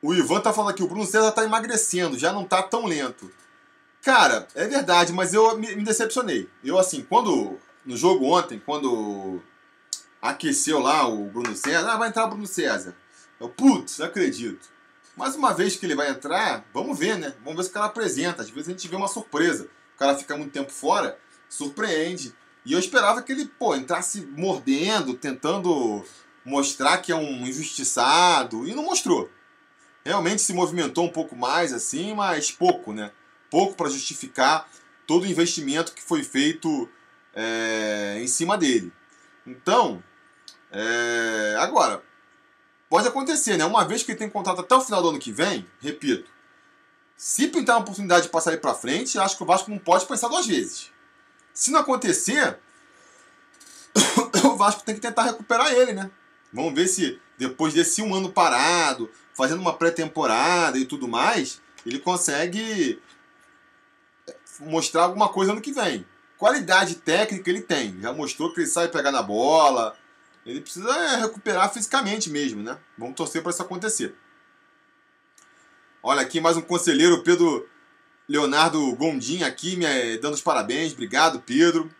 O 0.00 0.14
Ivan 0.14 0.40
tá 0.40 0.52
falando 0.52 0.70
aqui, 0.70 0.82
o 0.82 0.88
Bruno 0.88 1.04
César 1.04 1.32
tá 1.32 1.44
emagrecendo, 1.44 2.18
já 2.18 2.32
não 2.32 2.44
tá 2.44 2.62
tão 2.62 2.86
lento. 2.86 3.30
Cara, 4.02 4.46
é 4.54 4.66
verdade, 4.66 5.12
mas 5.12 5.34
eu 5.34 5.58
me, 5.58 5.82
decepcionei. 5.82 6.48
Eu, 6.62 6.78
assim, 6.78 7.02
quando. 7.02 7.58
No 7.84 7.96
jogo 7.96 8.26
ontem, 8.26 8.60
quando 8.64 9.40
aqueceu 10.20 10.78
lá 10.78 11.08
o 11.08 11.24
Bruno 11.24 11.56
César, 11.56 11.92
ah, 11.92 11.96
vai 11.96 12.08
entrar 12.08 12.26
o 12.26 12.28
Bruno 12.28 12.46
César. 12.46 12.94
Eu, 13.40 13.48
putz, 13.48 14.00
acredito. 14.00 14.68
Mas 15.16 15.34
uma 15.34 15.54
vez 15.54 15.74
que 15.76 15.86
ele 15.86 15.94
vai 15.94 16.10
entrar, 16.10 16.64
vamos 16.72 16.98
ver, 16.98 17.16
né? 17.16 17.34
Vamos 17.42 17.56
ver 17.56 17.64
se 17.64 17.70
o 17.70 17.72
cara 17.72 17.86
apresenta. 17.86 18.42
Às 18.42 18.50
vezes 18.50 18.68
a 18.68 18.72
gente 18.72 18.86
vê 18.86 18.94
uma 18.94 19.08
surpresa. 19.08 19.64
O 19.94 19.98
cara 19.98 20.16
fica 20.16 20.36
muito 20.36 20.52
tempo 20.52 20.70
fora, 20.70 21.18
surpreende. 21.48 22.34
E 22.64 22.72
eu 22.72 22.78
esperava 22.78 23.22
que 23.22 23.32
ele, 23.32 23.46
pô, 23.46 23.74
entrasse 23.74 24.20
mordendo, 24.36 25.14
tentando 25.14 26.04
mostrar 26.44 26.98
que 26.98 27.12
é 27.12 27.16
um 27.16 27.46
injustiçado. 27.46 28.66
E 28.68 28.74
não 28.74 28.84
mostrou 28.84 29.30
realmente 30.08 30.40
se 30.40 30.54
movimentou 30.54 31.04
um 31.04 31.12
pouco 31.12 31.36
mais 31.36 31.72
assim, 31.72 32.14
mas 32.14 32.50
pouco, 32.50 32.94
né? 32.94 33.12
Pouco 33.50 33.74
para 33.74 33.90
justificar 33.90 34.66
todo 35.06 35.24
o 35.24 35.26
investimento 35.26 35.92
que 35.92 36.02
foi 36.02 36.24
feito 36.24 36.88
é, 37.34 38.16
em 38.18 38.26
cima 38.26 38.56
dele. 38.56 38.90
Então, 39.46 40.02
é, 40.72 41.56
agora, 41.58 42.02
pode 42.88 43.06
acontecer, 43.06 43.58
né? 43.58 43.66
Uma 43.66 43.86
vez 43.86 44.02
que 44.02 44.12
ele 44.12 44.18
tem 44.18 44.30
contrato 44.30 44.62
até 44.62 44.74
o 44.74 44.80
final 44.80 45.02
do 45.02 45.10
ano 45.10 45.18
que 45.18 45.30
vem, 45.30 45.66
repito, 45.78 46.30
se 47.14 47.48
pintar 47.48 47.76
uma 47.76 47.82
oportunidade 47.82 48.22
de 48.22 48.28
passar 48.30 48.52
ele 48.52 48.60
para 48.60 48.74
frente, 48.74 49.18
acho 49.18 49.36
que 49.36 49.42
o 49.42 49.46
Vasco 49.46 49.70
não 49.70 49.78
pode 49.78 50.06
pensar 50.06 50.28
duas 50.28 50.46
vezes. 50.46 50.90
Se 51.58 51.72
não 51.72 51.80
acontecer, 51.80 52.56
o 54.44 54.56
Vasco 54.56 54.84
tem 54.84 54.94
que 54.94 55.00
tentar 55.00 55.24
recuperar 55.24 55.72
ele, 55.72 55.92
né? 55.92 56.08
Vamos 56.52 56.72
ver 56.72 56.86
se 56.86 57.20
depois 57.36 57.74
desse 57.74 58.00
um 58.00 58.14
ano 58.14 58.30
parado, 58.30 59.10
fazendo 59.34 59.58
uma 59.58 59.76
pré-temporada 59.76 60.78
e 60.78 60.86
tudo 60.86 61.08
mais, 61.08 61.60
ele 61.84 61.98
consegue 61.98 63.02
mostrar 64.60 65.02
alguma 65.02 65.30
coisa 65.30 65.50
ano 65.50 65.60
que 65.60 65.72
vem. 65.72 66.06
Qualidade 66.36 66.94
técnica 66.94 67.50
ele 67.50 67.62
tem, 67.62 68.00
já 68.00 68.12
mostrou 68.12 68.54
que 68.54 68.60
ele 68.60 68.68
sabe 68.68 68.92
pegar 68.92 69.10
na 69.10 69.20
bola. 69.20 69.98
Ele 70.46 70.60
precisa 70.60 70.88
é, 70.88 71.16
recuperar 71.16 71.72
fisicamente 71.72 72.30
mesmo, 72.30 72.62
né? 72.62 72.78
Vamos 72.96 73.16
torcer 73.16 73.42
para 73.42 73.50
isso 73.50 73.62
acontecer. 73.62 74.14
Olha 76.00 76.22
aqui 76.22 76.40
mais 76.40 76.56
um 76.56 76.62
conselheiro, 76.62 77.24
Pedro 77.24 77.68
Leonardo 78.28 78.94
Gondim 78.94 79.42
aqui, 79.42 79.76
me 79.76 79.86
eh, 79.86 80.18
dando 80.18 80.34
os 80.34 80.42
parabéns. 80.42 80.92
Obrigado, 80.92 81.40
Pedro. 81.40 81.90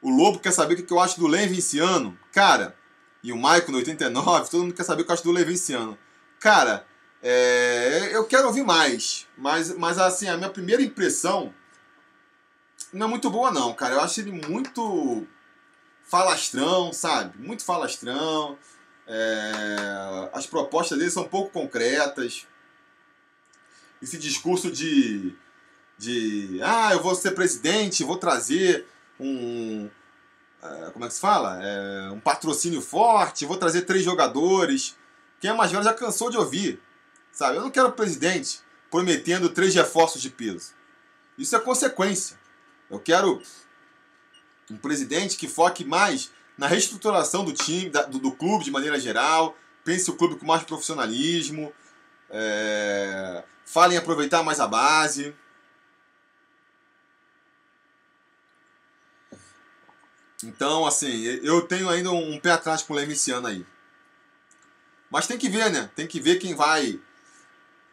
O 0.00 0.10
Lobo 0.10 0.40
quer 0.40 0.52
saber 0.52 0.74
o 0.74 0.82
que 0.82 0.92
eu 0.92 0.98
acho 0.98 1.20
do 1.20 1.26
Len 1.26 1.46
Vinciano. 1.46 2.18
Cara, 2.32 2.74
e 3.22 3.32
o 3.32 3.38
Maicon 3.38 3.72
no 3.72 3.78
89, 3.78 4.50
todo 4.50 4.62
mundo 4.62 4.74
quer 4.74 4.84
saber 4.84 5.02
o 5.02 5.04
que 5.04 5.10
eu 5.10 5.14
acho 5.14 5.24
do 5.24 5.30
Len 5.30 5.44
Vinciano. 5.44 5.98
Cara, 6.40 6.86
é, 7.22 8.10
eu 8.12 8.24
quero 8.24 8.48
ouvir 8.48 8.64
mais, 8.64 9.28
mas, 9.36 9.76
mas 9.76 9.98
assim, 9.98 10.26
a 10.26 10.36
minha 10.36 10.50
primeira 10.50 10.82
impressão 10.82 11.54
não 12.92 13.06
é 13.06 13.10
muito 13.10 13.30
boa 13.30 13.50
não, 13.52 13.72
cara. 13.74 13.94
Eu 13.94 14.00
acho 14.00 14.20
ele 14.20 14.32
muito 14.48 15.26
falastrão, 16.02 16.92
sabe? 16.92 17.38
Muito 17.38 17.64
falastrão. 17.64 18.58
É, 19.06 20.30
as 20.32 20.46
propostas 20.46 20.98
dele 20.98 21.10
são 21.10 21.24
pouco 21.24 21.50
concretas. 21.50 22.46
Esse 24.00 24.18
discurso 24.18 24.70
de, 24.70 25.36
de 26.02 26.60
ah, 26.62 26.92
eu 26.92 27.00
vou 27.00 27.14
ser 27.14 27.30
presidente, 27.30 28.02
vou 28.02 28.16
trazer 28.16 28.86
um, 29.20 29.88
é, 30.60 30.90
como 30.90 31.04
é 31.04 31.08
que 31.08 31.14
se 31.14 31.20
fala? 31.20 31.60
É, 31.62 32.10
um 32.10 32.18
patrocínio 32.18 32.80
forte, 32.80 33.46
vou 33.46 33.56
trazer 33.56 33.82
três 33.82 34.04
jogadores. 34.04 34.96
Quem 35.40 35.50
é 35.50 35.54
mais 35.54 35.70
velho 35.70 35.84
já 35.84 35.94
cansou 35.94 36.28
de 36.28 36.36
ouvir. 36.36 36.80
Sabe? 37.32 37.56
Eu 37.56 37.62
não 37.62 37.70
quero 37.70 37.92
presidente 37.92 38.60
prometendo 38.90 39.48
três 39.48 39.74
reforços 39.74 40.20
de 40.20 40.28
peso. 40.28 40.72
Isso 41.38 41.54
é 41.54 41.60
consequência. 41.60 42.38
Eu 42.90 42.98
quero 42.98 43.40
um 44.70 44.76
presidente 44.76 45.36
que 45.36 45.48
foque 45.48 45.84
mais 45.84 46.30
na 46.58 46.66
reestruturação 46.66 47.44
do 47.44 47.52
time, 47.52 47.90
do, 47.90 48.18
do 48.18 48.32
clube 48.32 48.64
de 48.64 48.70
maneira 48.70 48.98
geral, 48.98 49.56
pense 49.84 50.10
o 50.10 50.14
clube 50.14 50.36
com 50.36 50.46
mais 50.46 50.62
profissionalismo, 50.62 51.72
é, 52.28 53.42
fale 53.64 53.94
em 53.94 53.98
aproveitar 53.98 54.42
mais 54.42 54.60
a 54.60 54.66
base. 54.66 55.34
Então, 60.44 60.86
assim, 60.86 61.22
eu 61.42 61.62
tenho 61.62 61.88
ainda 61.88 62.10
um 62.10 62.38
pé 62.38 62.52
atrás 62.52 62.82
com 62.82 62.92
o 62.92 62.96
Lemiciano 62.96 63.46
aí. 63.46 63.66
Mas 65.10 65.26
tem 65.26 65.38
que 65.38 65.48
ver, 65.48 65.70
né? 65.70 65.90
Tem 65.94 66.06
que 66.06 66.20
ver 66.20 66.38
quem 66.38 66.54
vai 66.54 67.00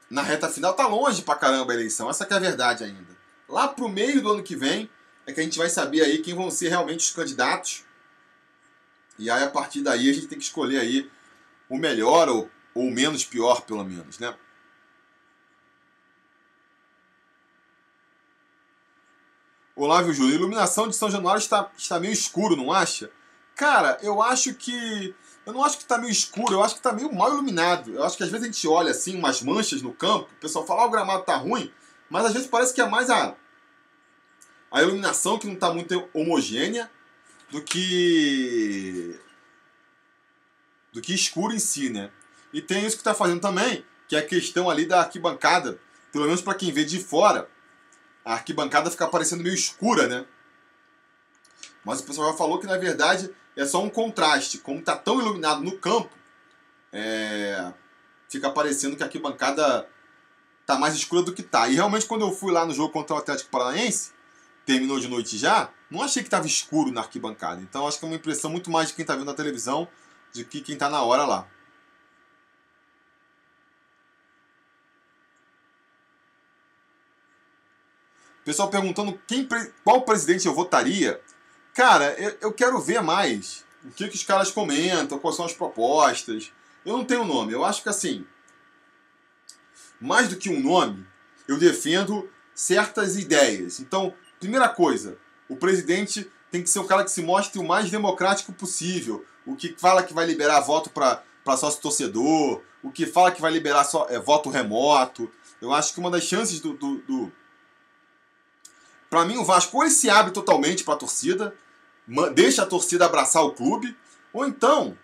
na 0.10 0.22
reta 0.22 0.50
final. 0.50 0.74
Tá 0.74 0.88
longe 0.88 1.22
pra 1.22 1.36
caramba 1.36 1.72
a 1.72 1.76
eleição, 1.76 2.10
essa 2.10 2.24
é 2.24 2.34
a 2.34 2.40
verdade 2.40 2.84
ainda. 2.84 3.18
Lá 3.48 3.68
pro 3.68 3.90
meio 3.90 4.22
do 4.22 4.32
ano 4.32 4.44
que 4.44 4.56
vem 4.56 4.90
é 5.26 5.34
que 5.34 5.40
a 5.40 5.44
gente 5.44 5.58
vai 5.58 5.70
saber 5.70 6.02
aí 6.02 6.20
quem 6.20 6.34
vão 6.34 6.50
ser 6.50 6.70
realmente 6.70 7.02
os 7.02 7.12
candidatos. 7.12 7.84
E 9.18 9.30
aí 9.30 9.44
a 9.44 9.50
partir 9.50 9.82
daí 9.82 10.10
a 10.10 10.14
gente 10.14 10.28
tem 10.28 10.38
que 10.38 10.46
escolher 10.46 10.80
aí 10.80 11.10
o 11.68 11.78
melhor 11.78 12.30
ou, 12.30 12.50
ou 12.74 12.90
menos 12.90 13.26
pior, 13.26 13.62
pelo 13.62 13.84
menos, 13.84 14.18
né? 14.18 14.34
Olávio 19.84 20.14
Júlio, 20.14 20.34
a 20.34 20.36
iluminação 20.36 20.88
de 20.88 20.96
São 20.96 21.10
Januário 21.10 21.40
está, 21.40 21.72
está 21.78 22.00
meio 22.00 22.12
escuro, 22.12 22.56
não 22.56 22.72
acha? 22.72 23.10
Cara, 23.56 23.98
eu 24.02 24.22
acho 24.22 24.54
que 24.54 25.16
eu 25.46 25.54
não 25.54 25.64
acho 25.64 25.78
que 25.78 25.84
está 25.84 25.98
meio 25.98 26.12
escuro, 26.12 26.54
eu 26.54 26.64
acho 26.64 26.76
que 26.76 26.80
está 26.80 26.92
meio 26.92 27.14
mal 27.14 27.32
iluminado. 27.32 27.94
Eu 27.94 28.04
acho 28.04 28.18
que 28.18 28.24
às 28.24 28.30
vezes 28.30 28.44
a 28.44 28.52
gente 28.52 28.68
olha 28.68 28.92
assim, 28.92 29.18
umas 29.18 29.42
manchas 29.42 29.82
no 29.82 29.94
campo, 29.94 30.30
o 30.32 30.40
pessoal 30.40 30.66
fala, 30.66 30.84
ah, 30.84 30.86
o 30.86 30.90
gramado 30.90 31.24
tá 31.24 31.36
ruim, 31.36 31.72
mas 32.10 32.26
às 32.26 32.34
vezes 32.34 32.48
parece 32.48 32.74
que 32.74 32.82
é 32.82 32.88
mais 32.88 33.10
a, 33.10 33.36
a 34.72 34.82
iluminação 34.82 35.40
que 35.40 35.48
não 35.48 35.56
está 35.56 35.74
muito 35.74 36.10
homogênea 36.14 36.92
do 37.50 37.62
que 37.62 39.20
do 40.92 41.02
que 41.02 41.14
escuro 41.14 41.54
em 41.54 41.60
si, 41.60 41.90
né? 41.90 42.12
E 42.52 42.62
tem 42.62 42.86
isso 42.86 42.96
que 42.98 43.02
está 43.02 43.14
fazendo 43.14 43.40
também, 43.40 43.86
que 44.08 44.16
é 44.16 44.20
a 44.20 44.26
questão 44.26 44.70
ali 44.70 44.86
da 44.86 45.00
arquibancada, 45.00 45.80
pelo 46.12 46.26
menos 46.26 46.42
para 46.42 46.56
quem 46.56 46.72
vê 46.72 46.84
de 46.84 47.00
fora, 47.00 47.50
a 48.24 48.34
arquibancada 48.34 48.92
fica 48.92 49.08
parecendo 49.08 49.44
meio 49.44 49.56
escura, 49.56 50.08
né? 50.08 50.26
Mas 51.84 52.02
o 52.02 52.04
pessoal 52.04 52.32
já 52.32 52.38
falou 52.38 52.60
que 52.60 52.68
na 52.68 52.78
verdade 52.78 53.34
é 53.56 53.66
só 53.66 53.84
um 53.84 53.90
contraste. 53.90 54.60
Como 54.60 54.80
está 54.80 54.96
tão 54.96 55.20
iluminado 55.20 55.62
no 55.62 55.78
campo, 55.78 56.10
é, 56.92 57.72
fica 58.30 58.50
parecendo 58.50 58.96
que 58.96 59.04
a 59.04 59.06
arquibancada 59.06 59.88
tá 60.66 60.78
mais 60.78 60.96
escura 60.96 61.24
do 61.24 61.34
que 61.34 61.44
tá. 61.44 61.68
E 61.68 61.76
realmente 61.76 62.06
quando 62.06 62.22
eu 62.22 62.32
fui 62.32 62.52
lá 62.52 62.66
no 62.66 62.74
jogo 62.74 62.94
contra 62.94 63.16
o 63.16 63.20
Atlético 63.20 63.50
Paranaense, 63.50 64.12
terminou 64.66 65.00
de 65.00 65.08
noite 65.08 65.38
já, 65.38 65.70
não 65.90 66.04
achei 66.04 66.22
que 66.22 66.28
estava 66.28 66.46
escuro 66.46 66.92
na 66.92 67.02
arquibancada. 67.02 67.62
Então 67.62 67.88
acho 67.88 67.98
que 67.98 68.06
é 68.06 68.08
uma 68.08 68.18
impressão 68.18 68.52
muito 68.52 68.70
mais 68.70 68.90
de 68.90 68.94
quem 68.94 69.04
está 69.04 69.16
vendo 69.16 69.26
na 69.26 69.34
televisão 69.34 69.88
do 70.34 70.46
que 70.46 70.62
quem 70.62 70.74
está 70.74 70.90
na 70.90 71.02
hora 71.02 71.26
lá. 71.26 71.48
Pessoal 78.46 78.70
perguntando 78.70 79.20
quem, 79.28 79.48
qual 79.84 80.02
presidente 80.02 80.48
eu 80.48 80.54
votaria. 80.54 81.22
Cara, 81.74 82.14
eu, 82.18 82.38
eu 82.42 82.54
quero 82.54 82.80
ver 82.80 83.02
mais 83.02 83.64
o 83.84 83.92
que, 83.92 84.08
que 84.08 84.16
os 84.16 84.24
caras 84.24 84.52
comentam, 84.52 85.20
quais 85.20 85.36
são 85.36 85.46
as 85.46 85.54
propostas. 85.54 86.52
Eu 86.86 86.98
não 86.98 87.06
tenho 87.06 87.26
nome. 87.26 87.54
Eu 87.54 87.64
acho 87.64 87.84
que 87.84 87.90
assim, 87.90 88.26
mais 90.00 90.30
do 90.30 90.38
que 90.38 90.50
um 90.50 90.62
nome, 90.62 91.06
eu 91.48 91.58
defendo 91.58 92.30
certas 92.56 93.18
ideias. 93.18 93.80
Então, 93.80 94.14
primeira 94.40 94.70
coisa, 94.70 95.18
o 95.48 95.56
presidente 95.56 96.30
tem 96.52 96.64
que 96.64 96.70
ser 96.70 96.80
o 96.80 96.86
cara 96.86 97.04
que 97.04 97.12
se 97.12 97.22
mostre 97.22 97.60
o 97.60 97.68
mais 97.68 97.90
democrático 97.90 98.52
possível. 98.54 99.26
O 99.46 99.56
que 99.56 99.76
fala 99.78 100.04
que 100.04 100.14
vai 100.14 100.26
liberar 100.26 100.60
voto 100.62 100.90
para 100.90 101.24
sócio 101.58 101.82
torcedor, 101.82 102.62
o 102.84 102.92
que 102.92 103.06
fala 103.06 103.32
que 103.32 103.42
vai 103.42 103.52
liberar 103.52 103.84
só, 103.84 104.08
é, 104.10 104.20
voto 104.20 104.50
remoto. 104.50 105.30
Eu 105.62 105.74
acho 105.74 105.94
que 105.94 106.00
uma 106.00 106.12
das 106.12 106.24
chances 106.24 106.60
do, 106.60 106.74
do, 106.74 106.98
do 107.00 107.32
para 109.10 109.26
mim, 109.26 109.38
o 109.38 109.46
Vasco 109.46 109.78
ou 109.78 109.84
ele 109.84 109.92
se 109.92 110.10
abre 110.10 110.32
totalmente 110.32 110.84
para 110.84 110.94
a 110.94 110.98
torcida, 110.98 111.54
deixa 112.34 112.64
a 112.64 112.66
torcida 112.66 113.06
abraçar 113.06 113.44
o 113.44 113.52
clube, 113.52 113.96
ou 114.32 114.46
então 114.46 114.98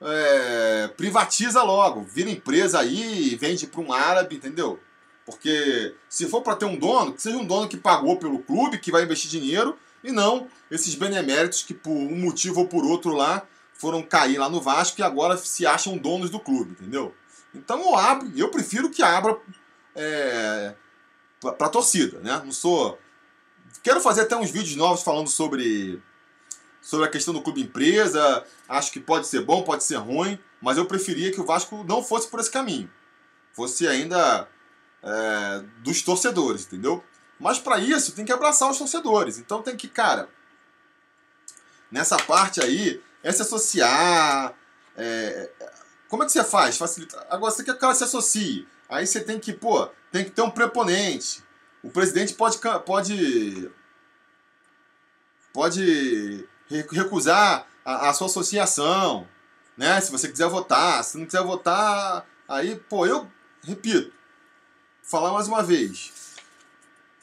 é, 0.00 0.88
privatiza 0.96 1.62
logo, 1.62 2.02
vira 2.02 2.30
empresa 2.30 2.80
aí 2.80 3.32
e 3.32 3.36
vende 3.36 3.66
para 3.66 3.80
um 3.80 3.92
árabe, 3.92 4.36
entendeu? 4.36 4.78
Porque 5.24 5.94
se 6.08 6.26
for 6.26 6.42
para 6.42 6.56
ter 6.56 6.64
um 6.64 6.76
dono, 6.76 7.12
que 7.12 7.22
seja 7.22 7.36
um 7.36 7.44
dono 7.44 7.68
que 7.68 7.76
pagou 7.76 8.16
pelo 8.16 8.38
clube, 8.38 8.78
que 8.78 8.92
vai 8.92 9.02
investir 9.02 9.30
dinheiro, 9.30 9.78
e 10.02 10.12
não 10.12 10.48
esses 10.70 10.94
beneméritos 10.94 11.62
que 11.62 11.74
por 11.74 11.90
um 11.90 12.16
motivo 12.16 12.60
ou 12.60 12.66
por 12.66 12.84
outro 12.84 13.12
lá 13.12 13.42
foram 13.74 14.02
cair 14.02 14.38
lá 14.38 14.48
no 14.48 14.60
Vasco 14.60 15.00
e 15.00 15.04
agora 15.04 15.36
se 15.36 15.66
acham 15.66 15.96
donos 15.96 16.30
do 16.30 16.40
clube, 16.40 16.72
entendeu? 16.72 17.14
Então 17.54 17.80
eu 17.80 17.94
abro, 17.96 18.30
eu 18.36 18.50
prefiro 18.50 18.90
que 18.90 19.02
abra 19.02 19.36
é, 19.94 20.74
para 21.40 21.68
torcida, 21.68 22.20
né? 22.20 22.40
Não 22.44 22.52
sou. 22.52 22.98
Quero 23.82 24.00
fazer 24.00 24.22
até 24.22 24.36
uns 24.36 24.50
vídeos 24.50 24.76
novos 24.76 25.02
falando 25.02 25.28
sobre 25.28 26.02
sobre 26.80 27.06
a 27.06 27.10
questão 27.10 27.34
do 27.34 27.42
clube 27.42 27.60
empresa. 27.60 28.44
Acho 28.68 28.92
que 28.92 29.00
pode 29.00 29.26
ser 29.26 29.40
bom, 29.40 29.62
pode 29.62 29.84
ser 29.84 29.96
ruim, 29.96 30.38
mas 30.60 30.78
eu 30.78 30.86
preferia 30.86 31.30
que 31.32 31.40
o 31.40 31.44
Vasco 31.44 31.84
não 31.84 32.02
fosse 32.02 32.28
por 32.28 32.40
esse 32.40 32.50
caminho, 32.50 32.90
fosse 33.52 33.86
ainda 33.86 34.48
é, 35.02 35.64
dos 35.78 36.02
torcedores, 36.02 36.66
entendeu? 36.66 37.04
Mas 37.38 37.58
para 37.58 37.78
isso 37.78 38.12
tem 38.12 38.24
que 38.24 38.32
abraçar 38.32 38.70
os 38.70 38.78
torcedores. 38.78 39.38
Então 39.38 39.62
tem 39.62 39.76
que, 39.76 39.88
cara, 39.88 40.28
nessa 41.90 42.16
parte 42.16 42.60
aí, 42.60 43.00
é 43.22 43.32
se 43.32 43.42
associar. 43.42 44.54
É, 44.96 45.50
como 46.08 46.22
é 46.22 46.26
que 46.26 46.32
você 46.32 46.42
faz? 46.42 46.76
Facilita. 46.76 47.24
Agora 47.30 47.52
você 47.52 47.62
quer 47.62 47.72
que 47.72 47.78
o 47.78 47.80
cara 47.80 47.94
se 47.94 48.04
associe. 48.04 48.66
Aí 48.88 49.06
você 49.06 49.20
tem 49.20 49.38
que, 49.38 49.52
pô, 49.52 49.88
tem 50.10 50.24
que 50.24 50.30
ter 50.30 50.42
um 50.42 50.50
preponente. 50.50 51.44
O 51.82 51.90
presidente 51.90 52.34
pode, 52.34 52.58
pode, 52.84 53.70
pode 55.52 56.48
recusar 56.90 57.66
a, 57.84 58.08
a 58.08 58.12
sua 58.12 58.26
associação, 58.26 59.28
né? 59.76 60.00
Se 60.00 60.10
você 60.10 60.28
quiser 60.28 60.48
votar, 60.48 61.04
se 61.04 61.16
não 61.16 61.24
quiser 61.24 61.42
votar, 61.42 62.26
aí, 62.48 62.76
pô, 62.76 63.06
eu 63.06 63.30
repito, 63.62 64.12
falar 65.02 65.32
mais 65.32 65.46
uma 65.46 65.62
vez. 65.62 66.12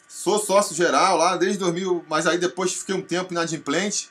Sou 0.08 0.40
sócio 0.40 0.76
geral 0.76 1.18
lá 1.18 1.36
desde 1.36 1.60
2000, 1.60 2.06
mas 2.08 2.26
aí 2.26 2.38
depois 2.38 2.74
fiquei 2.74 2.96
um 2.96 3.02
tempo 3.02 3.34
inadimplente. 3.34 4.10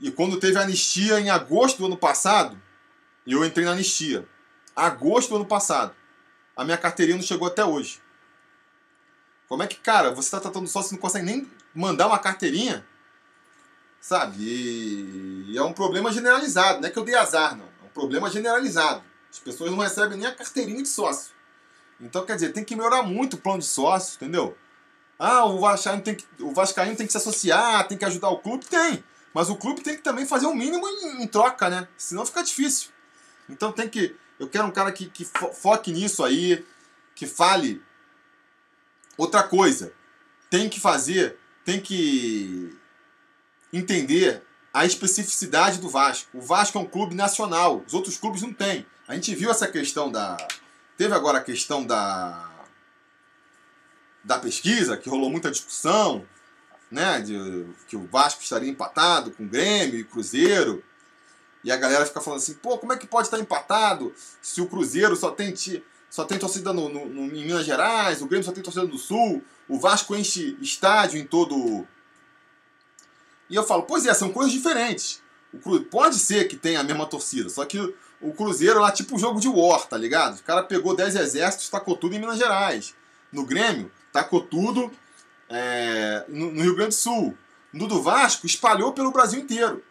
E 0.00 0.10
quando 0.10 0.38
teve 0.38 0.58
anistia 0.58 1.18
em 1.18 1.30
agosto 1.30 1.78
do 1.78 1.86
ano 1.86 1.96
passado, 1.96 2.60
eu 3.26 3.44
entrei 3.44 3.64
na 3.64 3.72
anistia. 3.72 4.28
Agosto 4.76 5.30
do 5.30 5.36
ano 5.36 5.46
passado. 5.46 5.94
A 6.54 6.64
minha 6.64 6.76
carteirinha 6.76 7.16
não 7.16 7.24
chegou 7.24 7.48
até 7.48 7.64
hoje. 7.64 8.00
Como 9.48 9.62
é 9.62 9.66
que, 9.66 9.76
cara, 9.76 10.10
você 10.10 10.26
está 10.26 10.40
tratando 10.40 10.68
sócio 10.68 10.90
e 10.90 10.92
não 10.94 11.00
consegue 11.00 11.24
nem 11.24 11.50
mandar 11.74 12.06
uma 12.06 12.18
carteirinha? 12.18 12.86
Sabe? 14.00 14.36
E 14.40 15.56
é 15.56 15.62
um 15.62 15.72
problema 15.72 16.12
generalizado. 16.12 16.80
Não 16.80 16.88
é 16.88 16.90
que 16.90 16.98
eu 16.98 17.04
dei 17.04 17.14
azar, 17.14 17.56
não. 17.56 17.64
É 17.64 17.86
um 17.86 17.88
problema 17.88 18.30
generalizado. 18.30 19.02
As 19.30 19.38
pessoas 19.38 19.70
não 19.70 19.78
recebem 19.78 20.18
nem 20.18 20.26
a 20.26 20.34
carteirinha 20.34 20.82
de 20.82 20.88
sócio. 20.88 21.32
Então, 22.00 22.24
quer 22.24 22.34
dizer, 22.34 22.52
tem 22.52 22.62
que 22.62 22.76
melhorar 22.76 23.02
muito 23.02 23.34
o 23.34 23.38
plano 23.38 23.58
de 23.58 23.64
sócio, 23.64 24.16
entendeu? 24.16 24.56
Ah, 25.18 25.44
o 25.46 25.58
Vascaíno 25.58 26.02
tem 26.02 26.14
que, 26.14 26.24
o 26.40 26.52
Vascaíno 26.52 26.94
tem 26.94 27.06
que 27.06 27.12
se 27.12 27.18
associar, 27.18 27.88
tem 27.88 27.98
que 27.98 28.04
ajudar 28.04 28.28
o 28.28 28.38
clube. 28.38 28.66
Tem. 28.66 29.02
Mas 29.34 29.50
o 29.50 29.56
clube 29.56 29.80
tem 29.80 29.96
que 29.96 30.02
também 30.02 30.26
fazer 30.26 30.46
o 30.46 30.50
um 30.50 30.54
mínimo 30.54 30.86
em, 30.86 31.22
em, 31.22 31.26
troca, 31.26 31.68
né? 31.68 31.88
Senão 31.96 32.24
fica 32.24 32.42
difícil. 32.42 32.90
Então 33.48 33.72
tem 33.72 33.88
que. 33.88 34.14
Eu 34.38 34.48
quero 34.48 34.66
um 34.66 34.70
cara 34.70 34.92
que, 34.92 35.06
que 35.06 35.24
foque 35.24 35.90
nisso 35.92 36.22
aí, 36.22 36.64
que 37.14 37.26
fale. 37.26 37.82
Outra 39.18 39.42
coisa, 39.42 39.92
tem 40.48 40.68
que 40.68 40.78
fazer, 40.78 41.36
tem 41.64 41.80
que 41.80 42.72
entender 43.72 44.42
a 44.72 44.86
especificidade 44.86 45.78
do 45.78 45.88
Vasco. 45.88 46.38
O 46.38 46.40
Vasco 46.40 46.78
é 46.78 46.80
um 46.80 46.86
clube 46.86 47.16
nacional, 47.16 47.82
os 47.84 47.92
outros 47.92 48.16
clubes 48.16 48.42
não 48.42 48.52
têm. 48.52 48.86
A 49.08 49.14
gente 49.14 49.34
viu 49.34 49.50
essa 49.50 49.66
questão 49.66 50.10
da. 50.10 50.36
Teve 50.96 51.14
agora 51.14 51.38
a 51.38 51.42
questão 51.42 51.84
da. 51.84 52.48
Da 54.22 54.38
pesquisa, 54.38 54.96
que 54.96 55.08
rolou 55.08 55.30
muita 55.30 55.50
discussão, 55.50 56.24
né? 56.88 57.20
De, 57.20 57.66
que 57.88 57.96
o 57.96 58.06
Vasco 58.06 58.42
estaria 58.42 58.70
empatado 58.70 59.32
com 59.32 59.48
Grêmio 59.48 59.98
e 59.98 60.04
Cruzeiro. 60.04 60.84
E 61.64 61.72
a 61.72 61.76
galera 61.76 62.06
fica 62.06 62.20
falando 62.20 62.38
assim, 62.38 62.54
pô, 62.54 62.78
como 62.78 62.92
é 62.92 62.96
que 62.96 63.06
pode 63.06 63.26
estar 63.26 63.38
empatado 63.38 64.14
se 64.40 64.60
o 64.60 64.68
Cruzeiro 64.68 65.16
só 65.16 65.32
tem, 65.32 65.52
só 66.10 66.24
tem 66.24 66.38
torcida 66.38 66.72
no, 66.72 66.88
no, 66.88 67.06
no, 67.06 67.24
em 67.26 67.44
Minas 67.44 67.66
Gerais, 67.66 68.22
o 68.22 68.26
Grêmio 68.26 68.44
só 68.44 68.52
tem 68.52 68.62
torcida 68.62 68.86
no 68.86 68.98
Sul, 68.98 69.42
o 69.68 69.78
Vasco 69.78 70.16
enche 70.16 70.56
estádio 70.60 71.20
em 71.20 71.24
todo 71.24 71.86
e 73.50 73.54
eu 73.54 73.62
falo, 73.64 73.82
pois 73.84 74.06
é, 74.06 74.12
são 74.12 74.30
coisas 74.30 74.52
diferentes. 74.52 75.22
O 75.52 75.58
Cru... 75.58 75.80
Pode 75.84 76.18
ser 76.18 76.46
que 76.48 76.56
tenha 76.56 76.80
a 76.80 76.84
mesma 76.84 77.06
torcida, 77.06 77.48
só 77.48 77.64
que 77.64 77.78
o 78.20 78.32
Cruzeiro 78.32 78.80
lá, 78.80 78.92
tipo 78.92 79.14
um 79.14 79.18
jogo 79.18 79.40
de 79.40 79.48
War, 79.48 79.86
tá 79.86 79.96
ligado? 79.96 80.38
O 80.38 80.42
cara 80.42 80.62
pegou 80.62 80.94
10 80.94 81.16
exércitos, 81.16 81.68
tacou 81.68 81.96
tudo 81.96 82.14
em 82.14 82.18
Minas 82.18 82.38
Gerais. 82.38 82.94
No 83.32 83.46
Grêmio, 83.46 83.90
tacou 84.12 84.40
tudo 84.40 84.90
é, 85.48 86.24
no, 86.28 86.52
no, 86.52 86.62
Rio 86.62 86.74
Grande 86.74 86.90
do 86.90 87.00
Sul. 87.00 87.36
No 87.72 87.86
do 87.86 88.02
Vasco, 88.02 88.46
espalhou 88.46 88.92
pelo 88.92 89.12
Brasil 89.12 89.40
inteiro. 89.40 89.82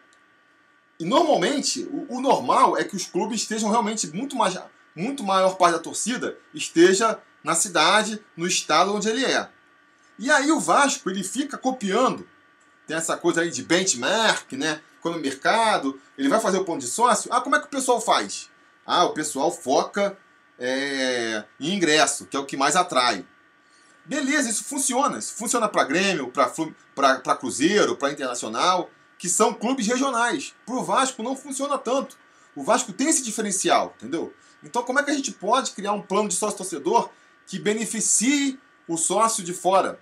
E 1.00 1.06
normalmente, 1.06 1.88
o, 1.92 2.18
o, 2.18 2.22
normal 2.22 2.78
é 2.78 2.84
que 2.84 2.96
os 2.96 3.06
clubes 3.06 3.42
estejam 3.42 3.70
realmente 3.70 4.08
muito 4.08 4.36
mais. 4.36 4.58
Muito 5.02 5.24
maior 5.24 5.56
parte 5.56 5.74
da 5.74 5.80
torcida 5.80 6.38
esteja 6.54 7.20
na 7.44 7.56
cidade, 7.56 8.22
no 8.36 8.48
estado 8.48 8.94
onde 8.94 9.08
ele 9.08 9.24
é. 9.24 9.48
E 10.20 10.32
aí 10.32 10.52
o 10.52 10.60
Vasco 10.60 11.10
ele 11.10 11.24
fica 11.24 11.58
copiando 11.58 12.28
tem 12.88 12.96
essa 12.96 13.18
coisa 13.18 13.42
aí 13.42 13.52
de 13.52 13.62
benchmark, 13.62 14.54
né? 14.54 14.82
Quando 15.02 15.18
o 15.18 15.20
mercado, 15.20 16.00
ele 16.18 16.30
vai 16.30 16.40
fazer 16.40 16.58
o 16.58 16.64
ponto 16.64 16.80
de 16.80 16.88
sócio, 16.88 17.32
ah, 17.32 17.42
como 17.42 17.56
é 17.56 17.60
que 17.60 17.66
o 17.66 17.70
pessoal 17.70 18.00
faz? 18.00 18.50
Ah, 18.86 19.04
o 19.04 19.14
pessoal 19.14 19.52
foca 19.52 20.18
é, 20.58 21.44
em 21.60 21.76
ingresso, 21.76 22.26
que 22.26 22.38
é 22.38 22.40
o 22.40 22.46
que 22.46 22.56
mais 22.56 22.78
atrai. 22.78 23.26
Beleza, 24.06 24.50
isso 24.50 24.64
funciona. 24.64 25.18
Isso 25.18 25.34
funciona 25.36 25.68
para 25.68 25.84
Grêmio, 25.84 26.32
para 26.32 27.36
Cruzeiro, 27.36 27.98
para 27.98 28.12
Internacional, 28.12 28.90
que 29.20 29.28
são 29.28 29.54
clubes 29.54 29.86
regionais. 29.86 30.56
Para 30.66 30.76
o 30.76 30.84
Vasco 30.84 31.22
não 31.22 31.36
funciona 31.36 31.78
tanto. 31.78 32.18
O 32.56 32.64
Vasco 32.64 32.94
tem 32.94 33.10
esse 33.10 33.22
diferencial, 33.22 33.94
entendeu? 33.98 34.34
Então, 34.64 34.84
como 34.84 35.00
é 35.00 35.04
que 35.04 35.12
a 35.12 35.14
gente 35.14 35.32
pode 35.32 35.72
criar 35.72 35.94
um 35.94 36.02
plano 36.02 36.30
de 36.30 36.36
sócio-torcedor 36.36 37.10
que 37.46 37.60
beneficie 37.60 38.60
o 38.88 38.98
sócio 38.98 39.44
de 39.44 39.54
fora? 39.54 40.00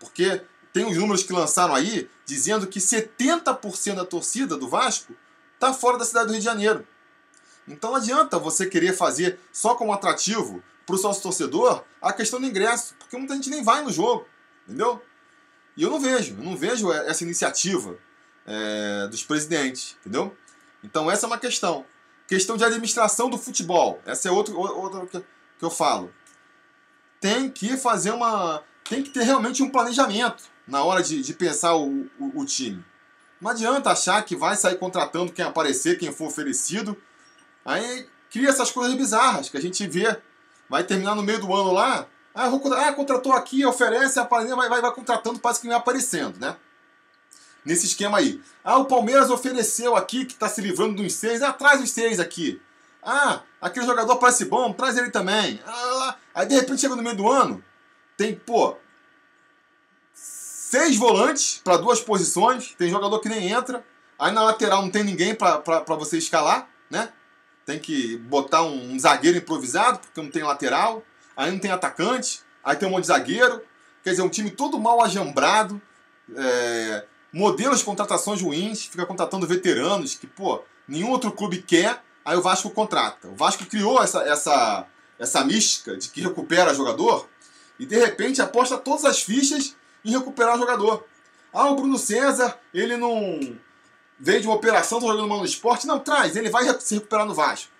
Porque 0.00 0.42
tem 0.72 0.86
os 0.86 0.96
números 0.96 1.22
que 1.22 1.32
lançaram 1.32 1.74
aí 1.74 2.08
dizendo 2.24 2.66
que 2.66 2.80
70% 2.80 3.94
da 3.94 4.04
torcida 4.04 4.56
do 4.56 4.68
Vasco 4.68 5.14
está 5.54 5.72
fora 5.72 5.98
da 5.98 6.04
cidade 6.04 6.26
do 6.26 6.32
Rio 6.32 6.40
de 6.40 6.44
Janeiro. 6.44 6.86
Então 7.68 7.90
não 7.90 7.96
adianta 7.98 8.38
você 8.38 8.66
querer 8.66 8.96
fazer 8.96 9.38
só 9.52 9.74
como 9.74 9.92
atrativo 9.92 10.62
para 10.84 10.96
o 10.96 10.98
sócio 10.98 11.22
torcedor 11.22 11.84
a 12.00 12.12
questão 12.12 12.40
do 12.40 12.46
ingresso, 12.46 12.94
porque 12.98 13.16
muita 13.16 13.34
gente 13.34 13.50
nem 13.50 13.62
vai 13.62 13.82
no 13.82 13.92
jogo, 13.92 14.26
entendeu? 14.66 15.00
E 15.76 15.82
eu 15.82 15.90
não 15.90 16.00
vejo, 16.00 16.34
eu 16.36 16.42
não 16.42 16.56
vejo 16.56 16.92
essa 16.92 17.22
iniciativa 17.22 17.96
é, 18.46 19.06
dos 19.08 19.22
presidentes, 19.22 19.96
entendeu? 20.00 20.36
Então 20.82 21.10
essa 21.10 21.26
é 21.26 21.28
uma 21.28 21.38
questão. 21.38 21.86
Questão 22.32 22.56
de 22.56 22.64
administração 22.64 23.28
do 23.28 23.36
futebol, 23.36 24.00
essa 24.06 24.26
é 24.26 24.32
outra, 24.32 24.54
outra 24.54 25.04
que, 25.04 25.20
que 25.58 25.62
eu 25.62 25.68
falo. 25.68 26.10
Tem 27.20 27.50
que 27.50 27.76
fazer 27.76 28.10
uma. 28.10 28.62
Tem 28.88 29.02
que 29.02 29.10
ter 29.10 29.22
realmente 29.24 29.62
um 29.62 29.68
planejamento 29.68 30.44
na 30.66 30.82
hora 30.82 31.02
de, 31.02 31.20
de 31.20 31.34
pensar 31.34 31.76
o, 31.76 32.06
o, 32.18 32.40
o, 32.40 32.46
time. 32.46 32.82
Não 33.38 33.50
adianta 33.50 33.90
achar 33.90 34.24
que 34.24 34.34
vai 34.34 34.56
sair 34.56 34.78
contratando 34.78 35.30
quem 35.30 35.44
aparecer, 35.44 35.98
quem 35.98 36.10
for 36.10 36.28
oferecido. 36.28 36.96
Aí 37.66 38.08
cria 38.30 38.48
essas 38.48 38.70
coisas 38.70 38.94
bizarras 38.94 39.50
que 39.50 39.58
a 39.58 39.60
gente 39.60 39.86
vê. 39.86 40.16
Vai 40.70 40.84
terminar 40.84 41.14
no 41.14 41.22
meio 41.22 41.38
do 41.38 41.54
ano 41.54 41.70
lá. 41.70 42.06
Ah, 42.34 42.48
vou, 42.48 42.72
ah 42.72 42.94
contratou 42.94 43.34
aqui, 43.34 43.62
oferece, 43.66 44.18
aparece, 44.18 44.54
vai, 44.54 44.70
vai, 44.70 44.80
vai 44.80 44.94
contratando, 44.94 45.38
parece 45.38 45.60
que 45.60 45.68
vai 45.68 45.76
aparecendo, 45.76 46.40
né? 46.40 46.56
Nesse 47.64 47.86
esquema 47.86 48.18
aí. 48.18 48.40
Ah, 48.64 48.78
o 48.78 48.86
Palmeiras 48.86 49.30
ofereceu 49.30 49.94
aqui, 49.96 50.24
que 50.24 50.32
está 50.32 50.48
se 50.48 50.60
livrando 50.60 51.02
dos 51.02 51.12
seis. 51.14 51.42
Ah, 51.42 51.52
traz 51.52 51.80
os 51.80 51.90
seis 51.90 52.18
aqui. 52.18 52.60
Ah, 53.02 53.42
aquele 53.60 53.84
jogador 53.84 54.16
parece 54.16 54.44
bom, 54.44 54.72
traz 54.72 54.96
ele 54.96 55.10
também. 55.10 55.60
Ah, 55.66 56.16
aí 56.34 56.46
de 56.46 56.54
repente 56.54 56.80
chega 56.80 56.94
no 56.94 57.02
meio 57.02 57.16
do 57.16 57.30
ano, 57.30 57.62
tem, 58.16 58.34
pô, 58.34 58.76
seis 60.14 60.96
volantes 60.96 61.60
para 61.64 61.76
duas 61.76 62.00
posições, 62.00 62.74
tem 62.78 62.88
jogador 62.88 63.18
que 63.18 63.28
nem 63.28 63.50
entra. 63.50 63.84
Aí 64.18 64.32
na 64.32 64.44
lateral 64.44 64.82
não 64.82 64.90
tem 64.90 65.02
ninguém 65.02 65.34
para 65.34 65.82
você 65.96 66.16
escalar, 66.16 66.68
né? 66.88 67.12
Tem 67.66 67.78
que 67.78 68.16
botar 68.18 68.62
um, 68.62 68.92
um, 68.92 68.98
zagueiro 68.98 69.38
improvisado, 69.38 69.98
porque 69.98 70.20
não 70.20 70.30
tem 70.30 70.42
lateral. 70.42 71.02
Aí 71.36 71.50
não 71.50 71.58
tem 71.58 71.70
atacante, 71.70 72.40
aí 72.62 72.76
tem 72.76 72.88
um 72.88 72.92
monte 72.92 73.02
de 73.02 73.08
zagueiro. 73.08 73.62
Quer 74.04 74.10
dizer, 74.10 74.22
um 74.22 74.28
time 74.28 74.50
todo 74.50 74.78
mal 74.78 75.02
ajambrado. 75.02 75.80
É, 76.36 77.04
modelos 77.32 77.78
de 77.78 77.84
contratações 77.84 78.42
ruins, 78.42 78.84
fica 78.84 79.06
contratando 79.06 79.46
veteranos 79.46 80.14
que, 80.14 80.26
pô, 80.26 80.62
nenhum 80.86 81.10
outro 81.10 81.32
clube 81.32 81.62
quer, 81.62 82.02
aí 82.24 82.36
o 82.36 82.42
Vasco 82.42 82.70
contrata. 82.70 83.28
O 83.28 83.34
Vasco 83.34 83.64
criou 83.66 84.02
essa, 84.02 84.22
essa, 84.22 84.86
essa 85.18 85.44
mística 85.44 85.96
de 85.96 86.08
que 86.10 86.20
recupera 86.20 86.74
jogador 86.74 87.28
e 87.78 87.86
de 87.86 87.98
repente 87.98 88.42
aposta 88.42 88.76
todas 88.76 89.04
as 89.04 89.22
fichas 89.22 89.74
em 90.04 90.10
recuperar 90.10 90.56
o 90.56 90.58
jogador. 90.58 91.04
Ah, 91.52 91.70
o 91.70 91.76
Bruno 91.76 91.98
César, 91.98 92.58
ele 92.72 92.96
não. 92.96 93.56
veio 94.18 94.40
de 94.40 94.46
uma 94.46 94.56
operação, 94.56 95.00
tá 95.00 95.06
jogando 95.06 95.28
mal 95.28 95.38
no 95.38 95.44
esporte. 95.44 95.86
Não, 95.86 95.98
traz, 95.98 96.36
ele 96.36 96.50
vai 96.50 96.64
se 96.80 96.94
recuperar 96.94 97.26
no 97.26 97.34
Vasco. 97.34 97.70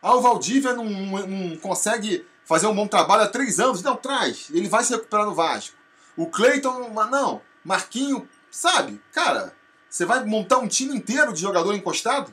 Ah, 0.00 0.16
o 0.16 0.20
Valdívia 0.20 0.72
não, 0.74 0.84
não 0.84 1.56
consegue 1.58 2.26
fazer 2.44 2.66
um 2.66 2.74
bom 2.74 2.88
trabalho 2.88 3.22
há 3.22 3.28
três 3.28 3.60
anos. 3.60 3.82
Não, 3.82 3.96
traz, 3.96 4.48
ele 4.50 4.68
vai 4.68 4.82
se 4.82 4.92
recuperar 4.92 5.26
no 5.26 5.34
Vasco. 5.34 5.76
O 6.16 6.26
Cleiton, 6.26 6.90
não, 7.10 7.40
Marquinho, 7.64 8.28
sabe? 8.52 9.00
Cara, 9.10 9.56
você 9.88 10.04
vai 10.04 10.24
montar 10.24 10.58
um 10.58 10.68
time 10.68 10.94
inteiro 10.94 11.32
de 11.32 11.40
jogador 11.40 11.74
encostado? 11.74 12.32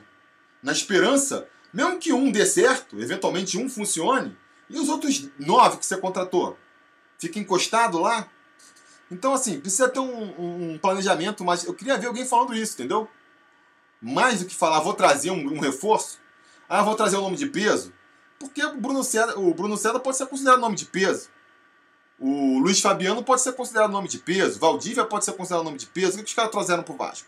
Na 0.62 0.70
esperança, 0.70 1.48
mesmo 1.72 1.98
que 1.98 2.12
um 2.12 2.30
dê 2.30 2.44
certo, 2.44 3.00
eventualmente 3.00 3.58
um 3.58 3.68
funcione, 3.68 4.36
e 4.68 4.78
os 4.78 4.88
outros 4.88 5.28
nove 5.38 5.78
que 5.78 5.86
você 5.86 5.96
contratou? 5.96 6.56
Fica 7.18 7.38
encostado 7.38 7.98
lá? 7.98 8.28
Então, 9.10 9.34
assim, 9.34 9.58
precisa 9.58 9.88
ter 9.88 9.98
um, 9.98 10.72
um 10.72 10.78
planejamento, 10.78 11.42
mas 11.42 11.64
eu 11.64 11.74
queria 11.74 11.98
ver 11.98 12.06
alguém 12.06 12.24
falando 12.24 12.54
isso, 12.54 12.74
entendeu? 12.74 13.08
Mais 14.00 14.40
do 14.40 14.46
que 14.46 14.54
falar, 14.54 14.80
vou 14.80 14.94
trazer 14.94 15.30
um, 15.30 15.54
um 15.54 15.58
reforço, 15.58 16.18
ah, 16.68 16.82
vou 16.82 16.94
trazer 16.94 17.16
o 17.16 17.20
um 17.20 17.22
nome 17.22 17.36
de 17.36 17.46
peso, 17.46 17.92
porque 18.38 18.64
o 18.64 18.76
Bruno, 18.76 19.02
César, 19.02 19.38
o 19.38 19.52
Bruno 19.52 19.76
pode 20.00 20.16
ser 20.16 20.26
considerado 20.26 20.60
nome 20.60 20.76
de 20.76 20.86
peso. 20.86 21.28
O 22.20 22.58
Luiz 22.58 22.80
Fabiano 22.80 23.24
pode 23.24 23.40
ser 23.40 23.54
considerado 23.54 23.90
nome 23.90 24.06
de 24.06 24.18
peso. 24.18 24.60
Valdívia 24.60 25.06
pode 25.06 25.24
ser 25.24 25.32
considerado 25.32 25.64
nome 25.64 25.78
de 25.78 25.86
peso. 25.86 26.16
O 26.16 26.18
que 26.18 26.28
os 26.28 26.34
caras 26.34 26.50
trouxeram 26.50 26.82
pro 26.82 26.94
Vasco? 26.94 27.26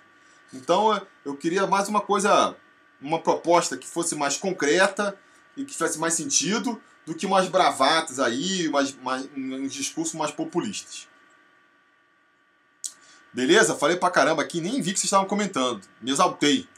Então 0.53 1.01
eu 1.25 1.35
queria 1.35 1.67
mais 1.67 1.89
uma 1.89 2.03
coisa, 2.03 2.55
uma 3.01 3.19
proposta 3.19 3.79
que 3.79 3.87
fosse 3.87 4.15
mais 4.15 4.37
concreta 4.37 5.19
e 5.57 5.65
que 5.65 5.73
fizesse 5.73 5.99
mais 5.99 6.13
sentido 6.13 6.79
do 7.07 7.15
que 7.15 7.25
umas 7.25 7.49
bravatas 7.49 8.21
aí, 8.21 8.69
mais, 8.69 8.95
mais, 9.03 9.27
discurso 9.73 10.19
mais 10.19 10.31
populistas. 10.31 11.09
Beleza? 13.33 13.75
Falei 13.75 13.97
pra 13.97 14.11
caramba 14.11 14.43
aqui, 14.43 14.61
nem 14.61 14.83
vi 14.83 14.93
que 14.93 14.99
vocês 14.99 15.05
estavam 15.05 15.27
comentando. 15.27 15.81
Me 16.03 16.11
exaltei. 16.11 16.69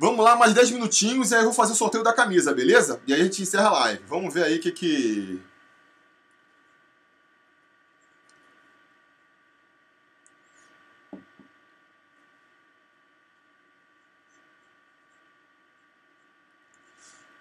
Vamos 0.00 0.24
lá, 0.24 0.34
mais 0.34 0.54
10 0.54 0.70
minutinhos 0.70 1.30
e 1.30 1.34
aí 1.34 1.42
eu 1.42 1.44
vou 1.44 1.52
fazer 1.52 1.74
o 1.74 1.76
sorteio 1.76 2.02
da 2.02 2.10
camisa, 2.10 2.54
beleza? 2.54 3.02
E 3.06 3.12
aí 3.12 3.20
a 3.20 3.24
gente 3.24 3.42
encerra 3.42 3.68
a 3.68 3.72
live. 3.72 4.02
Vamos 4.08 4.32
ver 4.32 4.44
aí 4.44 4.56
o 4.56 4.60
que 4.60 4.72
que... 4.72 5.42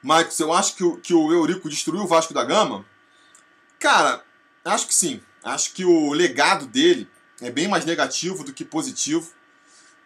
Marcos, 0.03 0.38
eu 0.41 0.51
acho 0.51 0.76
que 0.76 0.84
o, 0.84 0.97
que 0.97 1.14
o 1.14 1.32
Eurico 1.32 1.70
destruiu 1.70 2.03
o 2.03 2.07
Vasco 2.07 2.34
da 2.34 2.43
Gama? 2.43 2.86
Cara, 3.80 4.22
acho 4.66 4.86
que 4.86 4.93
sim. 4.93 5.22
Acho 5.41 5.72
que 5.72 5.86
o 5.86 6.12
legado 6.12 6.66
dele 6.66 7.10
é 7.39 7.49
bem 7.49 7.70
mais 7.70 7.86
negativo 7.86 8.43
do 8.43 8.51
que 8.51 8.66
positivo. 8.66 9.32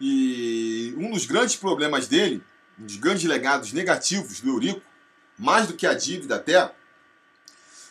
E 0.05 0.93
um 0.97 1.11
dos 1.11 1.25
grandes 1.25 1.55
problemas 1.55 2.09
dele, 2.09 2.43
um 2.77 2.85
dos 2.85 2.97
grandes 2.97 3.23
legados 3.23 3.71
negativos 3.71 4.41
do 4.41 4.49
Eurico, 4.49 4.81
mais 5.39 5.65
do 5.65 5.75
que 5.75 5.87
a 5.87 5.93
dívida 5.93 6.35
até, 6.35 6.75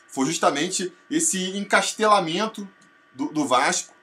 foi 0.08 0.26
justamente 0.26 0.92
esse 1.10 1.56
encastelamento 1.56 2.68
do, 3.14 3.28
do 3.28 3.46
Vasco, 3.46 3.94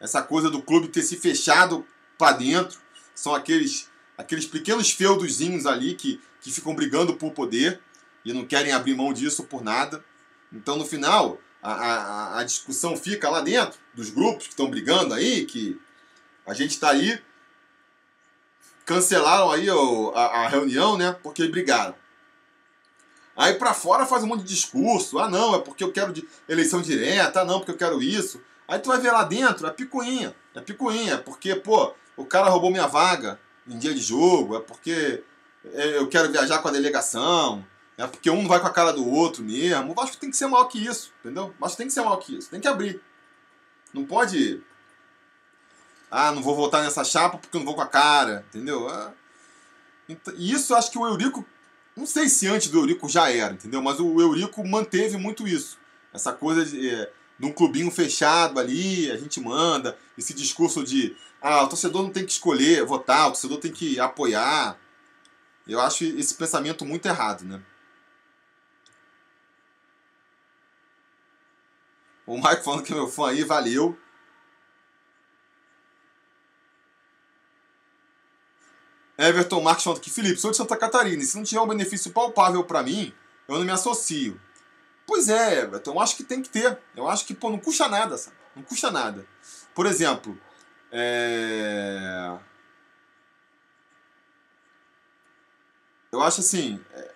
essa 0.00 0.22
coisa 0.22 0.48
do 0.48 0.62
clube 0.62 0.88
ter 0.88 1.02
se 1.02 1.18
fechado 1.18 1.86
para 2.16 2.38
dentro. 2.38 2.78
São 3.14 3.34
aqueles, 3.34 3.90
aqueles 4.16 4.46
pequenos 4.46 4.90
feudozinhos 4.90 5.66
ali 5.66 5.92
que, 5.92 6.18
que 6.40 6.50
ficam 6.50 6.74
brigando 6.74 7.16
por 7.16 7.32
poder 7.32 7.82
e 8.24 8.32
não 8.32 8.46
querem 8.46 8.72
abrir 8.72 8.94
mão 8.94 9.12
disso 9.12 9.44
por 9.44 9.62
nada. 9.62 10.02
Então, 10.50 10.78
no 10.78 10.86
final, 10.86 11.38
a, 11.62 11.72
a, 11.72 12.40
a 12.40 12.44
discussão 12.44 12.96
fica 12.96 13.28
lá 13.28 13.42
dentro 13.42 13.78
dos 13.92 14.08
grupos 14.08 14.46
que 14.46 14.52
estão 14.54 14.70
brigando 14.70 15.12
aí, 15.12 15.44
que 15.44 15.78
a 16.46 16.54
gente 16.54 16.70
está 16.70 16.92
aí 16.92 17.20
cancelaram 18.88 19.50
aí 19.50 19.68
a, 19.68 20.20
a 20.20 20.48
reunião, 20.48 20.96
né? 20.96 21.14
Porque 21.22 21.46
brigaram. 21.46 21.94
Aí 23.36 23.52
para 23.54 23.74
fora 23.74 24.06
faz 24.06 24.24
um 24.24 24.26
monte 24.28 24.44
de 24.44 24.54
discurso. 24.54 25.18
Ah, 25.18 25.28
não, 25.28 25.54
é 25.54 25.58
porque 25.58 25.84
eu 25.84 25.92
quero 25.92 26.14
eleição 26.48 26.80
direta. 26.80 27.42
Ah, 27.42 27.44
não, 27.44 27.58
porque 27.58 27.72
eu 27.72 27.76
quero 27.76 28.02
isso. 28.02 28.40
Aí 28.66 28.78
tu 28.78 28.88
vai 28.88 28.98
ver 28.98 29.12
lá 29.12 29.24
dentro, 29.24 29.66
é 29.66 29.70
picuinha. 29.70 30.34
É 30.54 30.60
picuinha, 30.62 31.14
é 31.14 31.16
porque, 31.18 31.54
pô, 31.54 31.92
o 32.16 32.24
cara 32.24 32.48
roubou 32.48 32.70
minha 32.70 32.86
vaga 32.86 33.38
em 33.66 33.78
dia 33.78 33.92
de 33.92 34.00
jogo. 34.00 34.56
É 34.56 34.60
porque 34.60 35.22
é, 35.74 35.98
eu 35.98 36.08
quero 36.08 36.32
viajar 36.32 36.60
com 36.60 36.68
a 36.68 36.72
delegação. 36.72 37.64
É 37.98 38.06
porque 38.06 38.30
um 38.30 38.48
vai 38.48 38.58
com 38.58 38.68
a 38.68 38.72
cara 38.72 38.90
do 38.90 39.06
outro 39.06 39.44
mesmo. 39.44 39.92
O 39.92 39.94
Vasco 39.94 40.16
tem 40.16 40.30
que 40.30 40.36
ser 40.36 40.46
maior 40.46 40.64
que 40.64 40.82
isso, 40.82 41.12
entendeu? 41.20 41.54
O 41.58 41.60
Vasco 41.60 41.76
tem 41.76 41.88
que 41.88 41.92
ser 41.92 42.00
maior 42.00 42.16
que 42.16 42.38
isso. 42.38 42.48
Tem 42.48 42.60
que 42.60 42.68
abrir. 42.68 43.02
Não 43.92 44.06
pode 44.06 44.62
ah, 46.10 46.32
não 46.32 46.42
vou 46.42 46.54
votar 46.54 46.82
nessa 46.82 47.04
chapa 47.04 47.38
porque 47.38 47.56
eu 47.56 47.60
não 47.60 47.66
vou 47.66 47.74
com 47.74 47.82
a 47.82 47.86
cara, 47.86 48.44
entendeu? 48.48 48.88
Ah, 48.88 49.12
então, 50.08 50.34
e 50.36 50.52
isso 50.52 50.74
acho 50.74 50.90
que 50.90 50.98
o 50.98 51.06
Eurico, 51.06 51.44
não 51.96 52.06
sei 52.06 52.28
se 52.28 52.46
antes 52.46 52.68
do 52.68 52.78
Eurico 52.78 53.08
já 53.08 53.30
era, 53.30 53.54
entendeu? 53.54 53.82
Mas 53.82 54.00
o 54.00 54.20
Eurico 54.20 54.66
manteve 54.66 55.16
muito 55.16 55.46
isso. 55.46 55.78
Essa 56.12 56.32
coisa 56.32 56.64
de, 56.64 56.88
é, 56.88 57.12
de 57.38 57.46
um 57.46 57.52
clubinho 57.52 57.90
fechado 57.90 58.58
ali, 58.58 59.10
a 59.10 59.16
gente 59.16 59.40
manda, 59.40 59.98
esse 60.16 60.32
discurso 60.32 60.82
de 60.82 61.14
ah, 61.40 61.62
o 61.62 61.68
torcedor 61.68 62.02
não 62.02 62.10
tem 62.10 62.24
que 62.24 62.32
escolher, 62.32 62.84
votar, 62.84 63.28
o 63.28 63.32
torcedor 63.32 63.58
tem 63.58 63.72
que 63.72 64.00
apoiar. 64.00 64.78
Eu 65.66 65.80
acho 65.80 66.04
esse 66.04 66.34
pensamento 66.34 66.84
muito 66.84 67.06
errado, 67.06 67.44
né? 67.44 67.60
O 72.26 72.36
Mike 72.36 72.64
falando 72.64 72.82
que 72.82 72.92
é 72.92 72.94
meu 72.94 73.08
fã 73.08 73.30
aí, 73.30 73.44
valeu. 73.44 73.98
Everton 79.18 79.60
Marques 79.60 79.82
falando 79.82 80.00
que, 80.00 80.10
Felipe, 80.10 80.40
sou 80.40 80.52
de 80.52 80.56
Santa 80.56 80.76
Catarina 80.76 81.20
e 81.20 81.26
se 81.26 81.36
não 81.36 81.42
tiver 81.42 81.60
um 81.60 81.66
benefício 81.66 82.12
palpável 82.12 82.62
para 82.62 82.84
mim, 82.84 83.12
eu 83.48 83.58
não 83.58 83.64
me 83.64 83.72
associo. 83.72 84.40
Pois 85.04 85.28
é, 85.28 85.62
Everton, 85.62 85.92
eu 85.92 86.00
acho 86.00 86.16
que 86.16 86.22
tem 86.22 86.40
que 86.40 86.48
ter. 86.48 86.78
Eu 86.94 87.08
acho 87.08 87.26
que, 87.26 87.34
pô, 87.34 87.50
não 87.50 87.58
custa 87.58 87.88
nada, 87.88 88.16
sabe? 88.16 88.36
Não 88.54 88.62
custa 88.62 88.90
nada. 88.90 89.26
Por 89.74 89.86
exemplo, 89.86 90.38
é... 90.92 92.38
Eu 96.12 96.22
acho 96.22 96.40
assim. 96.40 96.80
É... 96.92 97.12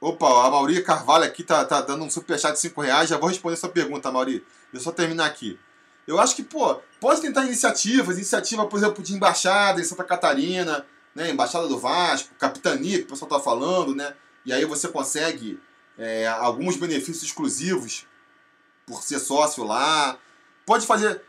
Opa, 0.00 0.46
a 0.46 0.50
Mauri 0.50 0.82
Carvalho 0.82 1.24
aqui 1.24 1.44
tá, 1.44 1.64
tá 1.64 1.80
dando 1.80 2.04
um 2.04 2.10
superchat 2.10 2.54
de 2.54 2.58
5 2.60 2.80
reais. 2.80 3.08
Já 3.08 3.18
vou 3.18 3.28
responder 3.28 3.56
sua 3.56 3.68
pergunta, 3.68 4.10
Mauri. 4.10 4.44
Deixa 4.72 4.74
eu 4.74 4.80
só 4.80 4.90
terminar 4.90 5.26
aqui. 5.26 5.58
Eu 6.06 6.18
acho 6.18 6.34
que, 6.34 6.42
pô, 6.42 6.80
pode 7.00 7.20
tentar 7.20 7.44
iniciativas, 7.44 8.16
iniciativa, 8.16 8.66
por 8.66 8.76
exemplo, 8.76 9.02
de 9.02 9.14
embaixada 9.14 9.80
em 9.80 9.84
Santa 9.84 10.02
Catarina, 10.02 10.84
né, 11.14 11.30
Embaixada 11.30 11.68
do 11.68 11.78
Vasco, 11.78 12.34
Capitania, 12.38 12.98
que 12.98 13.04
o 13.04 13.08
pessoal 13.08 13.30
está 13.30 13.40
falando, 13.40 13.94
né? 13.94 14.14
E 14.44 14.52
aí 14.52 14.64
você 14.64 14.88
consegue 14.88 15.60
é, 15.98 16.26
alguns 16.26 16.76
benefícios 16.76 17.22
exclusivos 17.22 18.06
por 18.86 19.02
ser 19.02 19.18
sócio 19.18 19.64
lá. 19.64 20.18
Pode 20.66 20.86
fazer 20.86 21.22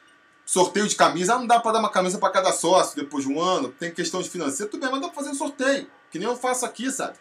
sorteio 0.45 0.87
de 0.87 0.95
camisa. 0.95 1.35
Ah, 1.35 1.39
não 1.39 1.47
dá 1.47 1.59
para 1.59 1.73
dar 1.73 1.79
uma 1.79 1.89
camisa 1.89 2.17
para 2.17 2.31
cada 2.31 2.51
sócio 2.51 2.95
depois 2.95 3.25
de 3.25 3.31
um 3.31 3.41
ano. 3.41 3.69
Tem 3.69 3.91
questão 3.91 4.21
de 4.21 4.29
financeiro. 4.29 4.71
Tudo 4.71 4.81
bem, 4.81 4.91
mas 4.91 5.01
dá 5.01 5.07
para 5.07 5.15
fazer 5.15 5.29
um 5.29 5.35
sorteio. 5.35 5.87
Que 6.11 6.19
nem 6.19 6.27
eu 6.27 6.35
faço 6.35 6.65
aqui, 6.65 6.91
sabe? 6.91 7.17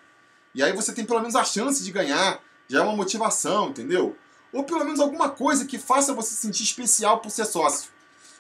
E 0.55 0.63
aí 0.63 0.73
você 0.73 0.93
tem 0.93 1.05
pelo 1.05 1.21
menos 1.21 1.37
a 1.37 1.45
chance 1.45 1.83
de 1.83 1.91
ganhar. 1.91 2.41
Já 2.69 2.81
é 2.81 2.83
uma 2.83 2.97
motivação, 2.97 3.69
entendeu? 3.69 4.17
Ou 4.53 4.65
pelo 4.65 4.85
menos 4.85 5.01
alguma 5.01 5.31
coisa 5.31 5.65
que 5.65 5.79
faça 5.79 6.15
você 6.15 6.31
se 6.31 6.43
sentir 6.43 6.63
especial 6.63 7.21
por 7.21 7.31
ser 7.31 7.45
sócio. 7.45 7.91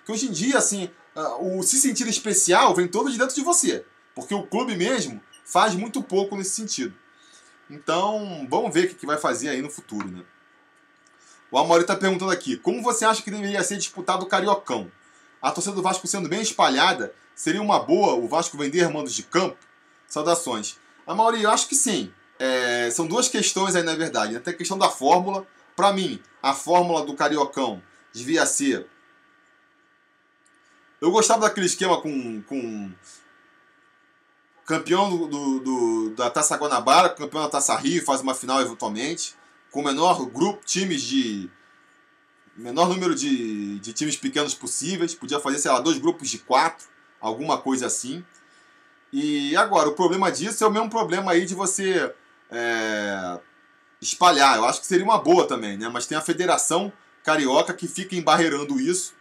Que 0.04 0.12
hoje 0.12 0.28
em 0.28 0.32
dia, 0.32 0.58
assim, 0.58 0.90
o 1.40 1.62
se 1.62 1.80
sentir 1.80 2.06
especial 2.06 2.74
vem 2.74 2.88
todo 2.88 3.10
de 3.10 3.18
dentro 3.18 3.34
de 3.34 3.42
você. 3.42 3.84
Porque 4.14 4.34
o 4.34 4.46
clube 4.46 4.76
mesmo 4.76 5.22
faz 5.44 5.74
muito 5.74 6.02
pouco 6.02 6.36
nesse 6.36 6.50
sentido. 6.50 6.94
Então, 7.68 8.46
vamos 8.50 8.72
ver 8.72 8.86
o 8.86 8.94
que 8.94 9.06
vai 9.06 9.18
fazer 9.18 9.48
aí 9.48 9.62
no 9.62 9.70
futuro, 9.70 10.08
né? 10.08 10.22
O 11.50 11.58
Amori 11.58 11.82
está 11.82 11.96
perguntando 11.96 12.30
aqui: 12.30 12.56
como 12.56 12.82
você 12.82 13.04
acha 13.04 13.22
que 13.22 13.30
deveria 13.30 13.62
ser 13.62 13.76
disputado 13.76 14.24
o 14.24 14.28
Cariocão? 14.28 14.90
A 15.40 15.50
torcida 15.50 15.74
do 15.74 15.82
Vasco 15.82 16.06
sendo 16.06 16.28
bem 16.28 16.40
espalhada, 16.40 17.14
seria 17.34 17.60
uma 17.60 17.78
boa 17.78 18.14
o 18.14 18.28
Vasco 18.28 18.56
vender 18.56 18.88
mandos 18.88 19.14
de 19.14 19.22
campo? 19.22 19.58
Saudações. 20.06 20.76
Amori, 21.06 21.42
eu 21.42 21.50
acho 21.50 21.68
que 21.68 21.74
sim. 21.74 22.12
É, 22.38 22.90
são 22.90 23.06
duas 23.06 23.28
questões 23.28 23.74
aí, 23.74 23.82
na 23.82 23.94
verdade. 23.94 24.38
Tem 24.40 24.54
a 24.54 24.56
questão 24.56 24.78
da 24.78 24.88
fórmula. 24.88 25.46
Para 25.74 25.92
mim, 25.92 26.22
a 26.42 26.54
fórmula 26.54 27.04
do 27.04 27.14
Cariocão 27.14 27.82
devia 28.12 28.46
ser. 28.46 28.86
Eu 31.00 31.10
gostava 31.10 31.42
daquele 31.42 31.66
esquema 31.66 32.00
com, 32.00 32.42
com 32.42 32.92
campeão 34.64 35.10
do, 35.10 35.26
do, 35.26 35.60
do, 35.60 36.10
da 36.10 36.30
Taça 36.30 36.56
Guanabara, 36.56 37.08
campeão 37.10 37.42
da 37.42 37.48
Taça 37.48 37.74
Rio, 37.76 38.04
faz 38.04 38.20
uma 38.20 38.34
final 38.34 38.60
eventualmente, 38.60 39.34
com 39.70 39.80
o 39.80 39.84
menor 39.84 40.24
grupo, 40.26 40.64
times 40.64 41.02
de. 41.02 41.50
menor 42.56 42.88
número 42.88 43.14
de, 43.14 43.78
de 43.78 43.92
times 43.92 44.16
pequenos 44.16 44.54
possíveis, 44.54 45.14
podia 45.14 45.40
fazer, 45.40 45.58
sei 45.58 45.70
lá, 45.70 45.80
dois 45.80 45.98
grupos 45.98 46.28
de 46.28 46.38
quatro, 46.38 46.86
alguma 47.20 47.58
coisa 47.58 47.86
assim. 47.86 48.24
E 49.12 49.54
agora, 49.56 49.88
o 49.88 49.94
problema 49.94 50.30
disso 50.32 50.64
é 50.64 50.66
o 50.66 50.70
mesmo 50.70 50.88
problema 50.88 51.32
aí 51.32 51.44
de 51.44 51.54
você 51.54 52.14
é, 52.50 53.40
espalhar. 54.00 54.56
Eu 54.56 54.64
acho 54.64 54.80
que 54.80 54.86
seria 54.86 55.04
uma 55.04 55.18
boa 55.18 55.46
também, 55.46 55.76
né? 55.76 55.88
Mas 55.88 56.06
tem 56.06 56.16
a 56.16 56.22
Federação 56.22 56.92
Carioca 57.22 57.74
que 57.74 57.86
fica 57.86 58.16
embarreirando 58.16 58.80
isso. 58.80 59.14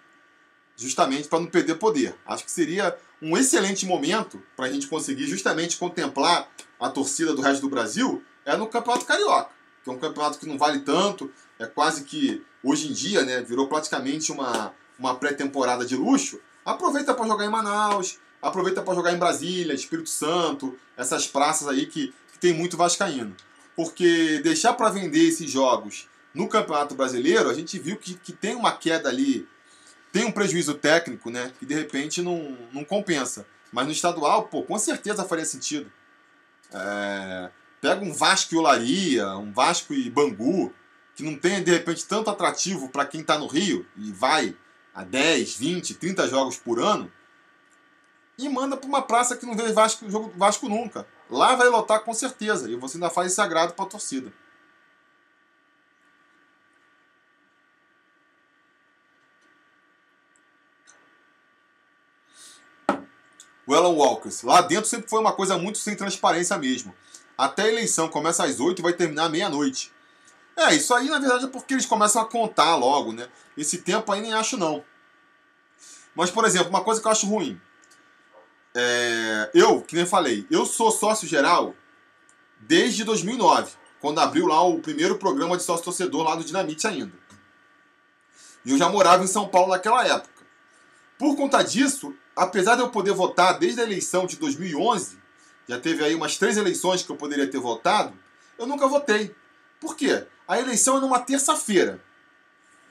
justamente 0.78 1.28
para 1.28 1.40
não 1.40 1.48
perder 1.48 1.76
poder. 1.76 2.16
Acho 2.26 2.44
que 2.44 2.52
seria 2.52 2.98
um 3.22 3.38
excelente 3.38 3.86
momento 3.86 4.42
para 4.56 4.66
a 4.66 4.72
gente 4.72 4.88
conseguir 4.88 5.28
justamente 5.28 5.78
contemplar 5.78 6.50
a 6.80 6.90
torcida 6.90 7.34
do 7.34 7.42
resto 7.42 7.62
do 7.62 7.70
Brasil 7.70 8.24
é 8.46 8.58
no 8.58 8.68
Campeonato 8.68 9.06
Carioca, 9.06 9.52
que 9.84 9.90
é 9.90 9.94
um 9.94 10.00
campeonato 10.00 10.40
que 10.40 10.48
não 10.48 10.58
vale 10.58 10.80
tanto, 10.80 11.32
é 11.60 11.66
quase 11.66 12.04
que 12.04 12.44
hoje 12.64 12.90
em 12.90 12.94
dia, 12.94 13.24
né, 13.24 13.42
virou 13.42 13.68
praticamente 13.68 14.32
uma, 14.32 14.74
uma 14.98 15.16
pré-temporada 15.16 15.86
de 15.86 15.96
luxo. 15.96 16.40
Aproveita 16.66 17.14
para 17.14 17.28
jogar 17.28 17.46
em 17.46 17.50
Manaus, 17.50 18.18
aproveita 18.42 18.82
para 18.82 18.96
jogar 18.96 19.14
em 19.14 19.20
Brasília, 19.20 19.74
Espírito 19.74 20.10
Santo, 20.10 20.78
essas 20.98 21.28
praças 21.28 21.68
aí 21.68 21.86
que, 21.86 22.14
que 22.34 22.40
tem 22.40 22.54
muito 22.54 22.78
vascaíno. 22.78 23.36
Porque 23.76 24.40
deixar 24.44 24.74
para 24.74 24.90
vender 24.90 25.28
esses 25.28 25.50
jogos 25.50 26.08
no 26.34 26.48
Campeonato 26.48 26.96
Brasileiro, 26.96 27.50
a 27.50 27.54
gente 27.54 27.78
viu 27.78 27.98
que, 27.98 28.16
que 28.16 28.32
tem 28.32 28.56
uma 28.56 28.72
queda 28.72 29.10
ali, 29.10 29.48
tem 30.12 30.26
um 30.26 30.32
prejuízo 30.32 30.74
técnico, 30.74 31.30
né? 31.30 31.52
Que 31.60 31.66
de 31.66 31.74
repente 31.74 32.22
não, 32.22 32.58
não 32.72 32.84
compensa. 32.84 33.46
Mas 33.72 33.86
no 33.86 33.92
estadual, 33.92 34.44
pô, 34.44 34.64
com 34.64 34.78
certeza 34.78 35.24
faria 35.24 35.46
sentido. 35.46 35.92
É, 36.74 37.50
pega 37.80 38.04
um 38.04 38.14
Vasco 38.14 38.54
e 38.54 38.58
Olaria, 38.58 39.28
um 39.38 39.52
Vasco 39.52 39.94
e 39.94 40.10
Bangu, 40.10 40.74
que 41.16 41.24
não 41.24 41.36
tem 41.36 41.64
de 41.64 41.72
repente 41.72 42.06
tanto 42.06 42.30
atrativo 42.30 42.90
para 42.90 43.06
quem 43.06 43.22
está 43.22 43.38
no 43.38 43.48
Rio 43.48 43.86
e 43.98 44.12
vai 44.12 44.56
a 44.94 45.04
10, 45.04 45.56
20, 45.58 45.94
30 45.96 46.28
jogos 46.28 46.58
por 46.58 46.80
ano, 46.80 47.12
e 48.38 48.50
manda 48.50 48.76
para 48.76 48.88
uma 48.88 49.02
praça 49.02 49.38
que 49.38 49.46
não 49.46 49.56
vê 49.56 49.72
Vasco, 49.72 50.10
jogo 50.10 50.34
Vasco 50.36 50.68
nunca. 50.68 51.08
Lá 51.30 51.56
vai 51.56 51.70
lotar 51.70 52.02
com 52.02 52.14
certeza, 52.14 52.70
e 52.70 52.76
você 52.76 52.98
ainda 52.98 53.10
faz 53.10 53.32
esse 53.32 53.40
agrado 53.40 53.74
para 53.74 53.86
a 53.86 53.88
torcida. 53.88 54.34
O 63.72 63.74
Alan 63.74 63.96
Walkers. 63.96 64.44
Lá 64.44 64.60
dentro 64.60 64.90
sempre 64.90 65.10
foi 65.10 65.22
uma 65.22 65.32
coisa 65.32 65.58
muito 65.58 65.78
sem 65.78 65.96
transparência 65.96 66.58
mesmo. 66.58 66.94
Até 67.38 67.64
a 67.64 67.68
eleição 67.70 68.10
começa 68.10 68.44
às 68.44 68.60
8 68.60 68.80
e 68.80 68.84
vai 68.84 68.92
terminar 68.92 69.30
meia-noite. 69.30 69.94
É, 70.58 70.76
isso 70.76 70.94
aí 70.94 71.08
na 71.08 71.20
verdade 71.20 71.46
é 71.46 71.48
porque 71.48 71.74
eles 71.74 71.86
começam 71.86 72.22
a 72.22 72.26
contar 72.26 72.76
logo, 72.76 73.14
né? 73.14 73.30
Esse 73.56 73.78
tempo 73.78 74.12
aí 74.12 74.20
nem 74.20 74.34
acho 74.34 74.58
não. 74.58 74.84
Mas, 76.14 76.30
por 76.30 76.44
exemplo, 76.44 76.68
uma 76.68 76.84
coisa 76.84 77.00
que 77.00 77.08
eu 77.08 77.12
acho 77.14 77.26
ruim. 77.26 77.62
É, 78.76 79.50
eu, 79.54 79.82
que 79.82 79.96
nem 79.96 80.06
falei, 80.06 80.46
eu 80.52 80.66
sou 80.66 80.92
sócio 80.92 81.26
geral 81.26 81.74
desde 82.60 83.06
2009, 83.06 83.72
quando 84.02 84.20
abriu 84.20 84.48
lá 84.48 84.62
o 84.62 84.80
primeiro 84.80 85.18
programa 85.18 85.56
de 85.56 85.64
sócio 85.64 85.86
torcedor 85.86 86.24
lá 86.24 86.36
do 86.36 86.44
Dinamite 86.44 86.88
ainda. 86.88 87.14
E 88.66 88.72
eu 88.72 88.78
já 88.78 88.90
morava 88.90 89.24
em 89.24 89.28
São 89.28 89.48
Paulo 89.48 89.70
naquela 89.70 90.06
época. 90.06 90.31
Por 91.22 91.36
conta 91.36 91.62
disso, 91.62 92.16
apesar 92.36 92.74
de 92.74 92.82
eu 92.82 92.90
poder 92.90 93.14
votar 93.14 93.60
desde 93.60 93.80
a 93.80 93.84
eleição 93.84 94.26
de 94.26 94.38
2011, 94.38 95.20
já 95.68 95.80
teve 95.80 96.04
aí 96.04 96.16
umas 96.16 96.36
três 96.36 96.58
eleições 96.58 97.04
que 97.04 97.12
eu 97.12 97.16
poderia 97.16 97.48
ter 97.48 97.60
votado, 97.60 98.12
eu 98.58 98.66
nunca 98.66 98.88
votei. 98.88 99.36
Por 99.80 99.96
quê? 99.96 100.26
A 100.48 100.60
eleição 100.60 100.98
é 100.98 101.00
numa 101.00 101.20
terça-feira. 101.20 102.04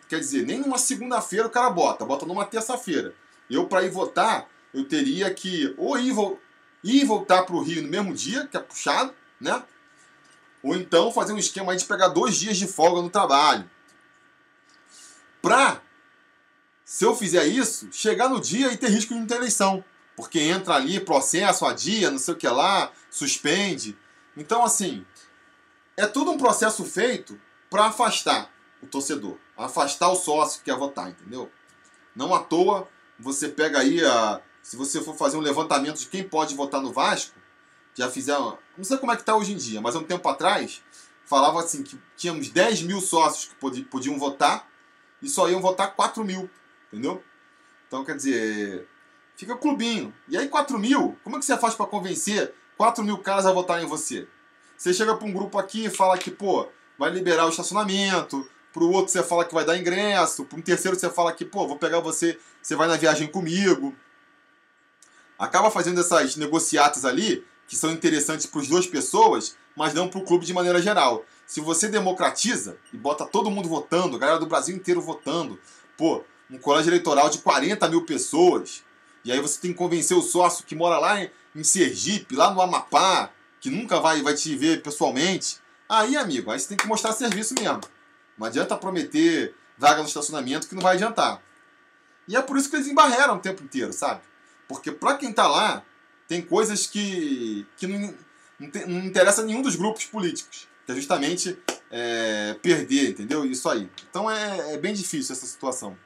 Quer 0.09 0.21
dizer, 0.21 0.47
nem 0.47 0.61
numa 0.61 0.79
segunda-feira 0.79 1.49
o 1.49 1.51
cara 1.51 1.71
bota, 1.71 2.05
bota 2.05 2.25
numa 2.25 2.45
terça-feira. 2.45 3.13
Eu, 3.51 3.67
para 3.67 3.83
ir 3.83 3.91
votar, 3.91 4.49
eu 4.73 4.85
teria 4.85 5.35
que 5.35 5.75
ou 5.77 5.99
ir, 5.99 6.15
ir 6.85 7.05
voltar 7.05 7.43
para 7.43 7.57
o 7.57 7.63
Rio 7.65 7.83
no 7.83 7.89
mesmo 7.89 8.15
dia, 8.15 8.47
que 8.47 8.57
é 8.57 8.61
puxado, 8.61 9.13
né? 9.41 9.61
Ou 10.63 10.77
então 10.77 11.11
fazer 11.11 11.33
um 11.33 11.39
esquema 11.39 11.73
aí 11.73 11.79
de 11.79 11.85
pegar 11.85 12.07
dois 12.07 12.37
dias 12.37 12.57
de 12.57 12.69
folga 12.69 13.03
no 13.03 13.11
trabalho. 13.11 13.69
Pra, 15.43 15.83
se 16.91 17.05
eu 17.05 17.15
fizer 17.15 17.47
isso, 17.47 17.89
chegar 17.93 18.29
no 18.29 18.41
dia 18.41 18.73
e 18.73 18.77
ter 18.77 18.89
risco 18.89 19.15
de 19.15 19.21
não 19.21 19.27
ter 19.27 19.37
eleição. 19.37 19.85
Porque 20.17 20.41
entra 20.41 20.75
ali 20.75 20.99
processo, 20.99 21.65
adia, 21.65 22.11
não 22.11 22.19
sei 22.19 22.35
o 22.35 22.37
que 22.37 22.49
lá, 22.49 22.91
suspende. 23.09 23.97
Então, 24.37 24.65
assim, 24.65 25.07
é 25.97 26.05
tudo 26.05 26.33
um 26.33 26.37
processo 26.37 26.85
feito 26.85 27.41
para 27.71 27.87
afastar 27.87 28.53
o 28.83 28.89
torcedor, 28.89 29.39
afastar 29.57 30.09
o 30.09 30.17
sócio 30.17 30.59
que 30.59 30.65
quer 30.65 30.77
votar, 30.77 31.09
entendeu? 31.11 31.49
Não 32.13 32.35
à 32.35 32.41
toa, 32.41 32.89
você 33.21 33.49
pega 33.49 33.79
aí 33.79 34.05
a. 34.05 34.41
Se 34.61 34.77
você 34.77 35.01
for 35.01 35.17
fazer 35.17 35.37
um 35.37 35.43
levantamento 35.43 36.01
de 36.01 36.07
quem 36.07 36.25
pode 36.25 36.57
votar 36.57 36.83
no 36.83 36.93
Vasco, 36.93 37.39
já 37.95 38.11
fizeram. 38.11 38.59
Não 38.77 38.83
sei 38.83 38.99
como 38.99 39.13
é 39.13 39.15
que 39.15 39.23
está 39.23 39.37
hoje 39.37 39.53
em 39.53 39.57
dia, 39.57 39.81
mas 39.81 39.95
há 39.95 40.01
um 40.01 40.05
tempo 40.05 40.29
atrás, 40.29 40.83
falava 41.25 41.61
assim 41.61 41.85
que 41.85 41.97
tínhamos 42.17 42.49
10 42.49 42.83
mil 42.83 43.01
sócios 43.01 43.45
que 43.45 43.85
podiam 43.85 44.19
votar 44.19 44.69
e 45.23 45.29
só 45.29 45.49
iam 45.49 45.61
votar 45.61 45.95
4 45.95 46.25
mil, 46.25 46.51
entendeu? 46.93 47.23
Então, 47.87 48.05
quer 48.05 48.17
dizer, 48.17 48.89
fica 49.37 49.57
clubinho. 49.57 50.15
E 50.29 50.37
aí, 50.37 50.49
4 50.49 50.79
mil, 50.79 51.19
como 51.25 51.37
é 51.37 51.39
que 51.39 51.45
você 51.45 51.57
faz 51.57 51.75
para 51.75 51.87
convencer 51.87 52.55
4 52.77 53.03
mil 53.05 53.19
caras 53.19 53.47
a 53.47 53.53
votarem 53.53 53.85
em 53.85 53.89
você? 53.89 54.29
Você 54.77 54.95
chega 54.95 55.15
para 55.15 55.27
um 55.27 55.33
grupo 55.33 55.59
aqui 55.59 55.87
e 55.87 55.91
fala 55.91 56.17
que, 56.17 56.31
pô, 56.31 56.69
vai 56.99 57.11
liberar 57.11 57.47
o 57.47 57.51
estacionamento, 57.51 58.49
para 58.73 58.83
o 58.83 58.93
outro 58.93 59.13
você 59.13 59.23
fala 59.23 59.45
que 59.45 59.55
vai 59.55 59.65
dar 59.65 59.77
ingresso, 59.77 60.45
para 60.45 60.59
um 60.59 60.63
terceiro 60.63 60.99
você 60.99 61.11
fala 61.11 61.33
que, 61.33 61.45
pô, 61.45 61.67
vou 61.67 61.77
pegar 61.77 62.01
você, 62.01 62.39
você 62.63 62.77
vai 62.77 62.89
na 62.89 62.97
viagem 62.97 63.27
comigo. 63.29 63.95
Acaba 65.39 65.71
fazendo 65.71 66.01
essas 66.01 66.37
negociatas 66.37 67.05
ali, 67.05 67.45
que 67.67 67.77
são 67.77 67.91
interessantes 67.91 68.47
para 68.47 68.61
as 68.61 68.69
duas 68.69 68.87
pessoas, 68.87 69.57
mas 69.77 69.95
não 69.95 70.09
para 70.09 70.21
o 70.21 70.25
clube 70.25 70.45
de 70.45 70.53
maneira 70.53 70.81
geral. 70.81 71.25
Se 71.47 71.61
você 71.61 71.89
democratiza 71.89 72.77
e 72.93 72.97
bota 72.97 73.27
todo 73.27 73.51
mundo 73.51 73.69
votando, 73.69 74.17
a 74.17 74.19
galera 74.19 74.39
do 74.39 74.47
Brasil 74.47 74.77
inteiro 74.77 75.01
votando, 75.01 75.59
pô, 75.97 76.25
um 76.51 76.59
colégio 76.59 76.91
eleitoral 76.91 77.29
de 77.31 77.39
40 77.39 77.89
mil 77.89 78.05
pessoas, 78.05 78.83
e 79.25 79.31
aí 79.31 79.41
você 79.41 79.61
tem 79.61 79.73
que 79.73 79.79
convencer 79.79 80.17
o 80.17 80.23
sócio 80.23 80.65
que 80.65 80.75
mora 80.75 80.99
lá 80.99 81.23
em 81.55 81.65
Sergipe, 81.65 82.35
lá 82.35 82.53
no 82.53 82.61
Amapá, 82.61 83.31
que 83.61 83.71
nunca 83.71 84.01
vai, 84.01 84.23
vai 84.23 84.35
te 84.35 84.55
ver 84.57 84.83
pessoalmente, 84.83 85.59
aí, 85.89 86.17
amigo, 86.17 86.51
aí 86.51 86.59
você 86.59 86.69
tem 86.69 86.77
que 86.77 86.87
mostrar 86.87 87.13
serviço 87.13 87.55
mesmo. 87.55 87.81
Não 88.39 88.47
adianta 88.47 88.77
prometer 88.77 89.55
vaga 89.77 90.03
no 90.03 90.09
estacionamento 90.09 90.69
que 90.69 90.75
não 90.75 90.83
vai 90.83 90.95
adiantar. 90.95 91.43
E 92.27 92.37
é 92.37 92.43
por 92.43 92.57
isso 92.57 92.71
que 92.71 92.77
eles 92.77 92.87
embarreram 92.87 93.37
o 93.37 93.41
tempo 93.41 93.63
inteiro, 93.63 93.93
sabe? 93.93 94.21
Porque 94.69 94.93
para 94.93 95.17
quem 95.17 95.33
tá 95.33 95.49
lá, 95.49 95.83
tem 96.29 96.41
coisas 96.41 96.87
que, 96.87 97.67
que 97.77 97.87
não, 97.87 98.15
não, 98.59 98.71
não 98.87 99.05
interessa 99.05 99.43
a 99.43 99.45
nenhum 99.45 99.63
dos 99.63 99.75
grupos 99.75 100.05
políticos. 100.05 100.69
Que 100.87 100.93
é 100.93 100.95
justamente 100.95 101.59
é, 101.91 102.55
perder, 102.63 103.11
entendeu? 103.11 103.45
Isso 103.45 103.69
aí. 103.69 103.91
Então 104.09 104.31
é, 104.31 104.75
é 104.75 104.79
bem 104.79 104.95
difícil 104.95 105.35
essa 105.35 105.47
situação. 105.47 105.99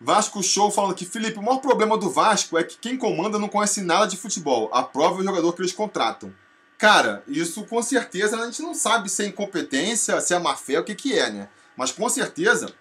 Vasco 0.00 0.42
Show 0.42 0.70
falando 0.70 0.94
que, 0.94 1.04
Felipe, 1.04 1.38
o 1.38 1.42
maior 1.42 1.58
problema 1.58 1.98
do 1.98 2.08
Vasco 2.08 2.56
é 2.56 2.62
que 2.62 2.78
quem 2.78 2.96
comanda 2.96 3.38
não 3.38 3.48
conhece 3.48 3.82
nada 3.82 4.06
de 4.06 4.16
futebol. 4.16 4.70
Aprova 4.72 5.16
o 5.20 5.24
jogador 5.24 5.52
que 5.52 5.60
eles 5.60 5.72
contratam. 5.72 6.32
Cara, 6.78 7.24
isso 7.26 7.64
com 7.64 7.82
certeza 7.82 8.40
a 8.40 8.44
gente 8.46 8.62
não 8.62 8.72
sabe 8.72 9.08
se 9.08 9.24
é 9.24 9.26
incompetência, 9.26 10.20
se 10.20 10.32
é 10.32 10.38
má 10.38 10.54
fé, 10.54 10.78
o 10.78 10.84
que, 10.84 10.94
que 10.94 11.18
é, 11.18 11.28
né? 11.30 11.48
Mas 11.76 11.90
com 11.90 12.08
certeza 12.08 12.72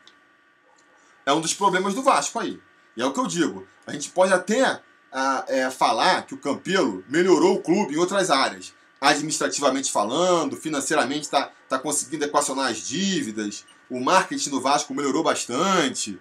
é 1.25 1.33
um 1.33 1.41
dos 1.41 1.55
problemas 1.55 1.95
do 1.95 2.03
Vasco 2.03 2.39
aí. 2.39 2.59
E 2.95 3.01
é 3.01 3.05
o 3.05 3.11
que 3.11 3.19
eu 3.19 3.25
digo. 3.25 3.67
A 3.87 3.91
gente 3.91 4.09
pode 4.09 4.31
até 4.31 4.79
ah, 5.11 5.45
é, 5.47 5.71
falar 5.71 6.27
que 6.27 6.35
o 6.35 6.37
Campelo 6.37 7.03
melhorou 7.09 7.55
o 7.55 7.61
clube 7.61 7.95
em 7.95 7.97
outras 7.97 8.29
áreas. 8.29 8.73
Administrativamente 9.01 9.91
falando, 9.91 10.55
financeiramente 10.55 11.21
está 11.21 11.51
tá 11.67 11.79
conseguindo 11.79 12.25
equacionar 12.25 12.69
as 12.69 12.77
dívidas. 12.77 13.65
O 13.89 13.99
marketing 13.99 14.51
do 14.51 14.61
Vasco 14.61 14.93
melhorou 14.93 15.23
bastante. 15.23 16.19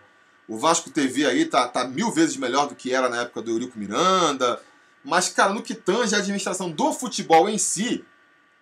O 0.48 0.56
Vasco 0.56 0.90
TV 0.90 1.26
aí 1.26 1.44
tá, 1.44 1.66
tá 1.66 1.86
mil 1.86 2.10
vezes 2.10 2.36
melhor 2.36 2.68
do 2.68 2.74
que 2.74 2.94
era 2.94 3.08
na 3.08 3.22
época 3.22 3.42
do 3.42 3.50
Eurico 3.50 3.78
Miranda. 3.78 4.62
Mas, 5.04 5.28
cara, 5.28 5.52
no 5.52 5.62
que 5.62 5.74
tange 5.74 6.14
a 6.14 6.18
administração 6.18 6.70
do 6.70 6.92
futebol 6.92 7.48
em 7.48 7.58
si, 7.58 8.04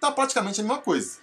tá 0.01 0.11
praticamente 0.11 0.61
a 0.61 0.65
mesma 0.65 0.79
coisa. 0.81 1.19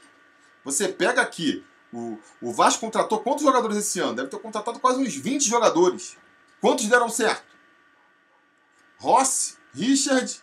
Você 0.64 0.88
pega 0.88 1.22
aqui, 1.22 1.64
o, 1.92 2.18
o 2.42 2.54
Vasco 2.54 2.82
contratou 2.82 3.20
quantos 3.20 3.44
jogadores 3.44 3.78
esse 3.78 4.00
ano? 4.00 4.16
Deve 4.16 4.30
ter 4.30 4.40
contratado 4.40 4.80
quase 4.80 5.02
uns 5.02 5.16
20 5.16 5.48
jogadores. 5.48 6.18
Quantos 6.60 6.86
deram 6.86 7.10
certo? 7.10 7.52
Rossi, 8.98 9.56
Richard, 9.74 10.42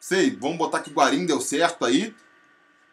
sei, 0.00 0.34
vamos 0.34 0.56
botar 0.56 0.80
que 0.80 0.90
Guarim 0.90 1.26
deu 1.26 1.40
certo 1.40 1.84
aí. 1.84 2.14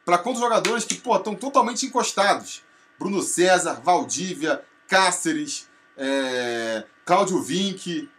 Para 0.03 0.17
quantos 0.17 0.41
jogadores 0.41 0.83
que, 0.83 0.95
pô, 0.95 1.15
estão 1.15 1.35
totalmente 1.35 1.85
encostados? 1.85 2.63
Bruno 2.97 3.21
César, 3.21 3.79
Valdívia, 3.81 4.63
Cáceres, 4.89 5.69
é, 5.95 6.83
Cláudio 7.05 7.41
Vinck. 7.41 8.09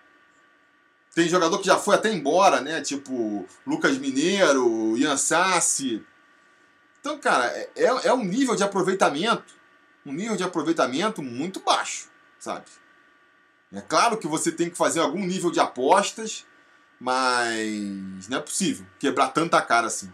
Tem 1.12 1.28
jogador 1.28 1.58
que 1.58 1.66
já 1.66 1.76
foi 1.76 1.96
até 1.96 2.12
embora, 2.12 2.60
né? 2.60 2.80
Tipo 2.80 3.44
Lucas 3.66 3.98
Mineiro, 3.98 4.96
Ian 4.96 5.16
Sassi. 5.16 6.06
Então, 7.00 7.18
cara, 7.18 7.46
é, 7.46 7.70
é, 7.74 7.84
é 8.06 8.14
um 8.14 8.24
nível 8.24 8.54
de 8.54 8.62
aproveitamento, 8.62 9.54
um 10.06 10.12
nível 10.12 10.36
de 10.36 10.44
aproveitamento 10.44 11.22
muito 11.22 11.60
baixo, 11.60 12.08
sabe? 12.38 12.66
É 13.72 13.80
claro 13.80 14.18
que 14.18 14.28
você 14.28 14.52
tem 14.52 14.70
que 14.70 14.76
fazer 14.76 15.00
algum 15.00 15.24
nível 15.24 15.50
de 15.50 15.58
apostas, 15.58 16.46
mas 17.00 18.28
não 18.28 18.38
é 18.38 18.40
possível 18.40 18.86
quebrar 18.98 19.28
tanta 19.28 19.60
cara 19.62 19.86
assim. 19.86 20.12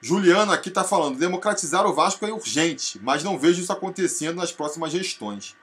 Juliano 0.00 0.52
aqui 0.52 0.68
está 0.68 0.84
falando: 0.84 1.18
democratizar 1.18 1.86
o 1.86 1.94
Vasco 1.94 2.24
é 2.26 2.32
urgente, 2.32 3.00
mas 3.02 3.22
não 3.24 3.38
vejo 3.38 3.60
isso 3.60 3.72
acontecendo 3.72 4.36
nas 4.36 4.52
próximas 4.52 4.92
gestões. 4.92 5.56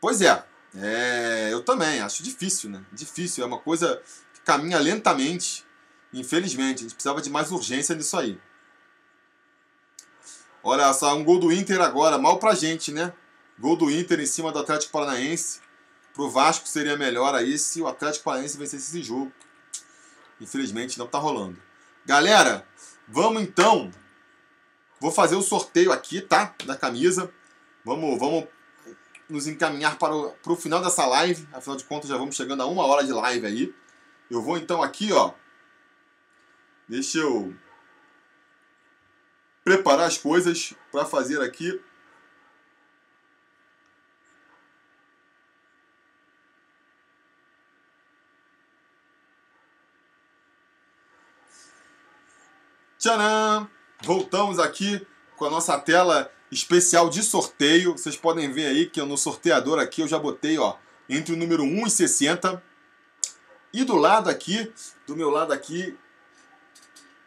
Pois 0.00 0.20
é, 0.20 0.44
é 0.74 1.48
eu 1.52 1.62
também 1.62 2.00
acho 2.00 2.22
difícil, 2.22 2.70
né? 2.70 2.84
Difícil, 2.92 3.44
é 3.44 3.46
uma 3.46 3.58
coisa 3.58 4.00
que 4.32 4.40
caminha 4.40 4.78
lentamente, 4.78 5.64
infelizmente. 6.12 6.78
A 6.78 6.82
gente 6.82 6.94
precisava 6.94 7.20
de 7.20 7.30
mais 7.30 7.50
urgência 7.50 7.94
nisso 7.94 8.16
aí. 8.16 8.40
Olha 10.62 10.92
só, 10.92 11.16
um 11.16 11.24
gol 11.24 11.38
do 11.38 11.52
Inter 11.52 11.80
agora, 11.80 12.18
mal 12.18 12.38
pra 12.38 12.54
gente, 12.54 12.92
né? 12.92 13.12
Gol 13.58 13.76
do 13.76 13.90
Inter 13.90 14.20
em 14.20 14.26
cima 14.26 14.52
do 14.52 14.58
Atlético 14.58 14.92
Paranaense. 14.92 15.60
Pro 16.12 16.28
Vasco 16.28 16.66
seria 16.66 16.96
melhor 16.96 17.34
aí 17.34 17.58
se 17.58 17.80
o 17.80 17.86
Atlético 17.86 18.24
Paranaense 18.24 18.58
vencesse 18.58 18.88
esse 18.90 19.02
jogo. 19.02 19.32
Infelizmente 20.40 20.98
não 20.98 21.06
tá 21.06 21.18
rolando. 21.18 21.60
Galera, 22.04 22.66
vamos 23.10 23.42
então. 23.42 23.90
Vou 25.00 25.10
fazer 25.10 25.34
o 25.34 25.42
sorteio 25.42 25.92
aqui, 25.92 26.20
tá? 26.20 26.54
Da 26.64 26.76
camisa. 26.76 27.32
Vamos, 27.84 28.18
vamos 28.18 28.46
nos 29.28 29.46
encaminhar 29.46 29.98
para 29.98 30.14
o, 30.14 30.30
para 30.32 30.52
o 30.52 30.56
final 30.56 30.82
dessa 30.82 31.06
live. 31.06 31.48
Afinal 31.52 31.76
de 31.76 31.84
contas, 31.84 32.08
já 32.08 32.16
vamos 32.16 32.36
chegando 32.36 32.62
a 32.62 32.66
uma 32.66 32.84
hora 32.84 33.04
de 33.04 33.12
live 33.12 33.46
aí. 33.46 33.74
Eu 34.30 34.42
vou 34.42 34.56
então 34.56 34.82
aqui, 34.82 35.12
ó. 35.12 35.32
Deixa 36.88 37.18
eu 37.18 37.54
preparar 39.64 40.06
as 40.06 40.18
coisas 40.18 40.74
para 40.90 41.04
fazer 41.04 41.40
aqui 41.40 41.80
Tcharam! 53.00 53.66
Voltamos 54.02 54.58
aqui 54.58 55.06
com 55.34 55.46
a 55.46 55.50
nossa 55.50 55.78
tela 55.78 56.30
especial 56.52 57.08
de 57.08 57.22
sorteio. 57.22 57.92
Vocês 57.92 58.14
podem 58.14 58.52
ver 58.52 58.66
aí 58.66 58.90
que 58.90 59.00
no 59.00 59.16
sorteador 59.16 59.78
aqui 59.78 60.02
eu 60.02 60.06
já 60.06 60.18
botei, 60.18 60.58
ó, 60.58 60.76
entre 61.08 61.32
o 61.32 61.36
número 61.38 61.62
1 61.62 61.86
e 61.86 61.90
60. 61.90 62.62
E 63.72 63.84
do 63.84 63.96
lado 63.96 64.28
aqui, 64.28 64.70
do 65.06 65.16
meu 65.16 65.30
lado 65.30 65.50
aqui, 65.50 65.96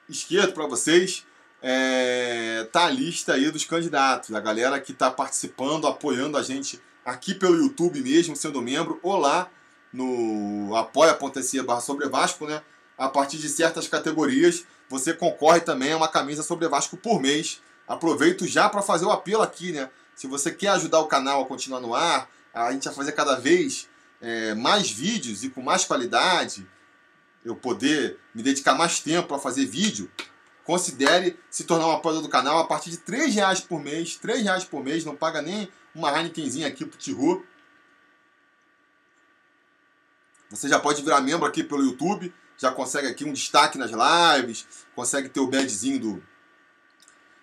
esquerdo 0.08 0.54
para 0.54 0.68
vocês, 0.68 1.26
é, 1.60 2.70
tá 2.72 2.86
a 2.86 2.92
lista 2.92 3.34
aí 3.34 3.50
dos 3.50 3.66
candidatos, 3.66 4.32
a 4.36 4.40
galera 4.40 4.80
que 4.80 4.92
está 4.92 5.10
participando, 5.10 5.88
apoiando 5.88 6.38
a 6.38 6.44
gente 6.44 6.80
aqui 7.04 7.34
pelo 7.34 7.56
YouTube 7.56 8.00
mesmo, 8.00 8.36
sendo 8.36 8.62
membro, 8.62 9.00
ou 9.02 9.18
lá 9.18 9.50
no 9.92 10.76
apoia.se 10.76 11.60
barra 11.64 11.82
sobre 11.82 12.08
Vasco, 12.08 12.46
né? 12.46 12.62
A 12.96 13.10
partir 13.10 13.40
de 13.40 13.50
certas 13.50 13.88
categorias, 13.88 14.68
você 14.94 15.12
concorre 15.12 15.60
também 15.60 15.92
a 15.92 15.98
uma 15.98 16.08
camisa 16.08 16.44
sobre 16.44 16.68
Vasco 16.68 16.96
por 16.96 17.20
mês. 17.20 17.60
Aproveito 17.88 18.46
já 18.46 18.70
para 18.70 18.84
fazer 18.84 19.06
o 19.06 19.12
apelo 19.12 19.42
aqui, 19.42 19.72
né? 19.72 19.90
Se 20.16 20.28
você 20.28 20.52
quer 20.52 20.68
ajudar 20.68 21.00
o 21.00 21.08
canal 21.08 21.42
a 21.42 21.46
continuar 21.48 21.80
no 21.80 21.96
ar, 21.96 22.30
a 22.54 22.72
gente 22.72 22.88
a 22.88 22.92
fazer 22.92 23.14
cada 23.14 23.36
vez 23.36 23.90
é, 24.22 24.54
mais 24.54 24.92
vídeos 24.92 25.44
e 25.44 25.50
com 25.50 25.64
mais 25.64 25.84
qualidade, 25.84 26.70
eu 27.44 27.56
poder 27.56 28.20
me 28.36 28.44
dedicar 28.44 28.76
mais 28.76 29.00
tempo 29.00 29.34
a 29.34 29.40
fazer 29.40 29.66
vídeo, 29.66 30.12
considere 30.64 31.40
se 31.50 31.64
tornar 31.64 31.88
um 31.88 31.92
apoiador 31.94 32.22
do 32.22 32.30
canal 32.30 32.60
a 32.60 32.68
partir 32.68 32.92
de 32.92 32.98
3 32.98 33.34
reais 33.34 33.60
por 33.62 33.82
mês. 33.82 34.16
3 34.18 34.44
reais 34.44 34.64
por 34.64 34.84
mês, 34.84 35.04
não 35.04 35.16
paga 35.16 35.42
nem 35.42 35.68
uma 35.96 36.16
Heinekenzinha 36.16 36.68
aqui 36.68 36.86
pro 36.86 37.00
Tihu. 37.00 37.44
Você 40.52 40.70
já 40.70 40.80
pode 40.80 41.02
virar 41.02 41.20
membro 41.20 41.48
aqui 41.48 41.64
pelo 41.64 41.84
YouTube, 41.84 42.32
já 42.58 42.72
consegue 42.72 43.08
aqui 43.08 43.26
um 43.26 43.34
destaque 43.34 43.78
nas 43.78 43.92
lives, 43.92 44.68
consegue 44.96 45.30
ter 45.30 45.40
o 45.40 45.48
badzinho 45.48 46.00
do. 46.00 46.24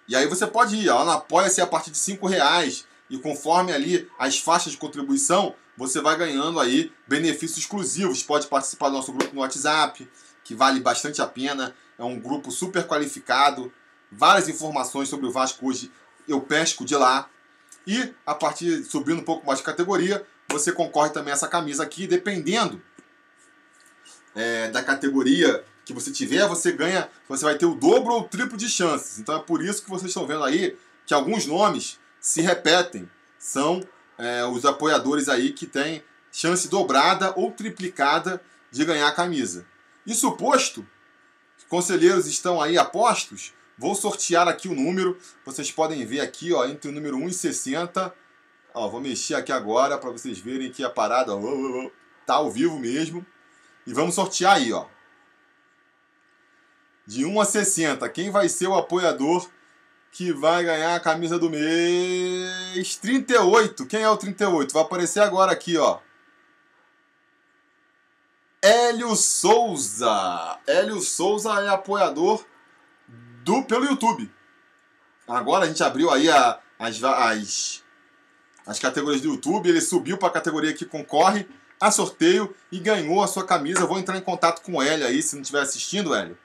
E 0.08 0.16
aí 0.16 0.26
você 0.26 0.46
pode 0.46 0.76
ir, 0.76 0.88
ó, 0.88 1.08
Apoia-se 1.08 1.60
a 1.60 1.66
partir 1.66 1.90
de 1.90 1.98
5 1.98 2.26
reais. 2.26 2.84
E 3.08 3.18
conforme 3.18 3.72
ali 3.72 4.08
as 4.18 4.38
faixas 4.38 4.72
de 4.72 4.78
contribuição, 4.78 5.54
você 5.76 6.00
vai 6.00 6.16
ganhando 6.16 6.60
aí 6.60 6.92
benefícios 7.08 7.58
exclusivos. 7.58 8.22
Pode 8.22 8.46
participar 8.46 8.88
do 8.88 8.96
nosso 8.96 9.12
grupo 9.12 9.34
no 9.34 9.40
WhatsApp, 9.40 10.08
que 10.44 10.54
vale 10.54 10.80
bastante 10.80 11.20
a 11.20 11.26
pena 11.26 11.74
é 12.00 12.04
um 12.04 12.18
grupo 12.18 12.50
super 12.50 12.86
qualificado, 12.86 13.70
várias 14.10 14.48
informações 14.48 15.08
sobre 15.10 15.26
o 15.26 15.30
Vasco 15.30 15.68
hoje 15.68 15.92
eu 16.26 16.40
pesco 16.40 16.84
de 16.84 16.96
lá. 16.96 17.28
E 17.86 18.14
a 18.24 18.34
partir 18.34 18.82
subindo 18.84 19.20
um 19.20 19.24
pouco 19.24 19.46
mais 19.46 19.58
de 19.58 19.64
categoria, 19.64 20.24
você 20.48 20.72
concorre 20.72 21.10
também 21.10 21.30
a 21.32 21.34
essa 21.34 21.46
camisa 21.46 21.82
aqui, 21.82 22.06
dependendo 22.06 22.82
é, 24.34 24.68
da 24.68 24.82
categoria 24.82 25.64
que 25.84 25.92
você 25.92 26.10
tiver, 26.10 26.46
você 26.46 26.72
ganha, 26.72 27.08
você 27.28 27.44
vai 27.44 27.56
ter 27.56 27.66
o 27.66 27.74
dobro 27.74 28.12
ou 28.12 28.20
o 28.20 28.28
triplo 28.28 28.56
de 28.56 28.68
chances. 28.68 29.18
Então 29.18 29.36
é 29.36 29.40
por 29.40 29.62
isso 29.62 29.82
que 29.82 29.90
vocês 29.90 30.10
estão 30.10 30.26
vendo 30.26 30.44
aí 30.44 30.76
que 31.04 31.14
alguns 31.14 31.46
nomes 31.46 31.98
se 32.20 32.40
repetem. 32.40 33.10
São 33.38 33.82
é, 34.16 34.44
os 34.44 34.64
apoiadores 34.64 35.28
aí 35.28 35.52
que 35.52 35.66
têm 35.66 36.02
chance 36.30 36.68
dobrada 36.68 37.32
ou 37.36 37.50
triplicada 37.50 38.40
de 38.70 38.84
ganhar 38.84 39.08
a 39.08 39.12
camisa. 39.12 39.66
Isso 40.06 40.30
posto, 40.32 40.86
conselheiros 41.68 42.26
estão 42.26 42.60
aí 42.60 42.78
apostos, 42.78 43.52
vou 43.76 43.94
sortear 43.94 44.46
aqui 44.46 44.68
o 44.68 44.74
número. 44.74 45.18
Vocês 45.44 45.70
podem 45.72 46.04
ver 46.06 46.20
aqui, 46.20 46.52
ó, 46.52 46.64
entre 46.66 46.90
o 46.90 46.92
número 46.92 47.16
1 47.16 47.28
e 47.28 47.32
60. 47.32 48.14
Ó, 48.72 48.88
vou 48.88 49.00
mexer 49.00 49.34
aqui 49.34 49.50
agora 49.50 49.98
para 49.98 50.10
vocês 50.10 50.38
verem 50.38 50.70
que 50.70 50.84
a 50.84 50.90
parada 50.90 51.34
ó, 51.34 51.90
tá 52.26 52.34
ao 52.34 52.50
vivo 52.50 52.78
mesmo. 52.78 53.26
E 53.90 53.92
vamos 53.92 54.14
sortear 54.14 54.54
aí, 54.54 54.72
ó. 54.72 54.86
De 57.04 57.24
1 57.24 57.40
a 57.40 57.44
60, 57.44 58.08
quem 58.10 58.30
vai 58.30 58.48
ser 58.48 58.68
o 58.68 58.76
apoiador 58.76 59.50
que 60.12 60.32
vai 60.32 60.62
ganhar 60.62 60.94
a 60.94 61.00
camisa 61.00 61.40
do 61.40 61.50
mês? 61.50 62.94
38. 62.94 63.84
Quem 63.86 64.02
é 64.02 64.08
o 64.08 64.16
38? 64.16 64.72
Vai 64.72 64.82
aparecer 64.84 65.18
agora 65.18 65.50
aqui, 65.50 65.76
ó. 65.76 65.98
Hélio 68.62 69.16
Souza. 69.16 70.60
Hélio 70.68 71.00
Souza 71.00 71.50
é 71.60 71.68
apoiador 71.68 72.46
do 73.42 73.64
pelo 73.64 73.86
YouTube. 73.86 74.32
Agora 75.26 75.64
a 75.64 75.66
gente 75.66 75.82
abriu 75.82 76.12
aí 76.12 76.30
a, 76.30 76.60
as, 76.78 77.02
as, 77.02 77.84
as 78.64 78.78
categorias 78.78 79.20
do 79.20 79.30
YouTube. 79.30 79.68
Ele 79.68 79.80
subiu 79.80 80.16
para 80.16 80.28
a 80.28 80.32
categoria 80.32 80.72
que 80.72 80.84
concorre 80.84 81.48
a 81.80 81.90
sorteio 81.90 82.54
e 82.70 82.78
ganhou 82.78 83.22
a 83.22 83.26
sua 83.26 83.44
camisa. 83.44 83.80
Eu 83.80 83.88
vou 83.88 83.98
entrar 83.98 84.16
em 84.18 84.20
contato 84.20 84.60
com 84.62 84.82
Hélio 84.82 85.06
aí, 85.06 85.22
se 85.22 85.34
não 85.34 85.42
estiver 85.42 85.62
assistindo, 85.62 86.14
Hélio. 86.14 86.36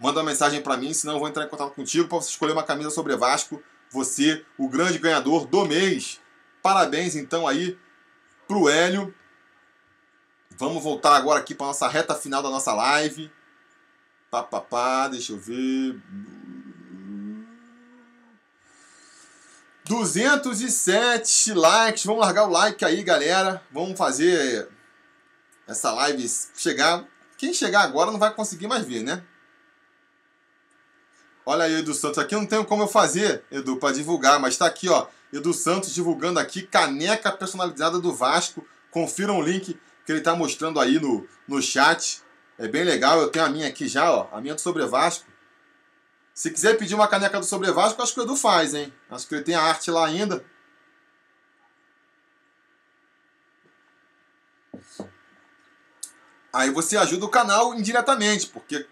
Manda 0.00 0.20
uma 0.20 0.30
mensagem 0.30 0.62
para 0.62 0.78
mim, 0.78 0.94
senão 0.94 1.14
eu 1.14 1.20
vou 1.20 1.28
entrar 1.28 1.44
em 1.44 1.48
contato 1.48 1.74
contigo 1.74 2.08
para 2.08 2.18
você 2.18 2.30
escolher 2.30 2.52
uma 2.52 2.62
camisa 2.62 2.90
sobre 2.90 3.14
Vasco. 3.14 3.62
Você, 3.90 4.44
o 4.56 4.68
grande 4.68 4.98
ganhador 4.98 5.46
do 5.46 5.66
mês. 5.66 6.18
Parabéns 6.62 7.14
então 7.14 7.46
aí 7.46 7.78
pro 8.48 8.68
Hélio. 8.68 9.14
Vamos 10.56 10.82
voltar 10.82 11.16
agora 11.16 11.40
aqui 11.40 11.54
para 11.54 11.66
nossa 11.66 11.86
reta 11.86 12.14
final 12.14 12.42
da 12.42 12.48
nossa 12.48 12.72
live. 12.72 13.30
Pá, 14.30 14.42
pá, 14.42 14.60
pá, 14.60 15.08
deixa 15.08 15.32
eu 15.32 15.38
ver. 15.38 16.00
207 19.90 21.52
likes. 21.52 22.04
Vamos 22.04 22.20
largar 22.20 22.46
o 22.46 22.50
like 22.50 22.84
aí, 22.84 23.02
galera. 23.02 23.60
Vamos 23.72 23.98
fazer 23.98 24.68
essa 25.66 25.90
live 25.90 26.30
chegar. 26.56 27.04
Quem 27.36 27.52
chegar 27.52 27.80
agora 27.80 28.12
não 28.12 28.18
vai 28.18 28.32
conseguir 28.32 28.68
mais 28.68 28.84
ver, 28.84 29.02
né? 29.02 29.24
Olha 31.44 31.64
aí, 31.64 31.80
Edu 31.80 31.92
Santos. 31.92 32.18
Aqui 32.18 32.36
não 32.36 32.46
tem 32.46 32.62
como 32.62 32.84
eu 32.84 32.86
fazer, 32.86 33.42
Edu, 33.50 33.78
para 33.78 33.92
divulgar, 33.92 34.38
mas 34.38 34.54
está 34.54 34.66
aqui, 34.66 34.88
ó. 34.88 35.08
Edu 35.32 35.52
Santos 35.52 35.92
divulgando 35.92 36.38
aqui 36.38 36.62
caneca 36.62 37.32
personalizada 37.32 37.98
do 37.98 38.14
Vasco. 38.14 38.64
Confiram 38.92 39.38
o 39.38 39.42
link 39.42 39.76
que 40.06 40.12
ele 40.12 40.20
está 40.20 40.36
mostrando 40.36 40.78
aí 40.78 41.00
no, 41.00 41.26
no 41.48 41.60
chat. 41.60 42.22
É 42.56 42.68
bem 42.68 42.84
legal, 42.84 43.20
eu 43.20 43.28
tenho 43.28 43.44
a 43.44 43.48
minha 43.48 43.66
aqui 43.66 43.88
já, 43.88 44.08
ó, 44.08 44.28
a 44.30 44.40
minha 44.40 44.54
do 44.54 44.60
Sobre 44.60 44.86
Vasco. 44.86 45.26
Se 46.34 46.50
quiser 46.50 46.76
pedir 46.78 46.94
uma 46.94 47.08
caneca 47.08 47.38
do 47.38 47.44
Sobre 47.44 47.70
Vasco, 47.70 48.02
acho 48.02 48.14
que 48.14 48.20
o 48.20 48.22
Edu 48.22 48.36
faz, 48.36 48.74
hein? 48.74 48.92
Acho 49.10 49.26
que 49.26 49.34
ele 49.34 49.44
tem 49.44 49.54
a 49.54 49.62
arte 49.62 49.90
lá 49.90 50.06
ainda. 50.06 50.44
Aí 56.52 56.70
você 56.70 56.96
ajuda 56.96 57.26
o 57.26 57.30
canal 57.30 57.74
indiretamente, 57.74 58.46
porque 58.46 58.86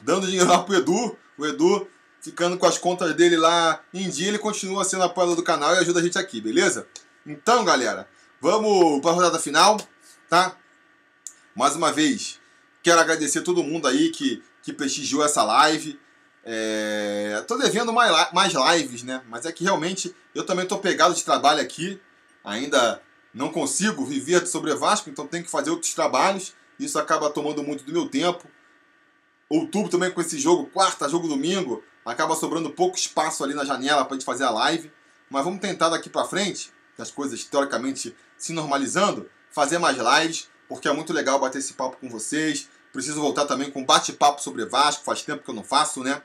dando 0.00 0.26
dinheiro 0.26 0.48
lá 0.48 0.62
pro 0.62 0.74
Edu, 0.74 1.16
o 1.36 1.46
Edu 1.46 1.88
ficando 2.20 2.58
com 2.58 2.66
as 2.66 2.78
contas 2.78 3.14
dele 3.14 3.36
lá 3.36 3.82
em 3.94 4.08
dia, 4.08 4.28
ele 4.28 4.38
continua 4.38 4.84
sendo 4.84 5.04
apoiador 5.04 5.36
do 5.36 5.42
canal 5.42 5.74
e 5.74 5.78
ajuda 5.78 6.00
a 6.00 6.02
gente 6.02 6.18
aqui, 6.18 6.40
beleza? 6.40 6.88
Então, 7.24 7.64
galera, 7.64 8.08
vamos 8.40 9.00
para 9.00 9.10
a 9.10 9.14
rodada 9.14 9.38
final 9.38 9.78
tá? 10.28 10.56
Mais 11.54 11.74
uma 11.74 11.90
vez, 11.90 12.38
quero 12.82 13.00
agradecer 13.00 13.40
todo 13.40 13.64
mundo 13.64 13.88
aí 13.88 14.10
que, 14.10 14.42
que 14.62 14.72
prestigiou 14.72 15.24
essa 15.24 15.42
live. 15.42 15.98
É, 16.50 17.44
tô 17.46 17.58
devendo 17.58 17.92
mais, 17.92 18.32
mais 18.32 18.54
lives, 18.54 19.02
né? 19.02 19.20
Mas 19.28 19.44
é 19.44 19.52
que 19.52 19.64
realmente 19.64 20.16
eu 20.34 20.46
também 20.46 20.64
tô 20.64 20.78
pegado 20.78 21.12
de 21.12 21.22
trabalho 21.22 21.60
aqui. 21.60 22.00
Ainda 22.42 23.02
não 23.34 23.50
consigo 23.50 24.02
viver 24.06 24.46
sobre 24.46 24.74
Vasco, 24.74 25.10
então 25.10 25.26
tenho 25.26 25.44
que 25.44 25.50
fazer 25.50 25.68
outros 25.68 25.92
trabalhos. 25.92 26.54
Isso 26.80 26.98
acaba 26.98 27.28
tomando 27.28 27.62
muito 27.62 27.84
do 27.84 27.92
meu 27.92 28.08
tempo. 28.08 28.48
outubro 29.46 29.90
também 29.90 30.10
com 30.10 30.22
esse 30.22 30.38
jogo, 30.38 30.70
quarta, 30.70 31.06
jogo 31.06 31.28
domingo, 31.28 31.84
acaba 32.02 32.34
sobrando 32.34 32.70
pouco 32.70 32.96
espaço 32.96 33.44
ali 33.44 33.52
na 33.52 33.66
janela 33.66 34.02
para 34.06 34.14
a 34.14 34.18
gente 34.18 34.24
fazer 34.24 34.44
a 34.44 34.50
live. 34.50 34.90
Mas 35.28 35.44
vamos 35.44 35.60
tentar 35.60 35.90
daqui 35.90 36.08
para 36.08 36.24
frente, 36.24 36.72
as 36.98 37.10
coisas 37.10 37.44
teoricamente 37.44 38.16
se 38.38 38.54
normalizando, 38.54 39.28
fazer 39.50 39.76
mais 39.76 39.98
lives, 39.98 40.48
porque 40.66 40.88
é 40.88 40.92
muito 40.94 41.12
legal 41.12 41.38
bater 41.38 41.58
esse 41.58 41.74
papo 41.74 41.98
com 41.98 42.08
vocês. 42.08 42.70
Preciso 42.90 43.20
voltar 43.20 43.44
também 43.44 43.70
com 43.70 43.84
bate-papo 43.84 44.42
sobre 44.42 44.64
Vasco, 44.64 45.04
faz 45.04 45.20
tempo 45.20 45.44
que 45.44 45.50
eu 45.50 45.54
não 45.54 45.62
faço, 45.62 46.02
né? 46.02 46.22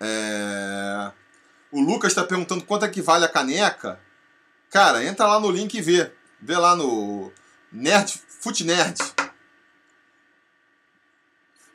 É... 0.00 1.12
O 1.70 1.80
Lucas 1.80 2.12
está 2.12 2.24
perguntando 2.24 2.64
quanto 2.64 2.84
é 2.84 2.88
que 2.88 3.02
vale 3.02 3.24
a 3.24 3.28
caneca. 3.28 4.00
Cara, 4.70 5.04
entra 5.04 5.26
lá 5.26 5.40
no 5.40 5.50
link 5.50 5.74
e 5.74 5.82
vê. 5.82 6.12
Vê 6.40 6.56
lá 6.56 6.76
no 6.76 7.32
Nerd, 7.72 8.20
Foot 8.40 8.64
Nerd. 8.64 8.98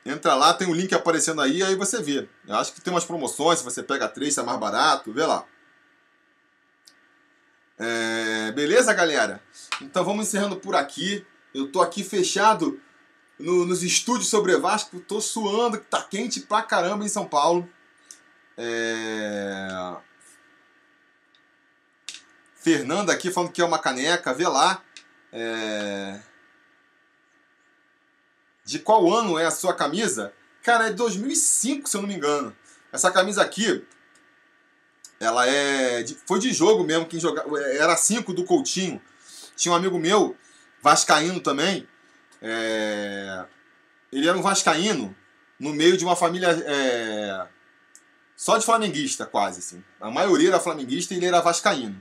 Entra 0.04 0.34
lá, 0.34 0.52
tem 0.52 0.68
um 0.68 0.74
link 0.74 0.94
aparecendo 0.94 1.40
aí, 1.40 1.62
aí 1.62 1.74
você 1.74 2.02
vê. 2.02 2.28
Eu 2.46 2.56
acho 2.56 2.74
que 2.74 2.80
tem 2.80 2.92
umas 2.92 3.04
promoções, 3.04 3.60
se 3.60 3.64
você 3.64 3.82
pega 3.82 4.06
três, 4.06 4.36
é 4.36 4.42
mais 4.42 4.58
barato, 4.60 5.12
vê 5.12 5.24
lá. 5.24 5.46
É, 7.78 8.52
beleza, 8.52 8.92
galera? 8.92 9.42
Então 9.80 10.04
vamos 10.04 10.26
encerrando 10.26 10.56
por 10.56 10.76
aqui. 10.76 11.26
Eu 11.54 11.70
tô 11.72 11.80
aqui 11.80 12.04
fechado 12.04 12.80
no, 13.38 13.64
nos 13.64 13.82
estúdios 13.82 14.28
sobre 14.28 14.56
Vasco, 14.58 15.00
tô 15.00 15.20
suando, 15.20 15.78
tá 15.78 16.02
quente 16.02 16.40
pra 16.40 16.62
caramba 16.62 17.04
em 17.04 17.08
São 17.08 17.26
Paulo. 17.26 17.68
É... 18.56 19.96
Fernanda 22.56 23.12
aqui 23.12 23.30
falando 23.30 23.52
que 23.52 23.60
é 23.60 23.64
uma 23.64 23.78
caneca, 23.78 24.32
vê 24.32 24.48
lá. 24.48 24.82
É... 25.32 26.20
De 28.64 28.78
qual 28.78 29.12
ano 29.12 29.38
é 29.38 29.44
a 29.44 29.50
sua 29.50 29.74
camisa? 29.74 30.32
Cara, 30.62 30.88
é 30.88 30.92
2005, 30.92 31.88
se 31.88 31.96
eu 31.96 32.00
não 32.00 32.08
me 32.08 32.14
engano. 32.14 32.56
Essa 32.90 33.10
camisa 33.10 33.42
aqui, 33.42 33.84
ela 35.20 35.46
é. 35.46 36.02
De, 36.02 36.16
foi 36.26 36.38
de 36.38 36.52
jogo 36.52 36.84
mesmo, 36.84 37.06
quem 37.06 37.20
jogava. 37.20 37.60
Era 37.60 37.96
5 37.96 38.32
do 38.32 38.44
Coutinho. 38.44 39.00
Tinha 39.56 39.72
um 39.72 39.76
amigo 39.76 39.98
meu, 39.98 40.36
Vascaíno 40.80 41.40
também. 41.40 41.86
É, 42.40 43.44
ele 44.12 44.28
era 44.28 44.36
um 44.36 44.42
Vascaíno 44.42 45.14
no 45.58 45.72
meio 45.72 45.96
de 45.96 46.04
uma 46.04 46.16
família. 46.16 46.48
É, 46.48 47.46
só 48.44 48.58
de 48.58 48.66
flamenguista, 48.66 49.24
quase 49.24 49.60
assim. 49.60 49.82
A 49.98 50.10
maioria 50.10 50.50
era 50.50 50.60
flamenguista 50.60 51.14
e 51.14 51.16
ele 51.16 51.24
era 51.24 51.40
vascaíno. 51.40 51.98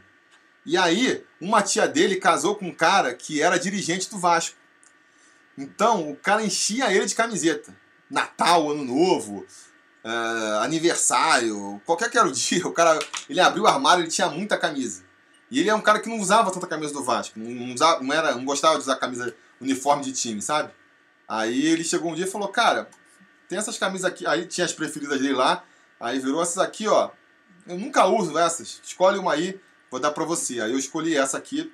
E 0.65 0.75
aí, 0.75 1.23
uma 1.39 1.61
tia 1.61 1.87
dele 1.87 2.17
casou 2.17 2.57
com 2.57 2.67
um 2.67 2.73
cara 2.73 3.13
que 3.13 3.41
era 3.41 3.57
dirigente 3.57 4.09
do 4.09 4.19
Vasco. 4.19 4.57
Então, 5.57 6.11
o 6.11 6.17
cara 6.17 6.43
enchia 6.43 6.91
ele 6.91 7.05
de 7.05 7.15
camiseta. 7.15 7.73
Natal, 8.09 8.69
Ano 8.69 8.83
Novo, 8.83 9.45
uh, 10.03 10.59
aniversário, 10.63 11.81
qualquer 11.85 12.11
que 12.11 12.17
era 12.17 12.27
o 12.27 12.31
dia, 12.33 12.67
o 12.67 12.73
cara, 12.73 12.99
ele 13.29 13.39
abriu 13.39 13.63
o 13.63 13.67
armário, 13.67 14.03
ele 14.03 14.11
tinha 14.11 14.27
muita 14.27 14.57
camisa. 14.57 15.01
E 15.49 15.61
ele 15.61 15.69
é 15.69 15.73
um 15.73 15.79
cara 15.79 16.01
que 16.01 16.09
não 16.09 16.19
usava 16.19 16.51
tanta 16.51 16.67
camisa 16.67 16.91
do 16.91 17.05
Vasco, 17.05 17.39
não, 17.39 17.73
usava, 17.73 18.03
não, 18.03 18.13
era, 18.13 18.35
não 18.35 18.43
gostava 18.43 18.75
de 18.75 18.81
usar 18.81 18.97
camisa 18.97 19.33
uniforme 19.61 20.03
de 20.03 20.11
time, 20.11 20.41
sabe? 20.41 20.73
Aí 21.25 21.67
ele 21.67 21.85
chegou 21.85 22.11
um 22.11 22.15
dia 22.15 22.25
e 22.25 22.29
falou, 22.29 22.49
cara, 22.49 22.89
tem 23.47 23.57
essas 23.57 23.77
camisas 23.77 24.03
aqui, 24.03 24.27
aí 24.27 24.45
tinha 24.45 24.65
as 24.65 24.73
preferidas 24.73 25.21
dele 25.21 25.35
lá, 25.35 25.63
aí 26.03 26.19
virou 26.19 26.41
essas 26.41 26.57
aqui, 26.57 26.87
ó, 26.87 27.09
eu 27.65 27.77
nunca 27.77 28.05
uso 28.05 28.37
essas, 28.37 28.81
escolhe 28.83 29.17
uma 29.17 29.33
aí, 29.33 29.59
vou 29.89 29.99
dar 29.99 30.11
pra 30.11 30.25
você. 30.25 30.59
Aí 30.59 30.71
eu 30.71 30.77
escolhi 30.77 31.15
essa 31.15 31.37
aqui, 31.37 31.71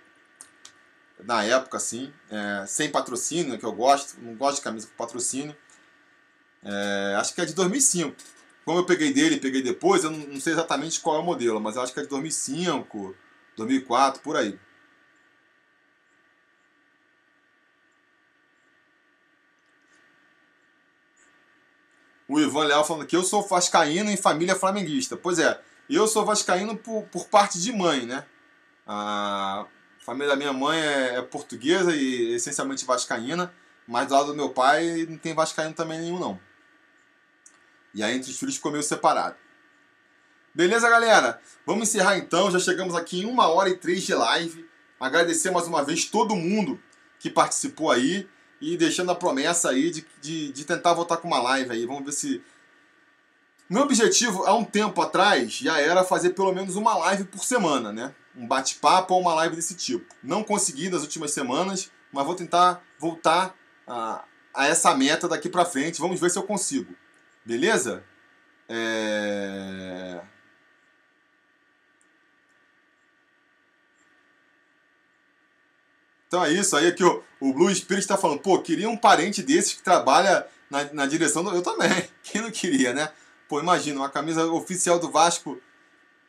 na 1.23 1.43
época, 1.43 1.77
assim, 1.77 2.13
é, 2.29 2.65
sem 2.65 2.89
patrocínio, 2.89 3.57
que 3.57 3.65
eu 3.65 3.73
gosto, 3.73 4.19
não 4.21 4.35
gosto 4.35 4.57
de 4.57 4.61
camisa 4.61 4.87
com 4.87 4.93
patrocínio. 4.95 5.55
É, 6.63 7.15
acho 7.17 7.33
que 7.33 7.41
é 7.41 7.45
de 7.45 7.53
2005. 7.53 8.15
Como 8.63 8.79
eu 8.79 8.85
peguei 8.85 9.11
dele 9.11 9.37
peguei 9.37 9.63
depois, 9.63 10.03
eu 10.03 10.11
não, 10.11 10.19
não, 10.19 10.39
sei 10.39 10.53
exatamente 10.53 10.99
qual 10.99 11.15
é 11.15 11.19
o 11.19 11.23
modelo, 11.23 11.59
mas 11.59 11.75
acho 11.75 11.91
que 11.91 11.99
é 11.99 12.03
de 12.03 12.09
2005, 12.09 13.15
2004, 13.57 14.21
por 14.21 14.37
aí. 14.37 14.59
O 22.29 22.39
Ivan 22.39 22.65
Leal 22.65 22.85
falando 22.85 23.07
que 23.07 23.15
eu 23.15 23.23
sou 23.23 23.41
vascaíno 23.41 24.11
em 24.11 24.15
família 24.15 24.55
flamenguista. 24.55 25.17
Pois 25.17 25.39
é, 25.39 25.59
eu 25.89 26.07
sou 26.07 26.23
vascaíno 26.23 26.77
por, 26.77 27.01
por 27.05 27.27
parte 27.27 27.59
de 27.59 27.71
mãe, 27.71 28.05
né? 28.05 28.23
A 28.85 29.65
família 30.05 30.29
da 30.29 30.35
minha 30.35 30.53
mãe 30.53 30.79
é, 30.79 31.15
é 31.15 31.21
portuguesa 31.23 31.95
e 31.95 32.35
essencialmente 32.35 32.85
vascaína, 32.85 33.51
mas 33.87 34.07
do 34.07 34.13
lado 34.13 34.27
do 34.27 34.35
meu 34.35 34.51
pai 34.51 35.07
não 35.09 35.17
tem 35.17 35.33
vascaíno 35.33 35.73
também 35.73 35.99
nenhum, 35.99 36.19
não. 36.19 36.39
E 37.95 38.03
aí 38.03 38.15
entre 38.15 38.29
os 38.29 38.37
filhos 38.37 38.57
ficou 38.57 38.71
meio 38.71 38.83
separado. 38.83 39.35
Beleza, 40.53 40.87
galera? 40.87 41.41
Vamos 41.65 41.89
encerrar 41.89 42.15
então. 42.17 42.51
Já 42.51 42.59
chegamos 42.59 42.93
aqui 42.93 43.21
em 43.21 43.25
uma 43.25 43.47
hora 43.47 43.69
e 43.69 43.77
três 43.77 44.03
de 44.03 44.13
live. 44.13 44.69
Agradecer 44.99 45.49
mais 45.49 45.65
uma 45.65 45.83
vez 45.83 46.05
todo 46.05 46.35
mundo 46.35 46.79
que 47.17 47.29
participou 47.29 47.89
aí 47.89 48.29
e 48.61 48.75
deixando 48.77 49.11
a 49.11 49.15
promessa 49.15 49.69
aí 49.69 49.89
de, 49.91 50.05
de, 50.21 50.51
de 50.51 50.65
tentar 50.65 50.93
voltar 50.93 51.17
com 51.17 51.27
uma 51.27 51.41
live 51.41 51.71
aí. 51.71 51.85
Vamos 51.85 52.05
ver 52.05 52.11
se. 52.11 52.43
Meu 53.69 53.83
objetivo 53.83 54.45
há 54.45 54.53
um 54.55 54.63
tempo 54.63 55.01
atrás 55.01 55.53
já 55.53 55.79
era 55.79 56.03
fazer 56.03 56.31
pelo 56.31 56.53
menos 56.53 56.75
uma 56.75 56.97
live 56.97 57.25
por 57.25 57.43
semana, 57.43 57.93
né? 57.93 58.13
Um 58.35 58.47
bate-papo 58.47 59.13
ou 59.13 59.21
uma 59.21 59.33
live 59.35 59.55
desse 59.55 59.75
tipo. 59.75 60.15
Não 60.23 60.43
consegui 60.43 60.89
nas 60.89 61.01
últimas 61.01 61.31
semanas, 61.31 61.91
mas 62.11 62.25
vou 62.25 62.35
tentar 62.35 62.81
voltar 62.97 63.55
a, 63.87 64.23
a 64.53 64.67
essa 64.67 64.95
meta 64.95 65.27
daqui 65.27 65.49
pra 65.49 65.65
frente. 65.65 66.01
Vamos 66.01 66.19
ver 66.19 66.31
se 66.31 66.39
eu 66.39 66.43
consigo. 66.43 66.95
Beleza? 67.45 68.03
É... 68.67 70.21
Então 76.27 76.45
é 76.45 76.53
isso 76.53 76.75
aí 76.75 76.91
que 76.91 77.03
o, 77.03 77.23
o 77.39 77.53
Blue 77.53 77.73
Spirit 77.73 78.01
está 78.01 78.17
falando. 78.17 78.39
Pô, 78.39 78.59
queria 78.59 78.89
um 78.89 78.97
parente 78.97 79.41
desses 79.41 79.73
que 79.73 79.83
trabalha 79.83 80.45
na, 80.69 80.93
na 80.93 81.05
direção 81.05 81.43
do. 81.43 81.51
Eu 81.51 81.61
também. 81.61 82.09
Quem 82.23 82.41
não 82.41 82.51
queria, 82.51 82.93
né? 82.93 83.11
Pô, 83.47 83.59
imagina, 83.59 83.99
uma 83.99 84.09
camisa 84.09 84.45
oficial 84.45 84.99
do 84.99 85.09
Vasco 85.11 85.59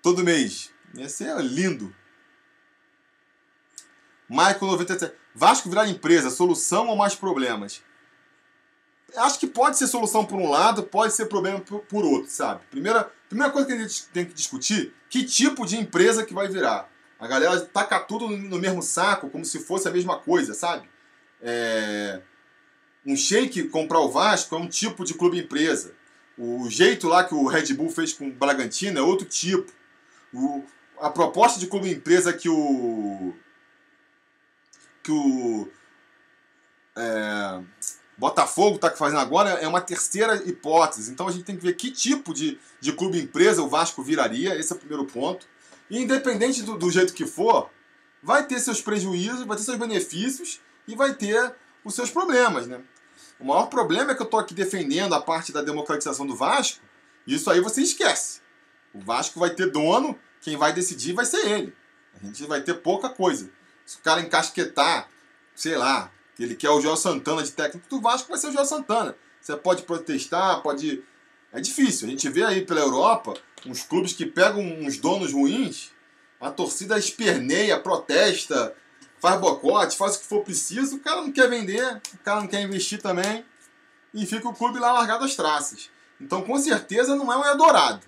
todo 0.03 0.25
mês. 0.25 0.71
Ia 0.95 1.09
ser 1.09 1.37
lindo. 1.41 1.95
Michael 4.29 4.59
97. 4.61 5.15
Vasco 5.35 5.69
virar 5.69 5.89
empresa, 5.89 6.31
solução 6.31 6.89
ou 6.89 6.97
mais 6.97 7.15
problemas? 7.15 7.83
acho 9.17 9.39
que 9.39 9.47
pode 9.47 9.79
ser 9.79 9.87
solução 9.87 10.25
por 10.25 10.39
um 10.39 10.49
lado, 10.49 10.85
pode 10.85 11.13
ser 11.13 11.27
problema 11.27 11.61
por, 11.61 11.81
por 11.81 12.05
outro, 12.05 12.31
sabe? 12.31 12.61
Primeira, 12.71 13.11
primeira 13.29 13.53
coisa 13.53 13.67
que 13.67 13.75
a 13.75 13.79
gente 13.79 14.07
tem 14.09 14.25
que 14.25 14.33
discutir, 14.33 14.95
que 15.09 15.25
tipo 15.25 15.67
de 15.67 15.77
empresa 15.77 16.25
que 16.25 16.35
vai 16.35 16.49
virar. 16.49 16.89
A 17.19 17.27
galera 17.27 17.61
taca 17.61 18.01
tudo 18.01 18.29
no 18.29 18.59
mesmo 18.59 18.83
saco, 18.83 19.29
como 19.29 19.45
se 19.45 19.61
fosse 19.61 19.89
a 19.89 19.91
mesma 19.91 20.19
coisa, 20.19 20.55
sabe? 20.55 20.89
É... 21.43 22.21
Um 23.05 23.17
shake 23.17 23.65
comprar 23.69 24.01
o 24.01 24.11
Vasco 24.11 24.55
é 24.55 24.59
um 24.59 24.69
tipo 24.69 25.05
de 25.05 25.15
clube 25.15 25.39
empresa. 25.39 25.95
O 26.37 26.69
jeito 26.69 27.09
lá 27.09 27.25
que 27.25 27.35
o 27.35 27.47
Red 27.47 27.73
Bull 27.75 27.91
fez 27.91 28.13
com 28.13 28.29
o 28.29 28.33
Bragantino 28.33 28.99
é 28.99 29.03
outro 29.03 29.27
tipo. 29.27 29.73
O... 30.33 30.65
A 31.01 31.09
proposta 31.09 31.59
de 31.59 31.67
clube 31.67 31.91
empresa 31.91 32.33
que 32.33 32.49
o. 32.49 33.35
que 35.03 35.13
o. 35.13 35.69
É 36.97 37.61
Botafogo 38.21 38.77
está 38.77 38.91
fazendo 38.91 39.19
agora 39.19 39.49
é 39.49 39.67
uma 39.67 39.81
terceira 39.81 40.37
hipótese. 40.47 41.11
Então 41.11 41.27
a 41.27 41.33
gente 41.33 41.45
tem 41.45 41.57
que 41.57 41.63
ver 41.63 41.73
que 41.73 41.91
tipo 41.91 42.35
de, 42.35 42.59
de 42.79 42.93
clube 42.93 43.19
empresa 43.19 43.63
o 43.63 43.69
Vasco 43.69 44.03
viraria. 44.03 44.55
Esse 44.55 44.75
é 44.75 44.77
o 44.77 44.79
primeiro 44.79 45.07
ponto. 45.07 45.47
E 45.89 45.99
independente 45.99 46.63
do, 46.63 46.77
do 46.77 46.91
jeito 46.91 47.15
que 47.15 47.25
for, 47.25 47.71
vai 48.23 48.47
ter 48.47 48.61
seus 48.61 48.83
prejuízos, 48.83 49.47
vai 49.47 49.57
ter 49.57 49.63
seus 49.63 49.79
benefícios 49.79 50.61
e 50.91 50.97
vai 50.97 51.15
ter 51.15 51.55
os 51.85 51.95
seus 51.95 52.11
problemas. 52.11 52.67
Né? 52.67 52.81
O 53.39 53.45
maior 53.47 53.67
problema 53.67 54.13
é 54.13 54.15
que 54.15 54.23
eu 54.23 54.25
estou 54.25 54.41
aqui 54.41 54.55
defendendo 54.55 55.15
a 55.15 55.21
parte 55.21 55.53
da 55.53 55.63
democratização 55.63 56.27
do 56.27 56.37
Vasco. 56.37 56.81
Isso 57.27 57.51
aí 57.51 57.61
você 57.61 57.83
esquece. 57.83 58.41
O 58.93 59.01
Vasco 59.01 59.39
vai 59.39 59.51
ter 59.51 59.71
dono, 59.71 60.19
quem 60.41 60.57
vai 60.57 60.73
decidir 60.73 61.13
vai 61.13 61.25
ser 61.25 61.47
ele. 61.47 61.75
A 62.21 62.27
gente 62.27 62.45
vai 62.47 62.61
ter 62.61 62.75
pouca 62.75 63.09
coisa. 63.09 63.51
Se 63.87 63.99
o 63.99 64.01
cara 64.01 64.21
encasquetar, 64.21 65.09
sei 65.55 65.77
lá, 65.77 66.11
ele 66.39 66.55
quer 66.55 66.71
o 66.71 66.81
João 66.81 66.97
Santana 66.97 67.43
de 67.43 67.53
técnico 67.53 67.89
do 67.89 68.01
Vasco, 68.01 68.29
vai 68.29 68.39
ser 68.39 68.49
o 68.49 68.53
João 68.53 68.65
Santana. 68.65 69.17
Você 69.41 69.57
pode 69.57 69.83
protestar, 69.83 70.61
pode. 70.63 71.03
É 71.53 71.61
difícil. 71.61 72.07
A 72.07 72.11
gente 72.11 72.29
vê 72.29 72.45
aí 72.45 72.65
pela 72.65 72.81
Europa 72.81 73.35
uns 73.67 73.83
clubes 73.83 74.13
que 74.13 74.27
pegam 74.27 74.63
uns 74.81 74.97
donos 74.97 75.33
ruins, 75.33 75.93
a 76.41 76.51
torcida 76.51 76.99
esperneia, 76.99 77.79
protesta, 77.79 78.75
faz 79.21 79.41
boicote, 79.41 79.97
faz 79.97 80.17
o 80.17 80.21
que 80.21 80.27
for 80.27 80.43
preciso, 80.43 80.97
o 80.97 81.01
cara 81.01 81.21
não 81.21 81.31
quer 81.31 81.49
vender, 81.49 82.01
o 82.15 82.19
cara 82.19 82.41
não 82.41 82.49
quer 82.49 82.63
investir 82.63 83.01
também, 83.01 83.45
e 84.13 84.27
fica 84.27 84.49
o 84.49 84.55
clube 84.55 84.79
lá 84.79 84.93
largado 84.93 85.25
às 85.25 85.37
traças. 85.37 85.91
Então, 86.21 86.43
com 86.43 86.59
certeza, 86.59 87.15
não 87.15 87.33
é 87.33 87.37
um 87.37 87.45
Eldorado. 87.45 88.01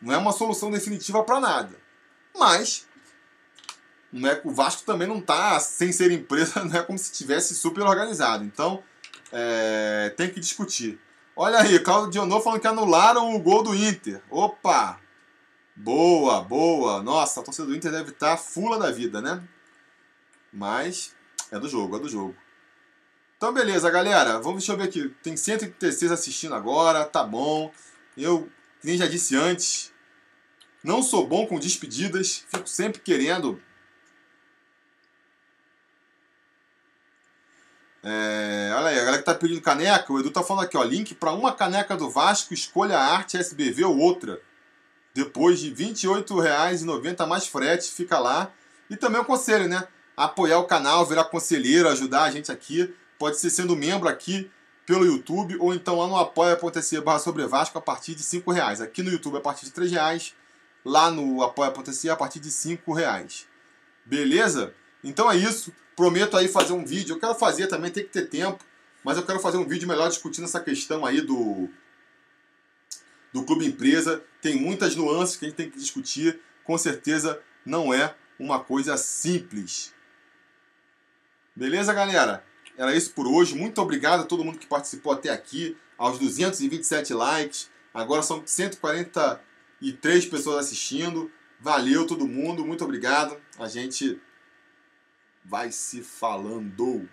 Não 0.00 0.14
é 0.14 0.16
uma 0.16 0.32
solução 0.32 0.70
definitiva 0.70 1.22
para 1.22 1.40
nada. 1.40 1.76
Mas 2.36 2.86
não 4.12 4.28
é, 4.28 4.40
o 4.44 4.50
Vasco 4.50 4.82
também 4.82 5.06
não 5.06 5.18
está 5.18 5.60
sem 5.60 5.92
ser 5.92 6.10
empresa, 6.10 6.62
não 6.64 6.76
é 6.76 6.82
como 6.82 6.98
se 6.98 7.12
tivesse 7.12 7.54
super 7.54 7.82
organizado. 7.82 8.44
Então, 8.44 8.82
é, 9.32 10.12
tem 10.16 10.30
que 10.30 10.40
discutir. 10.40 10.98
Olha 11.36 11.60
aí, 11.60 11.78
Claudio 11.78 12.10
Dionô 12.10 12.40
falando 12.40 12.60
que 12.60 12.66
anularam 12.66 13.34
o 13.34 13.38
gol 13.40 13.62
do 13.62 13.74
Inter. 13.74 14.20
Opa! 14.28 14.98
Boa, 15.76 16.42
boa. 16.42 17.02
Nossa, 17.02 17.40
a 17.40 17.42
torcida 17.42 17.66
do 17.66 17.74
Inter 17.74 17.90
deve 17.92 18.10
estar 18.10 18.36
fula 18.36 18.78
da 18.78 18.90
vida, 18.90 19.22
né? 19.22 19.42
Mas 20.52 21.14
é 21.50 21.58
do 21.58 21.68
jogo, 21.68 21.96
é 21.96 22.00
do 22.00 22.08
jogo. 22.08 22.36
Então, 23.36 23.52
beleza, 23.52 23.90
galera. 23.90 24.38
Vamos, 24.40 24.58
deixa 24.58 24.72
eu 24.72 24.76
ver 24.76 24.84
aqui. 24.84 25.14
Tem 25.22 25.36
136 25.36 26.12
assistindo 26.12 26.54
agora, 26.54 27.04
tá 27.04 27.24
bom. 27.24 27.72
Eu, 28.16 28.50
nem 28.82 28.98
já 28.98 29.06
disse 29.06 29.36
antes, 29.36 29.92
não 30.82 31.02
sou 31.02 31.26
bom 31.26 31.46
com 31.46 31.58
despedidas. 31.58 32.44
Fico 32.48 32.68
sempre 32.68 33.00
querendo 33.00 33.60
É, 38.02 38.72
olha 38.74 38.88
aí, 38.88 38.96
a 38.98 39.04
galera 39.04 39.18
que 39.18 39.24
tá 39.24 39.34
pedindo 39.34 39.60
caneca, 39.60 40.10
o 40.10 40.18
Edu 40.18 40.30
tá 40.30 40.42
falando 40.42 40.64
aqui, 40.64 40.76
ó, 40.76 40.82
link 40.82 41.14
para 41.14 41.32
uma 41.32 41.52
caneca 41.52 41.96
do 41.96 42.08
Vasco, 42.08 42.54
escolha 42.54 42.96
a 42.96 43.14
arte 43.14 43.36
SBV 43.36 43.84
ou 43.84 43.98
outra. 43.98 44.40
Depois 45.12 45.60
de 45.60 45.68
R$ 45.68 45.92
28,90 45.92 47.26
mais 47.26 47.46
frete, 47.46 47.90
fica 47.90 48.18
lá. 48.18 48.50
E 48.88 48.96
também 48.96 49.20
o 49.20 49.24
conselho, 49.24 49.68
né? 49.68 49.86
Apoiar 50.20 50.58
o 50.58 50.66
canal, 50.66 51.06
virar 51.06 51.24
conselheiro, 51.24 51.88
ajudar 51.88 52.24
a 52.24 52.30
gente 52.30 52.52
aqui. 52.52 52.94
Pode 53.18 53.38
ser 53.38 53.48
sendo 53.48 53.74
membro 53.74 54.06
aqui 54.06 54.50
pelo 54.84 55.06
YouTube 55.06 55.56
ou 55.58 55.72
então 55.72 55.98
lá 55.98 56.06
no 56.06 56.14
apoia.se 56.14 57.00
barra 57.00 57.18
sobre 57.18 57.46
Vasco 57.46 57.78
a 57.78 57.80
partir 57.80 58.14
de 58.14 58.22
R$ 58.22 58.42
reais. 58.52 58.82
Aqui 58.82 59.02
no 59.02 59.10
YouTube 59.10 59.38
a 59.38 59.40
partir 59.40 59.64
de 59.64 59.80
R$ 59.80 59.88
reais, 59.88 60.34
lá 60.84 61.10
no 61.10 61.42
apoia.se 61.42 62.10
a 62.10 62.16
partir 62.16 62.38
de 62.38 62.50
R$ 62.50 62.78
reais. 62.94 63.46
Beleza? 64.04 64.74
Então 65.02 65.32
é 65.32 65.36
isso. 65.38 65.72
Prometo 65.96 66.36
aí 66.36 66.48
fazer 66.48 66.74
um 66.74 66.84
vídeo. 66.84 67.14
Eu 67.14 67.18
quero 67.18 67.34
fazer 67.34 67.68
também, 67.68 67.90
tem 67.90 68.04
que 68.04 68.10
ter 68.10 68.26
tempo. 68.26 68.62
Mas 69.02 69.16
eu 69.16 69.24
quero 69.24 69.40
fazer 69.40 69.56
um 69.56 69.66
vídeo 69.66 69.88
melhor 69.88 70.10
discutindo 70.10 70.44
essa 70.44 70.60
questão 70.60 71.06
aí 71.06 71.22
do, 71.22 71.66
do 73.32 73.42
clube 73.44 73.64
empresa. 73.64 74.22
Tem 74.42 74.54
muitas 74.54 74.94
nuances 74.94 75.36
que 75.36 75.46
a 75.46 75.48
gente 75.48 75.56
tem 75.56 75.70
que 75.70 75.78
discutir. 75.78 76.42
Com 76.62 76.76
certeza 76.76 77.40
não 77.64 77.94
é 77.94 78.14
uma 78.38 78.60
coisa 78.60 78.98
simples. 78.98 79.98
Beleza, 81.60 81.92
galera? 81.92 82.42
Era 82.74 82.96
isso 82.96 83.12
por 83.12 83.26
hoje. 83.26 83.54
Muito 83.54 83.82
obrigado 83.82 84.20
a 84.20 84.24
todo 84.24 84.42
mundo 84.42 84.58
que 84.58 84.66
participou 84.66 85.12
até 85.12 85.28
aqui. 85.28 85.76
Aos 85.98 86.18
227 86.18 87.12
likes. 87.12 87.70
Agora 87.92 88.22
são 88.22 88.42
143 88.46 90.24
pessoas 90.24 90.64
assistindo. 90.64 91.30
Valeu 91.60 92.06
todo 92.06 92.26
mundo. 92.26 92.64
Muito 92.64 92.82
obrigado. 92.82 93.38
A 93.58 93.68
gente 93.68 94.18
vai 95.44 95.70
se 95.70 96.02
falando. 96.02 97.06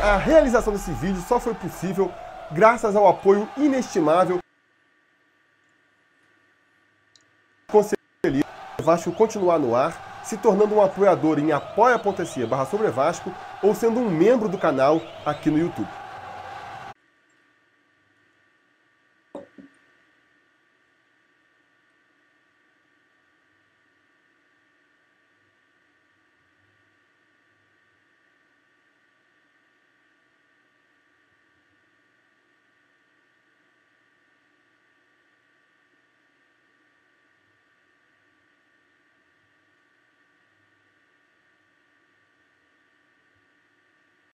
A 0.00 0.16
realização 0.16 0.72
desse 0.72 0.92
vídeo 0.92 1.20
só 1.26 1.40
foi 1.40 1.54
possível 1.54 2.14
graças 2.52 2.94
ao 2.94 3.08
apoio 3.08 3.50
inestimável 3.56 4.38
conselheiro 8.28 8.48
Vasco 8.80 9.10
continuar 9.12 9.58
no 9.58 9.74
ar, 9.74 10.20
se 10.22 10.36
tornando 10.36 10.74
um 10.74 10.82
apoiador 10.82 11.38
em 11.38 11.50
apoia.se 11.50 12.46
barra 12.46 12.64
sobre 12.64 12.88
Vasco 12.90 13.32
ou 13.62 13.74
sendo 13.74 13.98
um 13.98 14.08
membro 14.08 14.48
do 14.48 14.56
canal 14.56 15.02
aqui 15.26 15.50
no 15.50 15.58
YouTube. 15.58 15.88